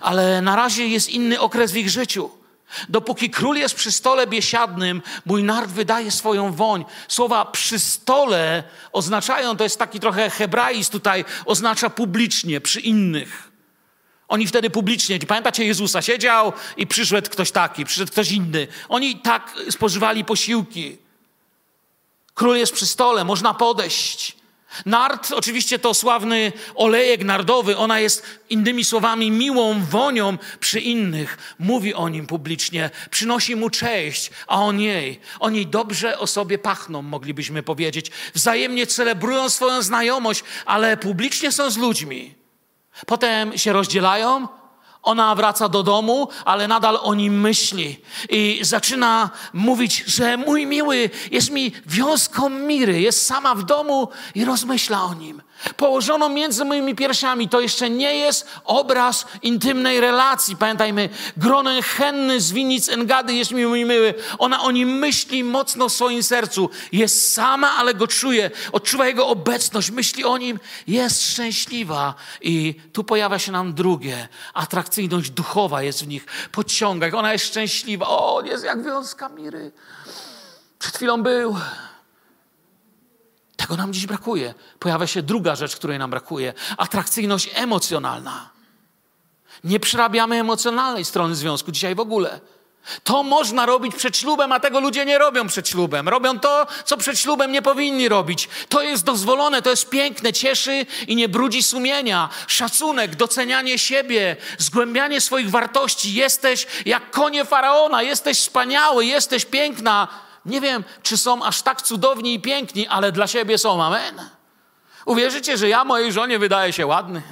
Ale 0.00 0.42
na 0.42 0.56
razie 0.56 0.86
jest 0.86 1.08
inny 1.08 1.40
okres 1.40 1.72
w 1.72 1.76
ich 1.76 1.90
życiu. 1.90 2.41
Dopóki 2.88 3.30
król 3.30 3.56
jest 3.56 3.74
przy 3.74 3.92
stole 3.92 4.26
biesiadnym, 4.26 5.02
mój 5.26 5.42
nart 5.44 5.70
wydaje 5.70 6.10
swoją 6.10 6.52
woń. 6.52 6.84
Słowa 7.08 7.44
przy 7.44 7.78
stole 7.78 8.62
oznaczają, 8.92 9.56
to 9.56 9.64
jest 9.64 9.78
taki 9.78 10.00
trochę 10.00 10.30
hebraizm 10.30 10.92
tutaj, 10.92 11.24
oznacza 11.44 11.90
publicznie, 11.90 12.60
przy 12.60 12.80
innych. 12.80 13.52
Oni 14.28 14.46
wtedy 14.46 14.70
publicznie, 14.70 15.18
pamiętacie 15.18 15.64
Jezusa, 15.64 16.02
siedział 16.02 16.52
i 16.76 16.86
przyszedł 16.86 17.30
ktoś 17.30 17.50
taki, 17.50 17.84
przyszedł 17.84 18.12
ktoś 18.12 18.30
inny. 18.30 18.68
Oni 18.88 19.16
tak 19.16 19.54
spożywali 19.70 20.24
posiłki. 20.24 20.98
Król 22.34 22.56
jest 22.56 22.72
przy 22.72 22.86
stole, 22.86 23.24
można 23.24 23.54
podejść. 23.54 24.41
Nard, 24.86 25.32
oczywiście 25.32 25.78
to 25.78 25.94
sławny 25.94 26.52
olejek 26.74 27.24
nardowy, 27.24 27.76
ona 27.76 28.00
jest 28.00 28.26
innymi 28.50 28.84
słowami 28.84 29.30
miłą 29.30 29.84
wonią 29.84 30.38
przy 30.60 30.80
innych. 30.80 31.54
Mówi 31.58 31.94
o 31.94 32.08
nim 32.08 32.26
publicznie, 32.26 32.90
przynosi 33.10 33.56
mu 33.56 33.70
cześć, 33.70 34.30
a 34.46 34.56
on 34.56 34.80
jej. 34.80 35.20
Oni 35.40 35.66
dobrze 35.66 36.18
o 36.18 36.26
sobie 36.26 36.58
pachną, 36.58 37.02
moglibyśmy 37.02 37.62
powiedzieć. 37.62 38.10
Wzajemnie 38.34 38.86
celebrują 38.86 39.48
swoją 39.48 39.82
znajomość, 39.82 40.44
ale 40.66 40.96
publicznie 40.96 41.52
są 41.52 41.70
z 41.70 41.76
ludźmi. 41.76 42.34
Potem 43.06 43.58
się 43.58 43.72
rozdzielają, 43.72 44.48
ona 45.02 45.34
wraca 45.34 45.68
do 45.68 45.82
domu, 45.82 46.28
ale 46.44 46.68
nadal 46.68 46.98
o 47.02 47.14
nim 47.14 47.40
myśli 47.40 48.00
i 48.30 48.60
zaczyna 48.62 49.30
mówić, 49.52 50.04
że 50.06 50.36
mój 50.36 50.66
miły 50.66 51.10
jest 51.30 51.50
mi 51.50 51.72
wiązką 51.86 52.48
miry, 52.48 53.00
jest 53.00 53.26
sama 53.26 53.54
w 53.54 53.62
domu 53.62 54.08
i 54.34 54.44
rozmyśla 54.44 55.04
o 55.04 55.14
nim. 55.14 55.42
Położono 55.76 56.28
między 56.28 56.64
moimi 56.64 56.94
piersiami. 56.94 57.48
To 57.48 57.60
jeszcze 57.60 57.90
nie 57.90 58.14
jest 58.16 58.46
obraz 58.64 59.26
intymnej 59.42 60.00
relacji. 60.00 60.56
Pamiętajmy, 60.56 61.08
gronen 61.36 61.82
henny 61.82 62.40
z 62.40 62.52
winic 62.52 62.88
Engady 62.88 63.34
jest 63.34 63.50
mi 63.50 63.66
miły. 63.66 64.14
Ona 64.38 64.62
o 64.62 64.70
nim 64.70 64.88
myśli 64.98 65.44
mocno 65.44 65.88
w 65.88 65.92
swoim 65.92 66.22
sercu. 66.22 66.70
Jest 66.92 67.32
sama, 67.32 67.76
ale 67.76 67.94
go 67.94 68.06
czuje. 68.06 68.50
Odczuwa 68.72 69.06
jego 69.06 69.28
obecność. 69.28 69.90
Myśli 69.90 70.24
o 70.24 70.38
nim. 70.38 70.60
Jest 70.86 71.22
szczęśliwa. 71.22 72.14
I 72.40 72.74
tu 72.92 73.04
pojawia 73.04 73.38
się 73.38 73.52
nam 73.52 73.74
drugie. 73.74 74.28
Atrakcyjność 74.54 75.30
duchowa 75.30 75.82
jest 75.82 76.04
w 76.04 76.08
nich. 76.08 76.26
Pociąga. 76.52 77.10
Ona 77.12 77.32
jest 77.32 77.46
szczęśliwa. 77.46 78.06
O, 78.08 78.42
jest 78.44 78.64
jak 78.64 78.84
wiązka 78.84 79.28
miry. 79.28 79.72
Przed 80.78 80.96
chwilą 80.96 81.22
był. 81.22 81.56
Tego 83.62 83.76
nam 83.76 83.92
dziś 83.92 84.06
brakuje. 84.06 84.54
Pojawia 84.78 85.06
się 85.06 85.22
druga 85.22 85.56
rzecz, 85.56 85.76
której 85.76 85.98
nam 85.98 86.10
brakuje 86.10 86.54
atrakcyjność 86.76 87.50
emocjonalna. 87.54 88.50
Nie 89.64 89.80
przerabiamy 89.80 90.36
emocjonalnej 90.36 91.04
strony 91.04 91.34
związku 91.34 91.72
dzisiaj 91.72 91.94
w 91.94 92.00
ogóle. 92.00 92.40
To 93.04 93.22
można 93.22 93.66
robić 93.66 93.94
przed 93.94 94.16
ślubem, 94.16 94.52
a 94.52 94.60
tego 94.60 94.80
ludzie 94.80 95.04
nie 95.04 95.18
robią 95.18 95.46
przed 95.46 95.68
ślubem. 95.68 96.08
Robią 96.08 96.40
to, 96.40 96.66
co 96.84 96.96
przed 96.96 97.18
ślubem 97.18 97.52
nie 97.52 97.62
powinni 97.62 98.08
robić. 98.08 98.48
To 98.68 98.82
jest 98.82 99.04
dozwolone, 99.04 99.62
to 99.62 99.70
jest 99.70 99.90
piękne, 99.90 100.32
cieszy 100.32 100.86
i 101.08 101.16
nie 101.16 101.28
brudzi 101.28 101.62
sumienia. 101.62 102.28
Szacunek, 102.46 103.16
docenianie 103.16 103.78
siebie, 103.78 104.36
zgłębianie 104.58 105.20
swoich 105.20 105.50
wartości. 105.50 106.14
Jesteś 106.14 106.66
jak 106.86 107.10
konie 107.10 107.44
faraona, 107.44 108.02
jesteś 108.02 108.38
wspaniały, 108.38 109.06
jesteś 109.06 109.44
piękna. 109.44 110.08
Nie 110.46 110.60
wiem, 110.60 110.84
czy 111.02 111.18
są 111.18 111.44
aż 111.44 111.62
tak 111.62 111.82
cudowni 111.82 112.34
i 112.34 112.40
piękni, 112.40 112.88
ale 112.88 113.12
dla 113.12 113.26
siebie 113.26 113.58
są. 113.58 113.82
Amen. 113.82 114.28
Uwierzycie, 115.04 115.58
że 115.58 115.68
ja 115.68 115.84
mojej 115.84 116.12
żonie 116.12 116.38
wydaje 116.38 116.72
się 116.72 116.86
ładny? 116.86 117.22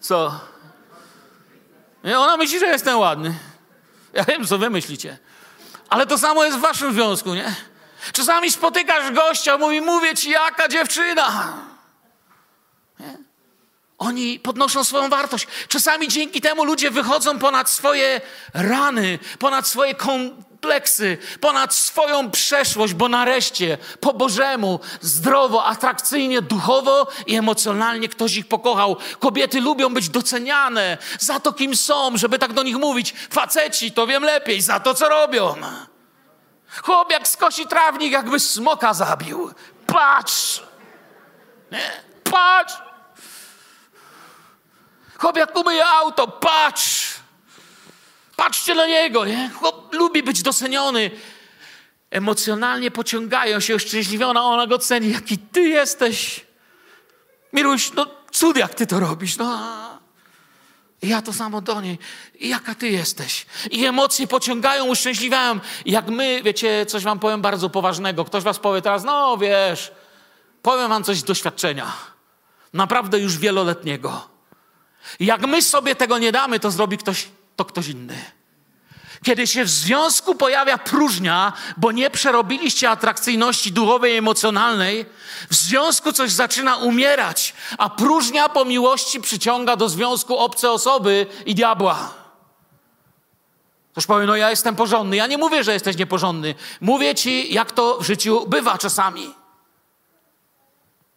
Co? 0.00 0.40
Ona 2.16 2.36
myśli, 2.36 2.58
że 2.58 2.66
jestem 2.66 2.98
ładny. 2.98 3.34
Ja 4.12 4.24
wiem, 4.24 4.46
co 4.46 4.58
wy 4.58 4.70
myślicie. 4.70 5.18
Ale 5.88 6.06
to 6.06 6.18
samo 6.18 6.44
jest 6.44 6.58
w 6.58 6.60
waszym 6.60 6.92
związku, 6.92 7.34
nie? 7.34 7.54
Czasami 8.12 8.50
spotykasz 8.50 9.12
gościa, 9.12 9.58
mówi, 9.58 9.80
mówię 9.80 10.14
ci, 10.14 10.30
jaka 10.30 10.68
dziewczyna. 10.68 11.56
Nie? 13.00 13.18
Oni 13.98 14.40
podnoszą 14.40 14.84
swoją 14.84 15.08
wartość. 15.08 15.46
Czasami 15.68 16.08
dzięki 16.08 16.40
temu 16.40 16.64
ludzie 16.64 16.90
wychodzą 16.90 17.38
ponad 17.38 17.70
swoje 17.70 18.20
rany, 18.54 19.18
ponad 19.38 19.68
swoje 19.68 19.94
kompleksy, 20.62 21.18
ponad 21.40 21.74
swoją 21.74 22.30
przeszłość, 22.30 22.94
bo 22.94 23.08
nareszcie 23.08 23.78
po 24.00 24.12
Bożemu, 24.12 24.80
zdrowo, 25.00 25.64
atrakcyjnie, 25.64 26.42
duchowo 26.42 27.06
i 27.26 27.34
emocjonalnie 27.36 28.08
ktoś 28.08 28.36
ich 28.36 28.48
pokochał. 28.48 28.96
Kobiety 29.18 29.60
lubią 29.60 29.94
być 29.94 30.08
doceniane 30.08 30.98
za 31.18 31.40
to, 31.40 31.52
kim 31.52 31.76
są, 31.76 32.16
żeby 32.16 32.38
tak 32.38 32.52
do 32.52 32.62
nich 32.62 32.76
mówić. 32.76 33.14
Faceci 33.30 33.92
to 33.92 34.06
wiem 34.06 34.22
lepiej, 34.22 34.60
za 34.62 34.80
to, 34.80 34.94
co 34.94 35.08
robią. 35.08 35.54
Chłop 36.82 37.10
jak 37.10 37.28
skosi 37.28 37.66
trawnik, 37.66 38.12
jakby 38.12 38.40
smoka 38.40 38.94
zabił. 38.94 39.50
Patrz! 39.86 40.62
Nie? 41.72 41.90
Patrz! 42.32 42.74
Chłop 45.18 45.36
jak 45.36 45.56
umyje 45.56 45.86
auto, 45.86 46.28
patrz! 46.28 47.21
Patrzcie 48.42 48.74
na 48.74 48.86
niego, 48.86 49.24
nie? 49.24 49.50
Chłop 49.54 49.94
lubi 49.94 50.22
być 50.22 50.42
doceniony. 50.42 51.10
Emocjonalnie 52.10 52.90
pociągają 52.90 53.60
się, 53.60 53.76
uszczęśliwiona, 53.76 54.44
ona 54.44 54.66
go 54.66 54.78
ceni. 54.78 55.12
Jaki 55.12 55.38
ty 55.38 55.60
jesteś. 55.60 56.46
Miruś, 57.52 57.92
no 57.92 58.06
cud 58.32 58.56
jak 58.56 58.74
ty 58.74 58.86
to 58.86 59.00
robisz. 59.00 59.36
No. 59.36 59.58
I 61.02 61.08
ja 61.08 61.22
to 61.22 61.32
samo 61.32 61.60
do 61.60 61.80
niej. 61.80 61.98
I 62.34 62.48
jaka 62.48 62.74
ty 62.74 62.88
jesteś. 62.88 63.46
I 63.70 63.86
emocje 63.86 64.26
pociągają, 64.26 64.86
uszczęśliwiają. 64.86 65.60
Jak 65.86 66.08
my, 66.08 66.40
wiecie, 66.44 66.86
coś 66.86 67.02
wam 67.02 67.18
powiem 67.18 67.42
bardzo 67.42 67.70
poważnego. 67.70 68.24
Ktoś 68.24 68.42
was 68.42 68.58
powie 68.58 68.82
teraz, 68.82 69.04
no 69.04 69.36
wiesz, 69.36 69.92
powiem 70.62 70.88
wam 70.88 71.04
coś 71.04 71.18
z 71.18 71.24
doświadczenia. 71.24 71.92
Naprawdę 72.72 73.18
już 73.18 73.38
wieloletniego. 73.38 74.28
Jak 75.20 75.46
my 75.46 75.62
sobie 75.62 75.94
tego 75.94 76.18
nie 76.18 76.32
damy, 76.32 76.60
to 76.60 76.70
zrobi 76.70 76.98
ktoś, 76.98 77.28
to 77.56 77.64
ktoś 77.64 77.88
inny. 77.88 78.24
Kiedy 79.22 79.46
się 79.46 79.64
w 79.64 79.70
związku 79.70 80.34
pojawia 80.34 80.78
próżnia, 80.78 81.52
bo 81.76 81.92
nie 81.92 82.10
przerobiliście 82.10 82.90
atrakcyjności 82.90 83.72
duchowej 83.72 84.14
i 84.14 84.16
emocjonalnej, 84.16 85.06
w 85.50 85.54
związku 85.54 86.12
coś 86.12 86.30
zaczyna 86.30 86.76
umierać, 86.76 87.54
a 87.78 87.90
próżnia 87.90 88.48
po 88.48 88.64
miłości 88.64 89.20
przyciąga 89.20 89.76
do 89.76 89.88
związku 89.88 90.38
obce 90.38 90.70
osoby 90.70 91.26
i 91.46 91.54
diabła. 91.54 92.14
Ktoś 93.92 94.06
powie, 94.06 94.26
no 94.26 94.36
ja 94.36 94.50
jestem 94.50 94.76
porządny. 94.76 95.16
Ja 95.16 95.26
nie 95.26 95.38
mówię, 95.38 95.64
że 95.64 95.72
jesteś 95.72 95.96
nieporządny. 95.96 96.54
Mówię 96.80 97.14
ci, 97.14 97.54
jak 97.54 97.72
to 97.72 97.98
w 98.00 98.06
życiu 98.06 98.46
bywa 98.46 98.78
czasami. 98.78 99.34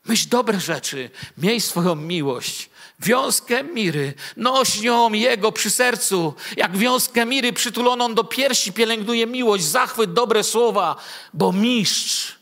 Myśl 0.05 0.29
dobre 0.29 0.59
rzeczy, 0.59 1.09
miej 1.37 1.61
swoją 1.61 1.95
miłość. 1.95 2.69
Wiązkę 2.99 3.63
miry, 3.63 4.13
noś 4.37 4.81
ją 4.81 5.13
jego 5.13 5.51
przy 5.51 5.69
sercu, 5.69 6.33
jak 6.57 6.77
wiązkę 6.77 7.25
miry 7.25 7.53
przytuloną 7.53 8.13
do 8.13 8.23
piersi 8.23 8.73
pielęgnuje 8.73 9.27
miłość, 9.27 9.63
zachwyt, 9.63 10.13
dobre 10.13 10.43
słowa, 10.43 10.95
bo 11.33 11.51
mistrz 11.51 12.35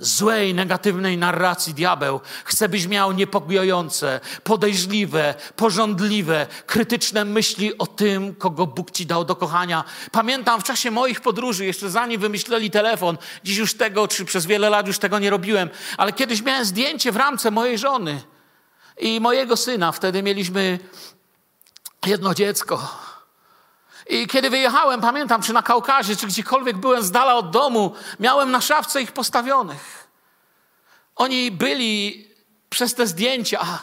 złej, 0.00 0.54
negatywnej 0.54 1.18
narracji 1.18 1.74
diabeł 1.74 2.20
chce, 2.44 2.68
byś 2.68 2.86
miał 2.86 3.12
niepokojące, 3.12 4.20
podejrzliwe, 4.44 5.34
porządliwe, 5.56 6.46
krytyczne 6.66 7.24
myśli 7.24 7.78
o 7.78 7.86
tym, 7.86 8.34
kogo 8.34 8.66
Bóg 8.66 8.90
ci 8.90 9.06
dał 9.06 9.24
do 9.24 9.36
kochania. 9.36 9.84
Pamiętam 10.12 10.60
w 10.60 10.64
czasie 10.64 10.90
moich 10.90 11.20
podróży, 11.20 11.64
jeszcze 11.64 11.90
zanim 11.90 12.20
wymyśleli 12.20 12.70
telefon, 12.70 13.18
dziś 13.44 13.56
już 13.56 13.74
tego, 13.74 14.08
czy 14.08 14.24
przez 14.24 14.46
wiele 14.46 14.70
lat 14.70 14.86
już 14.86 14.98
tego 14.98 15.18
nie 15.18 15.30
robiłem, 15.30 15.70
ale 15.96 16.12
kiedyś 16.12 16.42
miałem 16.42 16.64
zdjęcie 16.64 17.12
w 17.12 17.16
ramce 17.16 17.50
mojej 17.50 17.78
żony 17.78 18.22
i 19.00 19.20
mojego 19.20 19.56
syna. 19.56 19.92
Wtedy 19.92 20.22
mieliśmy 20.22 20.78
jedno 22.06 22.34
dziecko. 22.34 22.88
I 24.08 24.26
kiedy 24.26 24.50
wyjechałem, 24.50 25.00
pamiętam, 25.00 25.42
czy 25.42 25.52
na 25.52 25.62
Kaukazie, 25.62 26.16
czy 26.16 26.26
gdziekolwiek 26.26 26.76
byłem 26.76 27.02
z 27.02 27.10
dala 27.10 27.34
od 27.34 27.50
domu, 27.50 27.94
miałem 28.20 28.50
na 28.50 28.60
szafce 28.60 29.02
ich 29.02 29.12
postawionych. 29.12 30.08
Oni 31.16 31.50
byli 31.50 32.28
przez 32.70 32.94
te 32.94 33.06
zdjęcia 33.06 33.80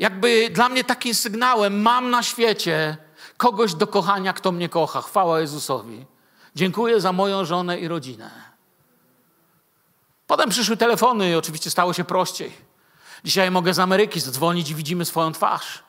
jakby 0.00 0.50
dla 0.50 0.68
mnie 0.68 0.84
takim 0.84 1.14
sygnałem, 1.14 1.82
mam 1.82 2.10
na 2.10 2.22
świecie 2.22 2.96
kogoś 3.36 3.74
do 3.74 3.86
kochania, 3.86 4.32
kto 4.32 4.52
mnie 4.52 4.68
kocha. 4.68 5.02
Chwała 5.02 5.40
Jezusowi. 5.40 6.06
Dziękuję 6.54 7.00
za 7.00 7.12
moją 7.12 7.44
żonę 7.44 7.80
i 7.80 7.88
rodzinę. 7.88 8.30
Potem 10.26 10.50
przyszły 10.50 10.76
telefony 10.76 11.30
i 11.30 11.34
oczywiście 11.34 11.70
stało 11.70 11.92
się 11.92 12.04
prościej. 12.04 12.69
Dzisiaj 13.24 13.50
mogę 13.50 13.74
z 13.74 13.78
Ameryki 13.78 14.20
zadzwonić 14.20 14.70
i 14.70 14.74
widzimy 14.74 15.04
swoją 15.04 15.32
twarz. 15.32 15.82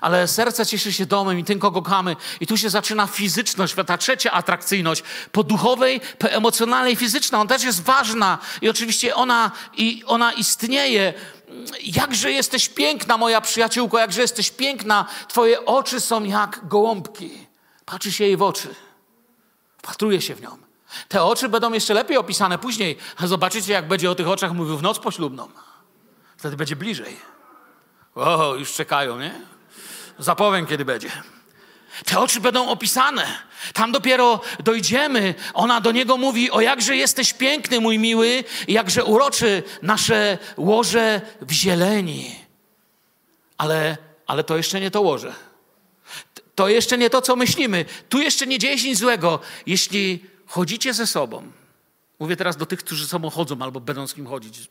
Ale 0.00 0.28
serce 0.28 0.66
cieszy 0.66 0.92
się 0.92 1.06
domem 1.06 1.38
i 1.38 1.44
tym, 1.44 1.58
kogo 1.58 1.82
kochamy. 1.82 2.16
I 2.40 2.46
tu 2.46 2.56
się 2.56 2.70
zaczyna 2.70 3.06
fizyczność, 3.06 3.74
ta 3.86 3.98
trzecia 3.98 4.30
atrakcyjność. 4.30 5.02
Po 5.32 5.42
duchowej, 5.42 6.00
po 6.18 6.28
emocjonalnej, 6.28 6.96
fizyczna. 6.96 7.40
Ona 7.40 7.48
też 7.48 7.62
jest 7.62 7.82
ważna 7.82 8.38
i 8.60 8.68
oczywiście 8.68 9.14
ona, 9.14 9.50
i 9.76 10.02
ona 10.06 10.32
istnieje. 10.32 11.14
Jakże 11.82 12.30
jesteś 12.32 12.68
piękna, 12.68 13.16
moja 13.16 13.40
przyjaciółko, 13.40 13.98
jakże 13.98 14.20
jesteś 14.20 14.50
piękna. 14.50 15.06
Twoje 15.28 15.64
oczy 15.64 16.00
są 16.00 16.24
jak 16.24 16.60
gołąbki. 16.68 17.30
Patrzy 17.84 18.12
się 18.12 18.24
jej 18.24 18.36
w 18.36 18.42
oczy. 18.42 18.74
Wpatruje 19.78 20.20
się 20.20 20.34
w 20.34 20.42
nią. 20.42 20.58
Te 21.08 21.22
oczy 21.22 21.48
będą 21.48 21.72
jeszcze 21.72 21.94
lepiej 21.94 22.16
opisane 22.16 22.58
później. 22.58 22.96
Zobaczycie, 23.24 23.72
jak 23.72 23.88
będzie 23.88 24.10
o 24.10 24.14
tych 24.14 24.28
oczach 24.28 24.52
mówił 24.52 24.76
w 24.78 24.82
noc 24.82 24.98
poślubną. 24.98 25.48
Wtedy 26.42 26.56
będzie 26.56 26.76
bliżej. 26.76 27.16
O, 28.14 28.54
już 28.54 28.72
czekają, 28.72 29.18
nie? 29.18 29.40
Zapowiem, 30.18 30.66
kiedy 30.66 30.84
będzie. 30.84 31.10
Te 32.04 32.18
oczy 32.18 32.40
będą 32.40 32.68
opisane. 32.68 33.26
Tam 33.72 33.92
dopiero 33.92 34.40
dojdziemy. 34.64 35.34
Ona 35.54 35.80
do 35.80 35.92
niego 35.92 36.16
mówi: 36.16 36.50
O 36.50 36.60
jakże 36.60 36.96
jesteś 36.96 37.32
piękny, 37.32 37.80
mój 37.80 37.98
miły, 37.98 38.44
jakże 38.68 39.04
uroczy 39.04 39.62
nasze 39.82 40.38
łoże 40.56 41.20
w 41.40 41.52
zieleni. 41.52 42.34
Ale, 43.58 43.96
ale 44.26 44.44
to 44.44 44.56
jeszcze 44.56 44.80
nie 44.80 44.90
to 44.90 45.00
łoże. 45.00 45.34
To 46.54 46.68
jeszcze 46.68 46.98
nie 46.98 47.10
to, 47.10 47.22
co 47.22 47.36
myślimy. 47.36 47.84
Tu 48.08 48.20
jeszcze 48.20 48.46
nie 48.46 48.58
dzieje 48.58 48.78
się 48.78 48.88
nic 48.88 48.98
złego. 48.98 49.40
Jeśli 49.66 50.24
chodzicie 50.46 50.94
ze 50.94 51.06
sobą, 51.06 51.52
mówię 52.18 52.36
teraz 52.36 52.56
do 52.56 52.66
tych, 52.66 52.78
którzy 52.78 53.04
ze 53.04 53.10
sobą 53.10 53.30
chodzą 53.30 53.62
albo 53.62 53.80
będą 53.80 54.06
z 54.06 54.14
kim 54.14 54.26
chodzić, 54.26 54.68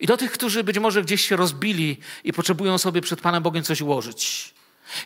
i 0.00 0.06
do 0.06 0.16
tych, 0.16 0.32
którzy 0.32 0.64
być 0.64 0.78
może 0.78 1.02
gdzieś 1.02 1.26
się 1.26 1.36
rozbili 1.36 1.98
i 2.24 2.32
potrzebują 2.32 2.78
sobie 2.78 3.00
przed 3.00 3.20
Panem 3.20 3.42
Bogiem 3.42 3.64
coś 3.64 3.80
ułożyć. 3.80 4.54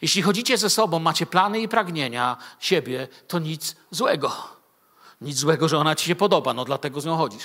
Jeśli 0.03 0.23
chodzicie 0.23 0.59
ze 0.59 0.71
sobą, 0.71 0.99
macie 0.99 1.27
plany 1.27 1.61
i 1.61 1.69
pragnienia 1.69 2.37
siebie, 2.61 3.09
to 3.29 3.39
nic 3.39 3.77
złego. 3.91 4.33
Nic 5.21 5.39
złego, 5.39 5.69
że 5.69 5.79
ona 5.79 5.95
ci 5.95 6.07
się 6.07 6.15
podoba, 6.15 6.55
no 6.55 6.65
dlatego 6.65 7.01
z 7.01 7.05
nią 7.05 7.17
chodzisz. 7.17 7.45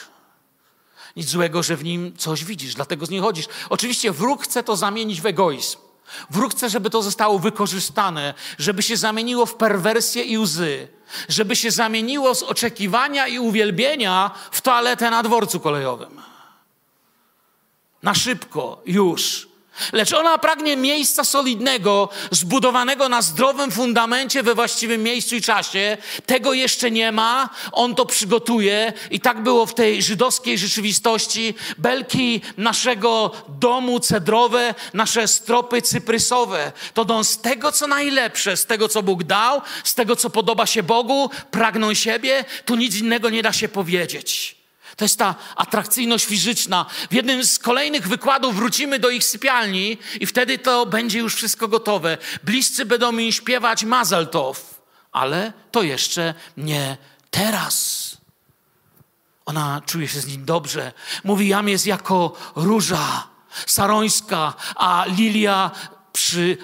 Nic 1.16 1.30
złego, 1.30 1.64
że 1.64 1.76
w 1.76 1.84
nim 1.84 2.18
coś 2.18 2.44
widzisz, 2.44 2.76
dlatego 2.76 3.06
z 3.06 3.10
niej 3.10 3.22
chodzisz. 3.22 3.46
Oczywiście 3.70 4.12
wróg 4.12 4.44
chce 4.44 4.64
to 4.64 4.76
zamienić 4.76 5.22
w 5.22 5.26
egoizm. 5.26 5.78
Wróg 6.30 6.52
chce, 6.52 6.70
żeby 6.70 6.90
to 6.90 7.02
zostało 7.02 7.40
wykorzystane, 7.40 8.34
żeby 8.58 8.84
się 8.84 8.98
zamieniło 8.98 9.46
w 9.46 9.56
perwersję 9.56 10.24
i 10.24 10.38
łzy, 10.38 10.88
żeby 11.30 11.56
się 11.56 11.72
zamieniło 11.72 12.36
z 12.36 12.44
oczekiwania 12.44 13.28
i 13.28 13.40
uwielbienia 13.40 14.32
w 14.52 14.62
toaletę 14.62 15.10
na 15.12 15.24
dworcu 15.24 15.60
kolejowym 15.60 16.22
na 18.04 18.16
szybko, 18.16 18.82
już. 18.86 19.48
Lecz 19.94 20.14
ona 20.14 20.38
pragnie 20.38 20.78
miejsca 20.78 21.24
solidnego, 21.24 22.10
zbudowanego 22.32 23.10
na 23.10 23.22
zdrowym 23.22 23.72
fundamencie 23.72 24.44
we 24.44 24.56
właściwym 24.56 25.04
miejscu 25.04 25.36
i 25.36 25.42
czasie. 25.42 25.98
Tego 26.26 26.54
jeszcze 26.54 26.92
nie 26.92 27.12
ma, 27.12 27.50
on 27.72 27.96
to 27.96 28.06
przygotuje 28.06 28.94
i 29.12 29.20
tak 29.20 29.44
było 29.44 29.66
w 29.66 29.74
tej 29.74 30.04
żydowskiej 30.04 30.58
rzeczywistości. 30.58 31.54
Belki 31.78 32.42
naszego 32.58 33.32
domu 33.48 34.00
cedrowe, 34.00 34.76
nasze 34.94 35.28
stropy 35.28 35.82
cyprysowe, 35.82 36.72
to 36.94 37.06
dą 37.06 37.24
z 37.24 37.38
tego, 37.38 37.72
co 37.72 37.88
najlepsze, 37.88 38.58
z 38.58 38.66
tego, 38.66 38.90
co 38.90 39.04
Bóg 39.04 39.24
dał, 39.24 39.62
z 39.84 39.96
tego, 39.96 40.16
co 40.16 40.30
podoba 40.30 40.66
się 40.66 40.84
Bogu, 40.84 41.30
pragną 41.52 41.94
siebie, 41.94 42.46
tu 42.66 42.76
nic 42.76 42.96
innego 42.96 43.30
nie 43.30 43.44
da 43.44 43.54
się 43.54 43.70
powiedzieć. 43.70 44.57
To 44.98 45.06
jest 45.06 45.20
ta 45.20 45.36
atrakcyjność 45.56 46.26
fizyczna. 46.26 46.86
W 47.10 47.14
jednym 47.14 47.46
z 47.46 47.60
kolejnych 47.60 48.08
wykładów 48.08 48.56
wrócimy 48.56 49.00
do 49.00 49.10
ich 49.10 49.24
sypialni 49.24 49.98
i 50.20 50.26
wtedy 50.26 50.58
to 50.58 50.86
będzie 50.86 51.20
już 51.20 51.36
wszystko 51.36 51.68
gotowe. 51.68 52.18
Bliscy 52.44 52.86
będą 52.86 53.12
mi 53.12 53.34
śpiewać 53.34 53.84
Mazeltow, 53.84 54.82
ale 55.12 55.54
to 55.72 55.84
jeszcze 55.84 56.34
nie 56.58 56.98
teraz. 57.32 58.18
Ona 59.46 59.82
czuje 59.86 60.08
się 60.08 60.20
z 60.20 60.28
nim 60.28 60.46
dobrze. 60.46 60.94
Mówi, 61.24 61.48
jam 61.48 61.70
jest 61.70 61.86
jako 61.86 62.34
róża 62.56 63.28
sarońska, 63.66 64.54
a 64.76 65.06
lilia 65.08 65.72
przy, 66.18 66.58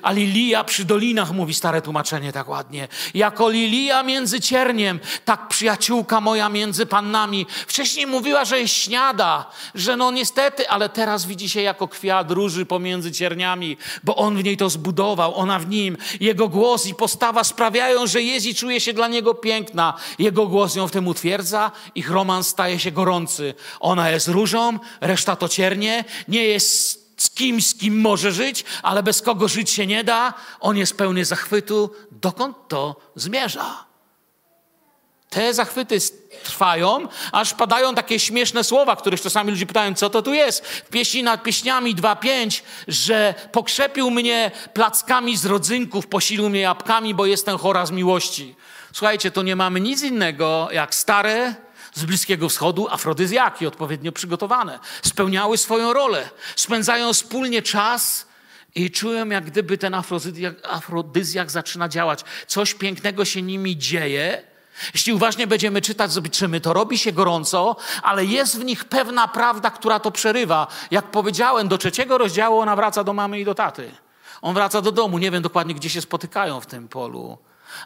a 0.56 0.64
przy 0.64 0.86
dolinach, 0.86 1.32
mówi 1.32 1.54
stare 1.54 1.82
tłumaczenie 1.82 2.32
tak 2.32 2.49
ładnie. 2.49 2.88
Jako 3.14 3.49
lilia 3.49 4.04
między 4.04 4.41
cierniem, 4.41 4.99
tak 5.26 5.47
przyjaciółka 5.47 6.22
moja 6.22 6.49
między 6.49 6.86
pannami. 6.86 7.45
Wcześniej 7.68 8.08
mówiła, 8.08 8.45
że 8.45 8.60
jest 8.60 8.74
śniada, 8.74 9.49
że 9.76 9.97
no 9.97 10.12
niestety, 10.12 10.70
ale 10.70 10.89
teraz 10.89 11.26
widzi 11.26 11.49
się 11.49 11.62
jako 11.62 11.88
kwiat 11.88 12.32
róży 12.32 12.66
pomiędzy 12.66 13.12
cierniami, 13.12 13.78
bo 14.04 14.16
on 14.16 14.38
w 14.38 14.43
niej 14.43 14.58
to 14.58 14.70
zbudował, 14.70 15.36
ona 15.36 15.60
w 15.60 15.70
nim. 15.70 15.97
Jego 16.20 16.49
głos 16.49 16.88
i 16.88 16.95
postawa 16.95 17.43
sprawiają, 17.43 18.08
że 18.08 18.22
jest 18.22 18.45
i 18.45 18.56
czuje 18.56 18.82
się 18.82 18.93
dla 18.93 19.08
niego 19.08 19.34
piękna. 19.34 19.93
Jego 20.20 20.47
głos 20.47 20.76
ją 20.76 20.88
w 20.88 20.91
tym 20.91 21.08
utwierdza, 21.08 21.72
ich 21.95 22.12
romans 22.12 22.47
staje 22.47 22.80
się 22.80 22.91
gorący. 22.91 23.54
Ona 23.80 24.10
jest 24.10 24.28
różą, 24.28 24.80
reszta 25.01 25.36
to 25.36 25.49
ciernie, 25.49 26.06
nie 26.28 26.43
jest 26.43 27.03
z 27.24 27.30
kimś, 27.30 27.67
z 27.67 27.76
kim 27.76 28.01
może 28.01 28.32
żyć, 28.32 28.65
ale 28.84 29.03
bez 29.03 29.21
kogo 29.21 29.47
żyć 29.47 29.69
się 29.69 29.88
nie 29.88 30.03
da. 30.03 30.34
On 30.59 30.78
jest 30.78 30.97
pełny 30.97 31.26
zachwytu. 31.26 31.89
Dokąd 32.11 32.57
to 32.67 32.95
zmierza? 33.15 33.86
Te 35.30 35.53
zachwyty 35.53 35.97
trwają, 36.43 37.07
aż 37.32 37.53
padają 37.53 37.95
takie 37.95 38.19
śmieszne 38.19 38.63
słowa, 38.63 38.95
których 38.95 39.21
czasami 39.21 39.51
ludzie 39.51 39.65
pytają, 39.65 39.93
co 39.93 40.09
to 40.09 40.21
tu 40.21 40.34
jest. 40.34 40.65
W 40.65 40.89
pieśni 40.89 41.24
nad 41.24 41.43
pieśniami 41.43 41.95
2.5, 41.95 42.61
że 42.88 43.34
pokrzepił 43.51 44.11
mnie 44.11 44.51
plackami 44.74 45.38
z 45.38 45.45
rodzynków, 45.45 46.07
posilił 46.07 46.49
mnie 46.49 46.59
jabłkami, 46.59 47.15
bo 47.15 47.26
jestem 47.26 47.57
chora 47.57 47.86
z 47.86 47.91
miłości. 47.91 48.55
Słuchajcie, 48.93 49.32
to 49.32 49.43
nie 49.43 49.55
mamy 49.55 49.80
nic 49.80 50.03
innego 50.03 50.69
jak 50.71 50.95
stare, 50.95 51.55
z 51.94 52.06
Bliskiego 52.06 52.50
Wschodu 52.50 52.88
afrodyzjaki 52.89 53.68
odpowiednio 53.68 54.12
przygotowane. 54.12 54.80
Spełniały 55.02 55.58
swoją 55.58 55.94
rolę. 55.94 56.30
Spędzają 56.56 57.14
wspólnie 57.14 57.62
czas 57.62 58.28
i 58.76 58.91
czują, 58.91 59.30
jak 59.30 59.46
gdyby 59.46 59.78
ten 59.78 59.94
afrodyzjak, 59.94 60.56
afrodyzjak 60.70 61.52
zaczyna 61.52 61.89
działać. 61.89 62.24
Coś 62.48 62.74
pięknego 62.74 63.26
się 63.26 63.41
nimi 63.41 63.78
dzieje. 63.78 64.44
Jeśli 64.94 65.14
uważnie 65.14 65.48
będziemy 65.48 65.82
czytać, 65.82 66.12
zobaczymy, 66.12 66.62
to 66.62 66.74
robi 66.74 66.98
się 66.98 67.12
gorąco, 67.12 67.76
ale 68.04 68.26
jest 68.26 68.60
w 68.60 68.64
nich 68.64 68.86
pewna 68.86 69.28
prawda, 69.28 69.72
która 69.72 70.00
to 70.00 70.12
przerywa. 70.12 70.68
Jak 70.91 71.12
powiedziałem, 71.12 71.68
do 71.68 71.78
trzeciego 71.78 72.18
rozdziału 72.18 72.60
ona 72.60 72.76
wraca 72.76 73.04
do 73.04 73.14
mamy 73.14 73.39
i 73.39 73.46
do 73.46 73.56
taty. 73.56 73.91
On 74.41 74.54
wraca 74.54 74.82
do 74.82 74.91
domu, 74.91 75.18
nie 75.18 75.32
wiem 75.32 75.44
dokładnie, 75.44 75.76
gdzie 75.76 75.89
się 75.89 76.02
spotykają 76.02 76.62
w 76.62 76.66
tym 76.66 76.88
polu 76.88 77.38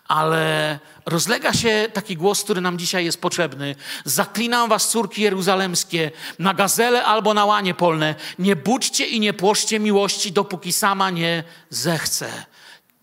ale 0.07 0.79
rozlega 1.05 1.53
się 1.53 1.87
taki 1.93 2.17
głos, 2.17 2.43
który 2.43 2.61
nam 2.61 2.77
dzisiaj 2.77 3.05
jest 3.05 3.21
potrzebny. 3.21 3.75
Zaklinam 4.05 4.69
was, 4.69 4.89
córki 4.89 5.21
jeruzalemskie, 5.21 6.11
na 6.39 6.53
gazele 6.53 7.05
albo 7.05 7.33
na 7.33 7.45
łanie 7.45 7.73
polne. 7.73 8.15
Nie 8.39 8.55
budźcie 8.55 9.05
i 9.07 9.19
nie 9.19 9.33
płoszcie 9.33 9.79
miłości, 9.79 10.31
dopóki 10.31 10.71
sama 10.71 11.09
nie 11.09 11.43
zechce. 11.69 12.45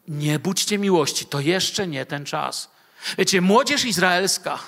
Nie 0.08 0.38
budźcie 0.38 0.78
miłości, 0.78 1.26
to 1.26 1.40
jeszcze 1.40 1.86
nie 1.86 2.06
ten 2.06 2.24
czas. 2.24 2.70
Wiecie, 3.18 3.40
młodzież 3.40 3.84
izraelska, 3.84 4.58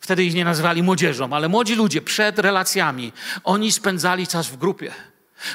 wtedy 0.00 0.24
ich 0.24 0.34
nie 0.34 0.44
nazywali 0.44 0.82
młodzieżą, 0.82 1.32
ale 1.32 1.48
młodzi 1.48 1.74
ludzie 1.74 2.02
przed 2.02 2.38
relacjami, 2.38 3.12
oni 3.44 3.72
spędzali 3.72 4.26
czas 4.26 4.46
w 4.46 4.56
grupie. 4.56 4.92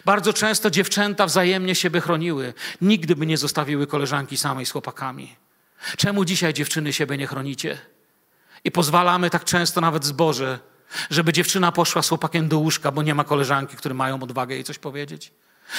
Bardzo 0.06 0.34
często 0.34 0.70
dziewczęta 0.70 1.26
wzajemnie 1.26 1.76
siebie 1.76 2.02
chroniły. 2.02 2.54
Nigdy 2.82 3.16
by 3.16 3.26
nie 3.26 3.38
zostawiły 3.38 3.88
koleżanki 3.88 4.38
samej 4.38 4.66
z 4.66 4.72
chłopakami. 4.72 5.36
Czemu 5.98 6.26
dzisiaj 6.26 6.54
dziewczyny 6.54 6.94
siebie 6.94 7.18
nie 7.18 7.28
chronicie? 7.28 7.78
I 8.64 8.72
pozwalamy 8.72 9.30
tak 9.30 9.44
często 9.44 9.82
nawet 9.82 10.06
zboże, 10.06 10.60
żeby 11.10 11.34
dziewczyna 11.34 11.72
poszła 11.72 12.02
z 12.02 12.10
chłopakiem 12.10 12.48
do 12.48 12.60
łóżka, 12.60 12.92
bo 12.92 13.04
nie 13.04 13.16
ma 13.16 13.24
koleżanki, 13.24 13.78
które 13.78 13.96
mają 13.96 14.24
odwagę 14.24 14.56
jej 14.56 14.64
coś 14.64 14.80
powiedzieć. 14.80 15.32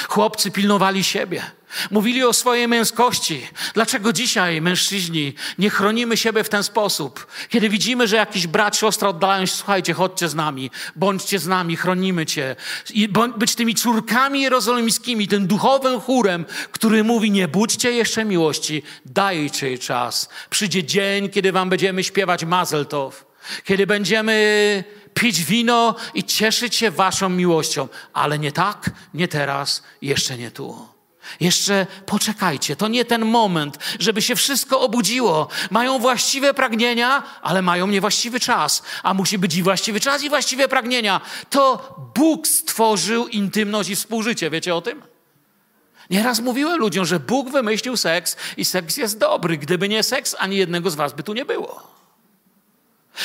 Chłopcy 0.09 0.51
pilnowali 0.51 1.05
siebie. 1.05 1.43
Mówili 1.91 2.25
o 2.25 2.33
swojej 2.33 2.69
męskości. 2.69 3.47
Dlaczego 3.75 4.13
dzisiaj, 4.13 4.61
mężczyźni, 4.61 5.35
nie 5.59 5.71
chronimy 5.71 6.17
siebie 6.17 6.45
w 6.45 6.49
ten 6.49 6.63
sposób? 6.63 7.27
Kiedy 7.49 7.69
widzimy, 7.69 8.09
że 8.09 8.17
jakiś 8.17 8.47
brat, 8.47 8.77
siostra 8.77 9.09
oddalają 9.09 9.47
się, 9.47 9.53
słuchajcie, 9.53 9.95
chodźcie 9.95 10.29
z 10.29 10.35
nami, 10.35 10.71
bądźcie 10.97 11.39
z 11.39 11.47
nami, 11.47 11.77
chronimy 11.77 12.27
cię. 12.27 12.57
I 12.91 13.09
być 13.37 13.55
tymi 13.55 13.75
córkami 13.75 14.41
jerozolimskimi, 14.41 15.29
tym 15.29 15.47
duchowym 15.47 16.01
chórem, 16.01 16.45
który 16.73 17.05
mówi, 17.05 17.31
nie 17.31 17.49
budźcie 17.49 17.93
jeszcze 17.93 18.25
miłości, 18.25 18.83
dajcie 19.07 19.67
jej 19.67 19.79
czas. 19.79 20.29
Przyjdzie 20.51 20.85
dzień, 20.85 21.29
kiedy 21.29 21.53
wam 21.53 21.71
będziemy 21.71 22.05
śpiewać 22.05 22.45
Mazel 22.45 22.87
Tov. 22.87 23.17
Kiedy 23.65 23.87
będziemy 23.87 24.85
pić 25.15 25.45
wino 25.45 25.95
i 26.15 26.25
cieszyć 26.25 26.75
się 26.75 26.91
waszą 26.91 27.29
miłością. 27.29 27.89
Ale 28.13 28.39
nie 28.39 28.53
tak, 28.53 28.91
nie 29.15 29.29
teraz, 29.29 29.83
jeszcze 30.03 30.39
nie 30.39 30.51
tu. 30.51 30.95
Jeszcze 31.41 31.87
poczekajcie, 32.07 32.77
to 32.77 32.89
nie 32.89 33.05
ten 33.05 33.25
moment, 33.25 33.79
żeby 33.99 34.23
się 34.23 34.37
wszystko 34.37 34.81
obudziło. 34.81 35.49
Mają 35.71 35.99
właściwe 35.99 36.55
pragnienia, 36.55 37.23
ale 37.43 37.63
mają 37.63 37.87
niewłaściwy 37.87 38.41
czas, 38.41 38.83
a 39.03 39.15
musi 39.15 39.39
być 39.39 39.55
i 39.55 39.63
właściwy 39.63 40.01
czas, 40.01 40.23
i 40.23 40.29
właściwe 40.29 40.69
pragnienia. 40.69 41.21
To 41.51 41.95
Bóg 42.15 42.47
stworzył 42.47 43.29
intymność 43.29 43.91
i 43.91 43.97
współżycie. 43.97 44.51
Wiecie 44.51 44.75
o 44.75 44.81
tym? 44.81 45.03
Nieraz 46.11 46.41
mówiłem 46.41 46.79
ludziom, 46.79 47.05
że 47.05 47.21
Bóg 47.21 47.51
wymyślił 47.51 47.97
seks 47.97 48.37
i 48.57 48.65
seks 48.65 48.97
jest 48.97 49.19
dobry. 49.19 49.59
Gdyby 49.59 49.89
nie 49.89 50.03
seks, 50.03 50.37
ani 50.39 50.57
jednego 50.57 50.91
z 50.91 50.95
was 50.95 51.13
by 51.13 51.23
tu 51.23 51.35
nie 51.35 51.45
było. 51.45 51.95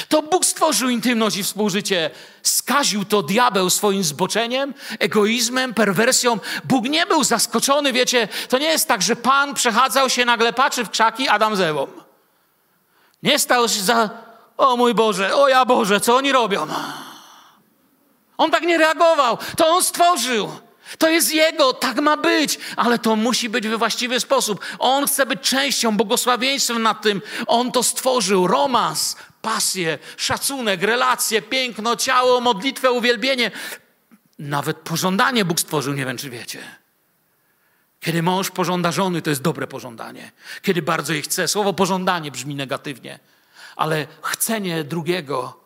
To 0.10 0.22
Bóg 0.22 0.46
stworzył 0.46 0.90
intymność 0.90 1.38
i 1.38 1.44
współżycie. 1.44 2.10
Skaził 2.44 3.06
to 3.06 3.24
diabeł 3.24 3.70
swoim 3.70 4.04
zboczeniem, 4.04 4.74
egoizmem, 5.00 5.74
perwersją. 5.74 6.40
Bóg 6.64 6.86
nie 6.86 7.06
był 7.06 7.24
zaskoczony, 7.24 7.94
wiecie, 7.94 8.28
to 8.50 8.58
nie 8.58 8.68
jest 8.68 8.88
tak, 8.88 9.02
że 9.02 9.16
Pan 9.16 9.54
przechadzał 9.54 10.10
się 10.10 10.26
nagle, 10.26 10.54
patrzy 10.54 10.86
w 10.86 10.90
krzaki, 10.90 11.30
Adam 11.30 11.56
z 11.56 11.62
Ewą. 11.62 11.88
Nie 13.24 13.40
stał 13.40 13.70
się 13.70 13.82
za, 13.82 14.10
o 14.58 14.78
mój 14.78 14.94
Boże, 14.94 15.36
o 15.36 15.48
ja 15.48 15.66
Boże, 15.66 16.00
co 16.00 16.16
oni 16.16 16.32
robią? 16.32 16.68
On 18.38 18.52
tak 18.52 18.64
nie 18.64 18.78
reagował, 18.78 19.38
to 19.58 19.68
On 19.68 19.84
stworzył. 19.84 20.52
To 20.98 21.10
jest 21.10 21.34
Jego, 21.34 21.74
tak 21.74 22.02
ma 22.02 22.18
być, 22.18 22.60
ale 22.76 23.00
to 23.00 23.16
musi 23.16 23.50
być 23.50 23.68
we 23.68 23.78
właściwy 23.78 24.20
sposób. 24.20 24.66
On 24.80 25.08
chce 25.08 25.26
być 25.26 25.42
częścią, 25.42 25.98
błogosławieństwem 25.98 26.82
nad 26.82 27.02
tym. 27.02 27.22
On 27.48 27.72
to 27.72 27.84
stworzył, 27.84 28.48
romans, 28.48 29.16
pasję, 29.42 29.98
szacunek, 30.18 30.82
relacje, 30.82 31.42
piękno, 31.42 31.96
ciało, 31.96 32.42
modlitwę, 32.42 32.92
uwielbienie. 32.92 33.52
Nawet 34.40 34.78
pożądanie 34.78 35.46
Bóg 35.46 35.60
stworzył, 35.60 35.94
nie 35.94 36.06
wiem 36.06 36.18
czy 36.18 36.30
wiecie. 36.30 36.60
Kiedy 38.00 38.24
mąż 38.24 38.52
pożąda 38.52 38.92
żony, 38.92 39.22
to 39.22 39.30
jest 39.30 39.42
dobre 39.42 39.68
pożądanie. 39.68 40.32
Kiedy 40.62 40.82
bardzo 40.82 41.14
jej 41.14 41.22
chce. 41.22 41.48
Słowo 41.48 41.74
pożądanie 41.74 42.32
brzmi 42.32 42.56
negatywnie, 42.56 43.20
ale 43.76 44.08
chcenie 44.22 44.84
drugiego 44.84 45.60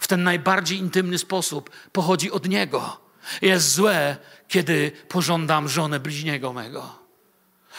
w 0.00 0.06
ten 0.06 0.22
najbardziej 0.22 0.78
intymny 0.78 1.18
sposób 1.18 1.70
pochodzi 1.92 2.30
od 2.30 2.48
niego. 2.48 3.00
Jest 3.42 3.72
złe, 3.72 4.16
kiedy 4.48 4.92
pożądam 5.08 5.68
żonę 5.68 6.00
bliźniego 6.00 6.52
mego 6.52 7.07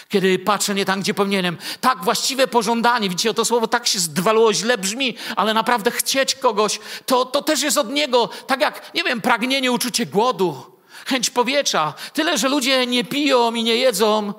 kiedy 0.09 0.39
patrzę 0.39 0.75
nie 0.75 0.85
tam, 0.85 1.01
gdzie 1.01 1.13
powinienem. 1.13 1.57
Tak, 1.81 2.03
właściwe 2.03 2.47
pożądanie, 2.47 3.09
widzicie, 3.09 3.33
to 3.33 3.45
słowo 3.45 3.67
tak 3.67 3.87
się 3.87 3.99
zdwalało, 3.99 4.53
źle 4.53 4.77
brzmi, 4.77 5.15
ale 5.35 5.53
naprawdę 5.53 5.91
chcieć 5.91 6.35
kogoś, 6.35 6.79
to, 7.05 7.25
to 7.25 7.41
też 7.41 7.61
jest 7.61 7.77
od 7.77 7.89
Niego, 7.89 8.29
tak 8.47 8.61
jak, 8.61 8.91
nie 8.95 9.03
wiem, 9.03 9.21
pragnienie, 9.21 9.71
uczucie 9.71 10.05
głodu, 10.05 10.63
chęć 11.05 11.29
powietrza. 11.29 11.93
Tyle, 12.13 12.37
że 12.37 12.49
ludzie 12.49 12.87
nie 12.87 13.03
piją 13.03 13.53
i 13.53 13.63
nie 13.63 13.75
jedzą 13.75 14.33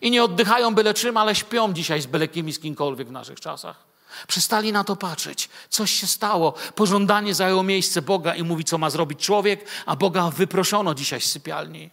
i 0.00 0.10
nie 0.10 0.24
oddychają 0.24 0.74
byle 0.74 0.94
czym, 0.94 1.16
ale 1.16 1.34
śpią 1.34 1.72
dzisiaj 1.72 2.00
z 2.00 2.06
byle 2.06 2.28
kim 2.28 2.48
i 2.48 2.52
z 2.52 2.58
kimkolwiek 2.58 3.08
w 3.08 3.12
naszych 3.12 3.40
czasach. 3.40 3.84
Przestali 4.28 4.72
na 4.72 4.84
to 4.84 4.96
patrzeć. 4.96 5.48
Coś 5.68 5.90
się 5.90 6.06
stało. 6.06 6.54
Pożądanie 6.74 7.34
zajęło 7.34 7.62
miejsce 7.62 8.02
Boga 8.02 8.34
i 8.34 8.42
mówi, 8.42 8.64
co 8.64 8.78
ma 8.78 8.90
zrobić 8.90 9.20
człowiek, 9.20 9.64
a 9.86 9.96
Boga 9.96 10.30
wyproszono 10.30 10.94
dzisiaj 10.94 11.20
z 11.20 11.30
sypialni. 11.30 11.90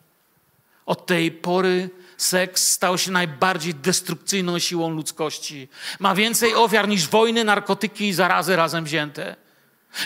Od 0.85 1.05
tej 1.05 1.31
pory 1.31 1.89
Seks 2.19 2.67
stał 2.67 2.97
się 2.97 3.11
najbardziej 3.11 3.75
destrukcyjną 3.75 4.59
siłą 4.59 4.89
ludzkości. 4.89 5.67
Ma 5.99 6.15
więcej 6.15 6.55
ofiar 6.55 6.87
niż 6.87 7.07
wojny, 7.07 7.43
narkotyki 7.43 8.07
i 8.07 8.13
zarazy 8.13 8.55
razem 8.55 8.83
wzięte. 8.83 9.35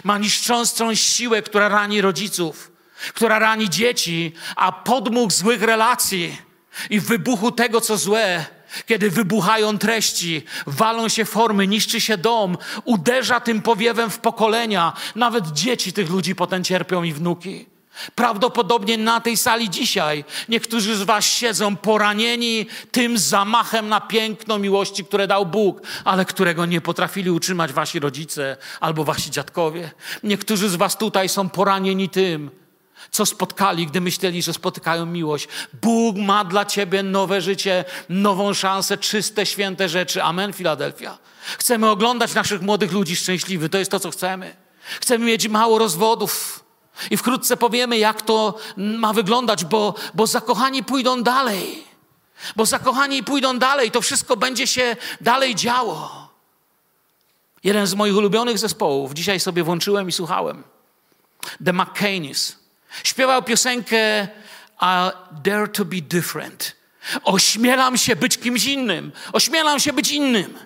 Ma 0.04 0.18
niszczącą 0.18 0.96
siłę, 0.96 1.42
która 1.42 1.70
rani 1.70 2.02
rodziców, 2.02 2.72
która 3.14 3.40
rani 3.40 3.70
dzieci, 3.70 4.34
a 4.56 4.72
podmuch 4.72 5.32
złych 5.32 5.62
relacji 5.62 6.38
i 6.90 7.00
wybuchu 7.00 7.52
tego, 7.52 7.82
co 7.82 7.98
złe, 7.98 8.46
kiedy 8.86 9.10
wybuchają 9.10 9.78
treści, 9.78 10.44
walą 10.68 11.10
się 11.10 11.26
formy, 11.26 11.68
niszczy 11.68 12.02
się 12.02 12.18
dom, 12.18 12.58
uderza 12.86 13.40
tym 13.40 13.62
powiewem 13.62 14.10
w 14.10 14.20
pokolenia. 14.20 14.94
Nawet 15.16 15.48
dzieci 15.48 15.94
tych 15.94 16.10
ludzi 16.10 16.36
potem 16.36 16.64
cierpią 16.64 17.04
i 17.04 17.14
wnuki. 17.14 17.73
Prawdopodobnie 18.16 18.98
na 18.98 19.22
tej 19.22 19.38
sali 19.38 19.70
dzisiaj 19.70 20.26
niektórzy 20.50 20.96
z 20.96 21.04
Was 21.04 21.26
siedzą 21.26 21.76
poranieni 21.76 22.66
tym 22.92 23.18
zamachem 23.18 23.90
na 23.90 24.02
piękno 24.02 24.60
miłości, 24.60 25.06
które 25.06 25.28
dał 25.28 25.46
Bóg, 25.46 25.82
ale 26.06 26.26
którego 26.26 26.66
nie 26.66 26.82
potrafili 26.82 27.32
utrzymać 27.32 27.74
Wasi 27.74 28.00
rodzice 28.00 28.58
albo 28.80 29.04
Wasi 29.04 29.32
dziadkowie. 29.32 29.92
Niektórzy 30.24 30.70
z 30.70 30.76
Was 30.76 30.98
tutaj 30.98 31.30
są 31.30 31.50
poranieni 31.50 32.10
tym, 32.10 32.52
co 33.12 33.26
spotkali, 33.26 33.88
gdy 33.88 34.02
myśleli, 34.02 34.42
że 34.42 34.54
spotykają 34.54 35.06
miłość. 35.06 35.48
Bóg 35.82 36.18
ma 36.18 36.46
dla 36.46 36.66
Ciebie 36.66 37.04
nowe 37.04 37.42
życie, 37.42 37.86
nową 38.10 38.54
szansę, 38.54 38.98
czyste, 38.98 39.46
święte 39.46 39.90
rzeczy. 39.90 40.24
Amen, 40.24 40.54
Filadelfia. 40.54 41.18
Chcemy 41.58 41.90
oglądać 41.90 42.34
naszych 42.34 42.62
młodych 42.62 42.92
ludzi 42.92 43.16
szczęśliwych. 43.16 43.72
To 43.72 43.78
jest 43.78 43.92
to, 43.92 44.00
co 44.00 44.12
chcemy. 44.12 44.56
Chcemy 45.02 45.26
mieć 45.26 45.48
mało 45.48 45.80
rozwodów. 45.80 46.63
I 47.12 47.18
wkrótce 47.18 47.58
powiemy, 47.58 47.98
jak 47.98 48.22
to 48.22 48.58
ma 48.78 49.14
wyglądać, 49.14 49.66
bo, 49.66 49.96
bo 50.14 50.28
zakochani 50.28 50.84
pójdą 50.84 51.24
dalej. 51.24 51.84
Bo 52.56 52.66
zakochani 52.66 53.24
pójdą 53.24 53.60
dalej, 53.60 53.92
to 53.92 54.02
wszystko 54.02 54.38
będzie 54.38 54.68
się 54.68 54.96
dalej 55.22 55.56
działo. 55.56 56.30
Jeden 57.64 57.88
z 57.88 57.94
moich 57.94 58.18
ulubionych 58.18 58.60
zespołów, 58.60 59.14
dzisiaj 59.14 59.40
sobie 59.40 59.64
włączyłem 59.64 60.10
i 60.10 60.12
słuchałem. 60.12 60.64
The 61.66 61.74
McCainies. 61.74 62.58
Śpiewał 63.04 63.44
piosenkę 63.44 64.28
I 64.82 65.12
Dare 65.44 65.68
to 65.68 65.86
be 65.86 66.02
different. 66.02 66.76
Ośmielam 67.24 67.98
się 67.98 68.16
być 68.16 68.38
kimś 68.38 68.66
innym. 68.66 69.12
Ośmielam 69.34 69.80
się 69.80 69.94
być 69.94 70.12
innym. 70.12 70.58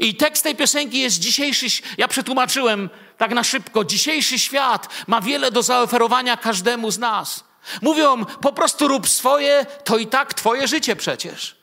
I 0.00 0.14
tekst 0.14 0.44
tej 0.44 0.56
piosenki 0.56 0.98
jest 0.98 1.18
dzisiejszy. 1.18 1.66
Ja 1.98 2.08
przetłumaczyłem 2.08 2.90
tak 3.18 3.30
na 3.34 3.44
szybko. 3.44 3.84
Dzisiejszy 3.84 4.38
świat 4.38 4.88
ma 5.06 5.20
wiele 5.20 5.50
do 5.50 5.62
zaoferowania 5.62 6.36
każdemu 6.36 6.90
z 6.90 6.98
nas. 6.98 7.44
Mówią, 7.82 8.24
po 8.24 8.52
prostu 8.52 8.88
rób 8.88 9.08
swoje, 9.08 9.66
to 9.84 9.98
i 9.98 10.06
tak 10.06 10.34
Twoje 10.34 10.68
życie 10.68 10.96
przecież. 10.96 11.56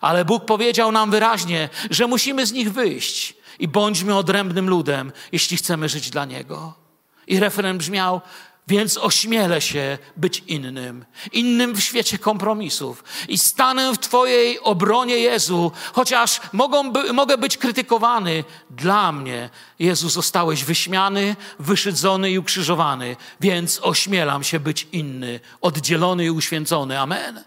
Ale 0.00 0.24
Bóg 0.24 0.44
powiedział 0.44 0.92
nam 0.92 1.10
wyraźnie, 1.10 1.68
że 1.90 2.06
musimy 2.06 2.46
z 2.46 2.52
nich 2.52 2.72
wyjść 2.72 3.34
i 3.58 3.68
bądźmy 3.68 4.16
odrębnym 4.16 4.68
ludem, 4.68 5.12
jeśli 5.32 5.56
chcemy 5.56 5.88
żyć 5.88 6.10
dla 6.10 6.24
Niego. 6.24 6.74
I 7.26 7.40
refren 7.40 7.78
brzmiał: 7.78 8.20
więc 8.68 8.98
ośmielę 8.98 9.60
się 9.60 9.98
być 10.16 10.42
innym, 10.46 11.04
innym 11.32 11.74
w 11.74 11.80
świecie 11.80 12.18
kompromisów 12.18 13.04
i 13.28 13.38
stanę 13.38 13.92
w 13.92 13.98
Twojej 13.98 14.60
obronie, 14.60 15.16
Jezu, 15.18 15.72
chociaż 15.92 16.40
mogą 16.52 16.92
by, 16.92 17.12
mogę 17.12 17.38
być 17.38 17.56
krytykowany. 17.56 18.44
Dla 18.70 19.12
mnie, 19.12 19.50
Jezu, 19.78 20.08
zostałeś 20.08 20.64
wyśmiany, 20.64 21.36
wyszydzony 21.58 22.30
i 22.30 22.38
ukrzyżowany, 22.38 23.16
więc 23.40 23.80
ośmielam 23.82 24.44
się 24.44 24.60
być 24.60 24.88
inny, 24.92 25.40
oddzielony 25.60 26.24
i 26.24 26.30
uświęcony. 26.30 27.00
Amen. 27.00 27.44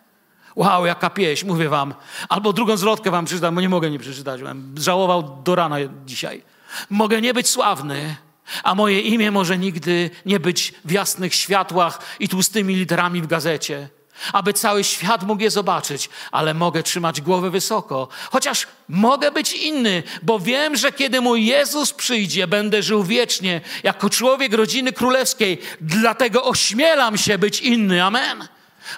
Wow, 0.56 0.86
jaka 0.86 1.10
pieśń, 1.10 1.48
mówię 1.48 1.70
wam. 1.70 1.94
Albo 2.30 2.54
drugą 2.54 2.78
zwrotkę 2.78 3.12
wam 3.12 3.26
przeczytam, 3.26 3.56
bo 3.56 3.62
nie 3.62 3.70
mogę 3.70 3.92
nie 3.92 4.00
przeczytać. 4.00 4.42
Żałował 4.76 5.42
do 5.44 5.56
rana 5.56 5.76
dzisiaj. 6.06 6.44
Mogę 6.90 7.22
nie 7.22 7.34
być 7.34 7.50
sławny, 7.50 8.16
a 8.64 8.76
moje 8.76 9.02
imię 9.02 9.32
może 9.32 9.58
nigdy 9.58 10.10
nie 10.26 10.40
być 10.40 10.74
w 10.86 10.92
jasnych 10.92 11.36
światłach 11.36 12.00
i 12.20 12.30
tłustymi 12.30 12.76
literami 12.76 13.22
w 13.22 13.28
gazecie 13.28 13.90
aby 14.34 14.54
cały 14.54 14.84
świat 14.84 15.24
mógł 15.24 15.42
je 15.42 15.52
zobaczyć, 15.52 16.10
ale 16.32 16.54
mogę 16.54 16.84
trzymać 16.84 17.22
głowę 17.22 17.50
wysoko, 17.50 18.08
chociaż 18.32 18.68
mogę 18.90 19.32
być 19.32 19.54
inny, 19.54 20.04
bo 20.24 20.40
wiem, 20.40 20.76
że 20.76 20.92
kiedy 20.92 21.22
mój 21.22 21.46
Jezus 21.46 21.94
przyjdzie, 21.94 22.48
będę 22.48 22.84
żył 22.84 23.04
wiecznie 23.04 23.62
jako 23.84 24.10
człowiek 24.10 24.54
rodziny 24.54 24.94
królewskiej, 24.94 25.58
dlatego 25.82 26.44
ośmielam 26.44 27.18
się 27.18 27.38
być 27.38 27.62
inny. 27.62 28.04
Amen. 28.04 28.48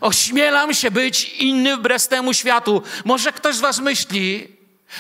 Ośmielam 0.02 0.74
się 0.74 0.92
być 0.92 1.30
inny 1.30 1.78
wbrew 1.78 2.08
temu 2.08 2.34
światu. 2.34 2.82
Może 3.06 3.32
ktoś 3.32 3.56
z 3.56 3.60
Was 3.60 3.80
myśli, 3.80 4.48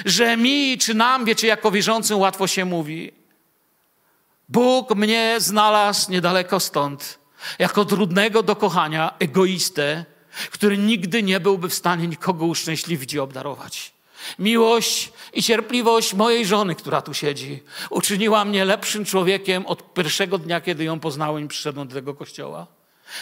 że 0.05 0.37
mi 0.37 0.77
czy 0.77 0.93
nam, 0.93 1.25
wiecie, 1.25 1.47
jako 1.47 1.71
wierzącym 1.71 2.19
łatwo 2.19 2.47
się 2.47 2.65
mówi. 2.65 3.22
Bóg 4.49 4.95
mnie 4.95 5.35
znalazł 5.39 6.11
niedaleko 6.11 6.59
stąd, 6.59 7.19
jako 7.59 7.85
trudnego 7.85 8.43
do 8.43 8.55
kochania, 8.55 9.13
egoistę, 9.19 10.05
który 10.51 10.77
nigdy 10.77 11.23
nie 11.23 11.39
byłby 11.39 11.69
w 11.69 11.73
stanie 11.73 12.07
nikogo 12.07 12.45
uszczęśliwić 12.45 13.13
i 13.13 13.19
obdarować. 13.19 13.93
Miłość 14.39 15.13
i 15.33 15.43
cierpliwość 15.43 16.13
mojej 16.13 16.45
żony, 16.45 16.75
która 16.75 17.01
tu 17.01 17.13
siedzi, 17.13 17.63
uczyniła 17.89 18.45
mnie 18.45 18.65
lepszym 18.65 19.05
człowiekiem 19.05 19.65
od 19.65 19.93
pierwszego 19.93 20.37
dnia, 20.37 20.61
kiedy 20.61 20.83
ją 20.83 20.99
poznałem 20.99 21.45
i 21.45 21.47
przyszedłem 21.47 21.87
do 21.87 21.95
tego 21.95 22.13
kościoła. 22.13 22.67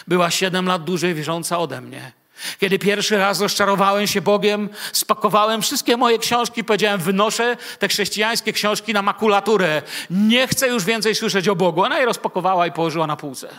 Była 0.08 0.32
siedem 0.32 0.66
lat 0.66 0.84
dłużej 0.84 1.14
wierząca 1.14 1.60
ode 1.60 1.82
mnie. 1.82 2.21
Kiedy 2.60 2.80
pierwszy 2.80 3.18
raz 3.18 3.42
rozczarowałem 3.42 4.08
się 4.08 4.22
Bogiem, 4.22 4.70
spakowałem 4.94 5.62
wszystkie 5.62 5.98
moje 5.98 6.20
książki, 6.20 6.64
powiedziałem, 6.64 7.02
wynoszę 7.02 7.58
te 7.80 7.88
chrześcijańskie 7.88 8.54
książki 8.54 8.94
na 8.94 9.02
makulaturę. 9.02 9.82
Nie 10.10 10.48
chcę 10.48 10.68
już 10.68 10.84
więcej 10.84 11.16
słyszeć 11.16 11.48
o 11.48 11.56
Bogu. 11.56 11.84
Ona 11.84 12.00
je 12.00 12.06
rozpakowała 12.06 12.68
i 12.68 12.72
położyła 12.72 13.08
na 13.08 13.16
półce. 13.16 13.50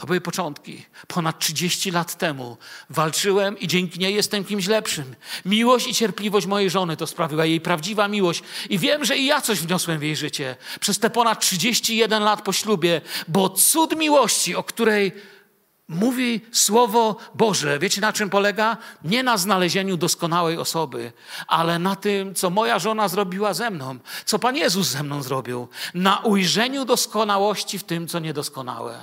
To 0.00 0.06
były 0.06 0.20
początki. 0.20 0.84
Ponad 1.06 1.38
30 1.38 1.90
lat 1.90 2.18
temu 2.18 2.56
walczyłem 2.90 3.58
i 3.58 3.68
dzięki 3.68 3.98
niej 3.98 4.14
jestem 4.14 4.44
kimś 4.44 4.66
lepszym. 4.66 5.14
Miłość 5.44 5.86
i 5.86 5.94
cierpliwość 5.94 6.46
mojej 6.46 6.70
żony 6.70 6.96
to 6.96 7.06
sprawiła 7.06 7.44
jej 7.44 7.60
prawdziwa 7.60 8.08
miłość. 8.08 8.42
I 8.70 8.78
wiem, 8.78 9.04
że 9.04 9.16
i 9.16 9.26
ja 9.26 9.40
coś 9.40 9.60
wniosłem 9.60 9.98
w 9.98 10.02
jej 10.02 10.16
życie 10.16 10.56
przez 10.80 10.98
te 10.98 11.10
ponad 11.10 11.40
31 11.40 12.22
lat 12.22 12.42
po 12.42 12.52
ślubie, 12.52 13.00
bo 13.28 13.50
cud 13.50 13.96
miłości, 13.96 14.54
o 14.54 14.62
której 14.62 15.12
mówi 15.90 16.40
Słowo 16.52 17.16
Boże, 17.34 17.78
wiecie 17.78 18.00
na 18.00 18.12
czym 18.12 18.30
polega? 18.30 18.76
Nie 19.04 19.22
na 19.22 19.36
znalezieniu 19.36 19.96
doskonałej 19.96 20.58
osoby, 20.58 21.12
ale 21.46 21.78
na 21.78 21.96
tym, 21.96 22.34
co 22.34 22.50
moja 22.50 22.78
żona 22.78 23.08
zrobiła 23.08 23.54
ze 23.54 23.70
mną, 23.70 23.98
co 24.24 24.38
Pan 24.38 24.56
Jezus 24.56 24.86
ze 24.88 25.02
mną 25.02 25.22
zrobił. 25.22 25.68
Na 25.94 26.18
ujrzeniu 26.18 26.84
doskonałości 26.84 27.78
w 27.78 27.84
tym, 27.84 28.08
co 28.08 28.18
niedoskonałe. 28.18 28.98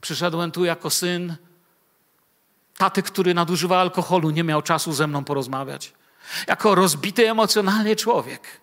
Przyszedłem 0.00 0.50
tu 0.50 0.64
jako 0.64 0.90
syn 0.90 1.36
taty, 2.76 3.02
który 3.02 3.34
nadużywa 3.34 3.80
alkoholu, 3.80 4.30
nie 4.30 4.44
miał 4.44 4.62
czasu 4.62 4.92
ze 4.92 5.06
mną 5.06 5.24
porozmawiać. 5.24 5.92
Jako 6.46 6.74
rozbity 6.74 7.30
emocjonalnie 7.30 7.96
człowiek. 7.96 8.59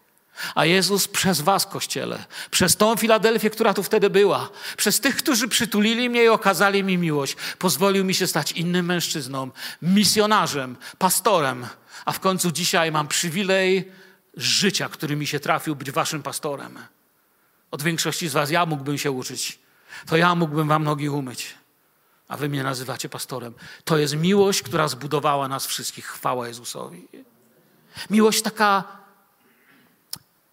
A 0.56 0.66
Jezus 0.66 1.08
przez 1.08 1.42
Was, 1.42 1.66
Kościele, 1.66 2.26
przez 2.52 2.76
tą 2.76 2.96
Filadelfię, 2.96 3.50
która 3.50 3.74
tu 3.74 3.84
wtedy 3.84 4.10
była, 4.10 4.50
przez 4.78 5.00
tych, 5.00 5.16
którzy 5.16 5.48
przytulili 5.48 6.10
mnie 6.10 6.24
i 6.24 6.28
okazali 6.28 6.84
mi 6.84 6.98
miłość, 6.98 7.36
pozwolił 7.60 8.06
mi 8.06 8.14
się 8.14 8.28
stać 8.28 8.52
innym 8.52 8.86
mężczyzną, 8.86 9.52
misjonarzem, 9.82 10.76
pastorem, 10.98 11.68
a 12.06 12.12
w 12.12 12.20
końcu 12.20 12.52
dzisiaj 12.52 12.92
mam 12.92 13.08
przywilej 13.08 13.92
życia, 14.34 14.90
który 14.90 15.16
mi 15.16 15.28
się 15.28 15.40
trafił, 15.40 15.76
być 15.76 15.92
Waszym 15.92 16.24
pastorem. 16.24 16.80
Od 17.72 17.84
większości 17.84 18.28
z 18.28 18.34
Was 18.34 18.52
ja 18.52 18.66
mógłbym 18.66 18.98
się 18.98 19.12
uczyć 19.12 19.60
to 20.06 20.18
ja 20.18 20.36
mógłbym 20.36 20.68
wam 20.68 20.84
nogi 20.84 21.10
umyć, 21.10 21.56
a 22.28 22.38
wy 22.38 22.50
mnie 22.50 22.64
nazywacie 22.64 23.10
pastorem. 23.10 23.54
To 23.84 23.98
jest 23.98 24.16
miłość, 24.16 24.62
która 24.62 24.88
zbudowała 24.88 25.48
nas 25.48 25.66
wszystkich. 25.66 26.06
Chwała 26.06 26.48
Jezusowi. 26.48 27.08
Miłość 28.10 28.42
taka 28.42 28.84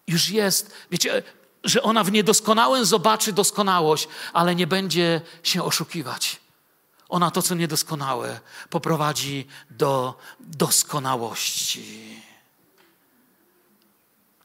już 0.07 0.29
jest, 0.29 0.73
wiecie, 0.91 1.23
że 1.63 1.81
ona 1.81 2.03
w 2.03 2.11
niedoskonałym 2.11 2.85
zobaczy 2.85 3.33
doskonałość, 3.33 4.07
ale 4.33 4.55
nie 4.55 4.67
będzie 4.67 5.21
się 5.43 5.63
oszukiwać. 5.63 6.39
Ona 7.09 7.31
to, 7.31 7.41
co 7.41 7.55
niedoskonałe, 7.55 8.39
poprowadzi 8.69 9.47
do 9.69 10.17
doskonałości. 10.39 12.21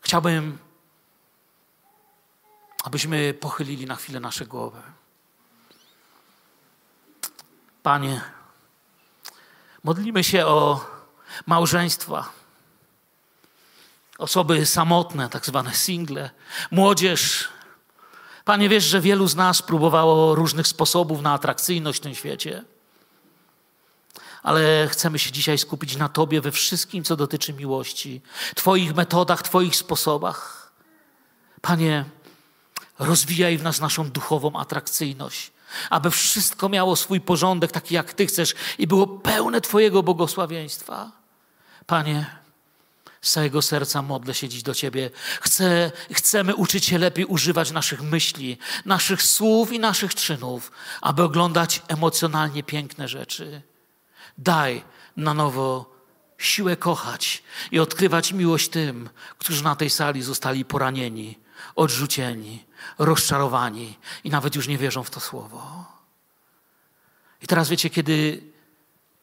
Chciałbym 0.01 0.59
abyśmy 2.85 3.35
pochylili 3.35 3.87
na 3.87 3.97
chwilę 3.97 4.21
nasze 4.21 4.47
głowy. 4.47 4.83
Panie, 7.83 8.21
modlimy 9.85 10.25
się 10.25 10.47
o 10.47 10.87
małżeństwa, 11.47 12.29
osoby 14.21 14.66
samotne, 14.66 15.29
tak 15.29 15.47
zwane 15.47 15.75
single, 15.75 16.31
młodzież. 16.71 17.49
Panie, 18.45 18.68
wiesz, 18.68 18.85
że 18.85 19.01
wielu 19.01 19.29
z 19.29 19.37
nas 19.37 19.62
próbowało 19.62 20.35
różnych 20.35 20.66
sposobów 20.66 21.23
na 21.23 21.33
atrakcyjność 21.33 21.99
w 21.99 22.03
tym 22.03 22.14
świecie. 22.14 22.64
Ale 24.43 24.89
chcemy 24.89 25.18
się 25.18 25.33
dzisiaj 25.33 25.59
skupić 25.59 25.97
na 25.97 26.09
Tobie 26.09 26.41
we 26.41 26.53
wszystkim, 26.53 27.05
co 27.05 27.16
dotyczy 27.16 27.53
miłości, 27.53 28.21
Twoich 28.55 28.95
metodach, 28.95 29.43
Twoich 29.43 29.77
sposobach. 29.77 30.71
Panie, 31.61 32.05
Rozwijaj 33.01 33.59
w 33.59 33.62
nas 33.62 33.81
naszą 33.81 34.11
duchową 34.11 34.59
atrakcyjność, 34.59 35.53
aby 35.91 36.11
wszystko 36.11 36.68
miało 36.68 36.97
swój 36.97 37.21
porządek, 37.21 37.73
taki 37.73 37.95
jak 37.95 38.12
Ty 38.12 38.27
chcesz 38.27 38.55
i 38.79 38.87
było 38.87 39.07
pełne 39.07 39.61
Twojego 39.61 40.03
błogosławieństwa. 40.03 41.11
Panie, 41.87 42.39
z 43.23 43.31
całego 43.31 43.62
serca 43.62 44.03
modlę 44.03 44.35
się 44.35 44.49
dziś 44.49 44.62
do 44.62 44.75
Ciebie. 44.75 45.11
Chcę, 45.41 45.93
chcemy 46.12 46.55
uczyć 46.55 46.85
się 46.85 46.99
lepiej 46.99 47.25
używać 47.25 47.71
naszych 47.71 48.03
myśli, 48.03 48.59
naszych 48.85 49.23
słów 49.23 49.73
i 49.73 49.79
naszych 49.79 50.14
czynów, 50.14 50.73
aby 51.01 51.23
oglądać 51.23 51.83
emocjonalnie 51.89 52.62
piękne 52.62 53.09
rzeczy. 53.09 53.62
Daj 54.39 54.85
na 55.16 55.35
nowo 55.35 56.01
siłę 56.39 56.77
kochać 56.77 57.43
i 57.71 57.79
odkrywać 57.79 58.33
miłość 58.33 58.68
tym, 58.68 59.11
którzy 59.39 59.64
na 59.64 59.77
tej 59.77 59.91
sali 59.91 60.23
zostali 60.23 60.64
poranieni, 60.64 61.39
odrzuceni, 61.77 62.64
rozczarowani 62.99 63.99
i 64.25 64.31
nawet 64.31 64.57
już 64.57 64.68
nie 64.68 64.79
wierzą 64.79 65.03
w 65.03 65.11
to 65.11 65.21
słowo. 65.21 65.85
I 67.43 67.47
teraz 67.47 67.68
wiecie, 67.68 67.91
kiedy 67.91 68.43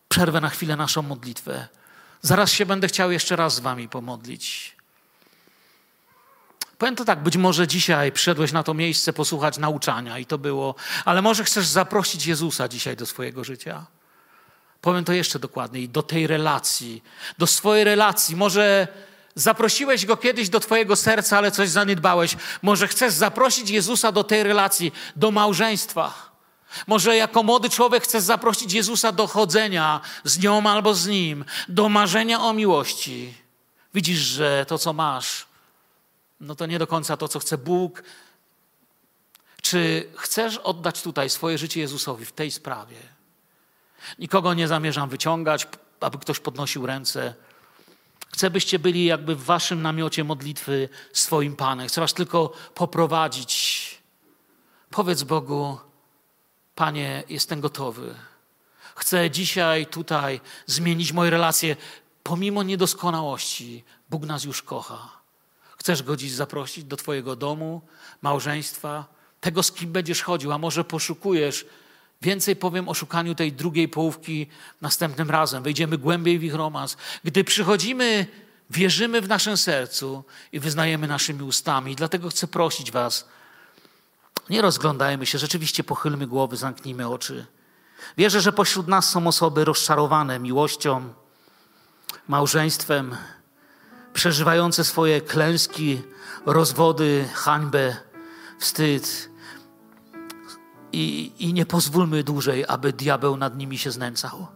przerwę 0.09 0.41
na 0.41 0.49
chwilę 0.49 0.75
naszą 0.75 1.01
modlitwę, 1.01 1.67
zaraz 2.21 2.51
się 2.51 2.65
będę 2.65 2.87
chciał 2.87 3.11
jeszcze 3.11 3.35
raz 3.35 3.55
z 3.55 3.59
Wami 3.59 3.89
pomodlić. 3.89 4.77
Powiem 6.77 6.95
to 6.95 7.05
tak, 7.05 7.23
być 7.23 7.37
może 7.37 7.67
dzisiaj 7.67 8.11
przyszedłeś 8.11 8.51
na 8.51 8.63
to 8.63 8.73
miejsce 8.73 9.13
posłuchać 9.13 9.57
nauczania 9.57 10.19
i 10.19 10.25
to 10.25 10.37
było, 10.37 10.75
ale 11.05 11.21
może 11.21 11.43
chcesz 11.43 11.65
zaprosić 11.65 12.25
Jezusa 12.25 12.67
dzisiaj 12.67 12.95
do 12.95 13.05
swojego 13.05 13.43
życia. 13.43 13.85
Powiem 14.81 15.05
to 15.05 15.13
jeszcze 15.13 15.39
dokładniej, 15.39 15.89
do 15.89 16.03
tej 16.03 16.27
relacji, 16.27 17.03
do 17.37 17.47
swojej 17.47 17.83
relacji. 17.83 18.35
Może 18.35 18.87
Zaprosiłeś 19.37 20.05
go 20.05 20.17
kiedyś 20.17 20.49
do 20.49 20.59
Twojego 20.59 20.95
serca, 20.95 21.37
ale 21.37 21.51
coś 21.51 21.69
zaniedbałeś. 21.69 22.35
Może 22.61 22.87
chcesz 22.87 23.13
zaprosić 23.13 23.69
Jezusa 23.69 24.11
do 24.11 24.23
tej 24.23 24.43
relacji, 24.43 24.91
do 25.15 25.31
małżeństwa. 25.31 26.36
Może 26.87 27.17
jako 27.17 27.43
młody 27.43 27.69
człowiek 27.69 28.03
chcesz 28.03 28.23
zaprosić 28.23 28.73
Jezusa 28.73 29.11
do 29.11 29.27
chodzenia 29.27 30.01
z 30.23 30.39
nią 30.39 30.69
albo 30.69 30.93
z 30.93 31.07
nim, 31.07 31.45
do 31.69 31.89
marzenia 31.89 32.41
o 32.41 32.53
miłości. 32.53 33.33
Widzisz, 33.93 34.19
że 34.19 34.65
to, 34.67 34.77
co 34.77 34.93
masz, 34.93 35.45
no 36.39 36.55
to 36.55 36.65
nie 36.65 36.79
do 36.79 36.87
końca 36.87 37.17
to, 37.17 37.27
co 37.27 37.39
chce 37.39 37.57
Bóg. 37.57 38.03
Czy 39.61 40.09
chcesz 40.15 40.57
oddać 40.57 41.01
tutaj 41.01 41.29
swoje 41.29 41.57
życie 41.57 41.79
Jezusowi 41.79 42.25
w 42.25 42.31
tej 42.31 42.51
sprawie? 42.51 42.97
Nikogo 44.19 44.53
nie 44.53 44.67
zamierzam 44.67 45.09
wyciągać, 45.09 45.67
aby 45.99 46.17
ktoś 46.17 46.39
podnosił 46.39 46.85
ręce. 46.85 47.33
Chcę, 48.33 48.49
byście 48.49 48.79
byli 48.79 49.05
jakby 49.05 49.35
w 49.35 49.43
waszym 49.43 49.81
namiocie 49.81 50.23
modlitwy 50.23 50.89
swoim 51.13 51.55
Panem. 51.55 51.87
Chcę 51.87 52.01
was 52.01 52.13
tylko 52.13 52.53
poprowadzić. 52.73 53.97
Powiedz 54.89 55.23
Bogu, 55.23 55.77
Panie, 56.77 57.23
jestem 57.29 57.61
gotowy. 57.61 58.15
Chcę 58.95 59.31
dzisiaj 59.31 59.85
tutaj 59.85 60.41
zmienić 60.65 61.11
moje 61.13 61.31
relacje. 61.31 61.75
Pomimo 62.23 62.63
niedoskonałości, 62.63 63.83
Bóg 64.09 64.25
nas 64.25 64.43
już 64.43 64.61
kocha. 64.61 65.09
Chcesz 65.77 66.03
go 66.03 66.17
dziś 66.17 66.31
zaprosić 66.31 66.83
do 66.83 66.97
Twojego 66.97 67.35
domu, 67.35 67.81
małżeństwa, 68.21 69.05
tego, 69.41 69.63
z 69.63 69.71
kim 69.71 69.91
będziesz 69.91 70.21
chodził, 70.21 70.51
a 70.51 70.57
może 70.57 70.83
poszukujesz 70.83 71.65
Więcej 72.21 72.55
powiem 72.55 72.89
o 72.89 72.93
szukaniu 72.93 73.35
tej 73.35 73.53
drugiej 73.53 73.89
połówki 73.89 74.47
następnym 74.81 75.31
razem. 75.31 75.63
Wejdziemy 75.63 75.97
głębiej 75.97 76.39
w 76.39 76.43
ich 76.43 76.55
romans. 76.55 76.97
Gdy 77.23 77.43
przychodzimy, 77.43 78.27
wierzymy 78.69 79.21
w 79.21 79.27
naszym 79.27 79.57
sercu 79.57 80.23
i 80.51 80.59
wyznajemy 80.59 81.07
naszymi 81.07 81.43
ustami. 81.43 81.95
Dlatego 81.95 82.29
chcę 82.29 82.47
prosić 82.47 82.91
Was, 82.91 83.27
nie 84.49 84.61
rozglądajmy 84.61 85.25
się, 85.25 85.37
rzeczywiście 85.37 85.83
pochylmy 85.83 86.27
głowy, 86.27 86.57
zamknijmy 86.57 87.07
oczy. 87.07 87.45
Wierzę, 88.17 88.41
że 88.41 88.53
pośród 88.53 88.87
nas 88.87 89.09
są 89.09 89.27
osoby 89.27 89.65
rozczarowane 89.65 90.39
miłością, 90.39 91.13
małżeństwem, 92.27 93.15
przeżywające 94.13 94.83
swoje 94.83 95.21
klęski, 95.21 96.01
rozwody, 96.45 97.29
hańbę, 97.33 97.95
wstyd. 98.59 99.29
I, 100.91 101.31
I 101.39 101.53
nie 101.53 101.65
pozwólmy 101.65 102.23
dłużej, 102.23 102.65
aby 102.67 102.93
diabeł 102.93 103.37
nad 103.37 103.57
nimi 103.57 103.77
się 103.77 103.91
znęcał. 103.91 104.47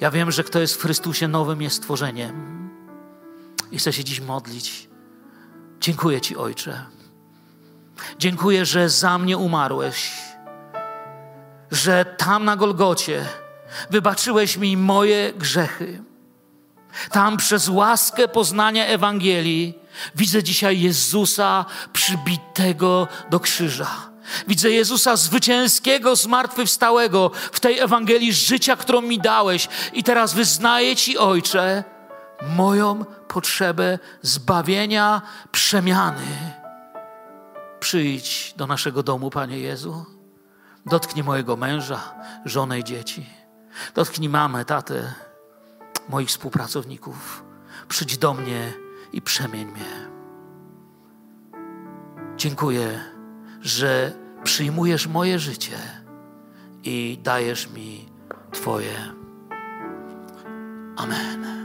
Ja 0.00 0.10
wiem, 0.10 0.30
że 0.30 0.44
kto 0.44 0.58
jest 0.58 0.74
w 0.74 0.82
Chrystusie 0.82 1.28
nowym 1.28 1.62
jest 1.62 1.76
stworzeniem. 1.76 2.70
I 3.70 3.78
chcę 3.78 3.92
się 3.92 4.04
dziś 4.04 4.20
modlić. 4.20 4.88
Dziękuję 5.80 6.20
Ci, 6.20 6.36
Ojcze. 6.36 6.95
Dziękuję, 8.18 8.66
że 8.66 8.88
za 8.88 9.18
mnie 9.18 9.38
umarłeś, 9.38 10.12
że 11.70 12.04
tam 12.04 12.44
na 12.44 12.56
Golgocie 12.56 13.26
wybaczyłeś 13.90 14.56
mi 14.56 14.76
moje 14.76 15.32
grzechy. 15.32 16.02
Tam 17.10 17.36
przez 17.36 17.68
łaskę 17.68 18.28
poznania 18.28 18.86
Ewangelii 18.86 19.78
widzę 20.14 20.42
dzisiaj 20.42 20.80
Jezusa 20.80 21.64
przybitego 21.92 23.08
do 23.30 23.40
krzyża. 23.40 23.90
Widzę 24.48 24.70
Jezusa 24.70 25.16
zwycięskiego, 25.16 26.16
zmartwychwstałego 26.16 27.30
w 27.52 27.60
tej 27.60 27.78
Ewangelii 27.78 28.32
życia, 28.32 28.76
którą 28.76 29.00
mi 29.00 29.18
dałeś. 29.18 29.68
I 29.92 30.02
teraz 30.04 30.34
wyznaję 30.34 30.96
Ci, 30.96 31.18
Ojcze, 31.18 31.84
moją 32.56 33.04
potrzebę 33.28 33.98
zbawienia, 34.22 35.22
przemiany. 35.52 36.55
Przyjdź 37.86 38.54
do 38.56 38.66
naszego 38.66 39.02
domu, 39.02 39.30
Panie 39.30 39.58
Jezu. 39.58 40.04
Dotknij 40.86 41.24
mojego 41.24 41.56
męża, 41.56 42.14
żonę 42.44 42.78
i 42.78 42.84
dzieci. 42.84 43.26
Dotknij 43.94 44.28
mamę, 44.28 44.64
tatę, 44.64 45.14
moich 46.08 46.28
współpracowników. 46.28 47.44
Przyjdź 47.88 48.18
do 48.18 48.34
mnie 48.34 48.72
i 49.12 49.22
przemień 49.22 49.66
mnie. 49.66 50.08
Dziękuję, 52.36 53.00
że 53.60 54.12
przyjmujesz 54.44 55.06
moje 55.06 55.38
życie 55.38 55.78
i 56.84 57.18
dajesz 57.22 57.70
mi 57.70 58.08
Twoje. 58.52 59.12
Amen. 60.96 61.55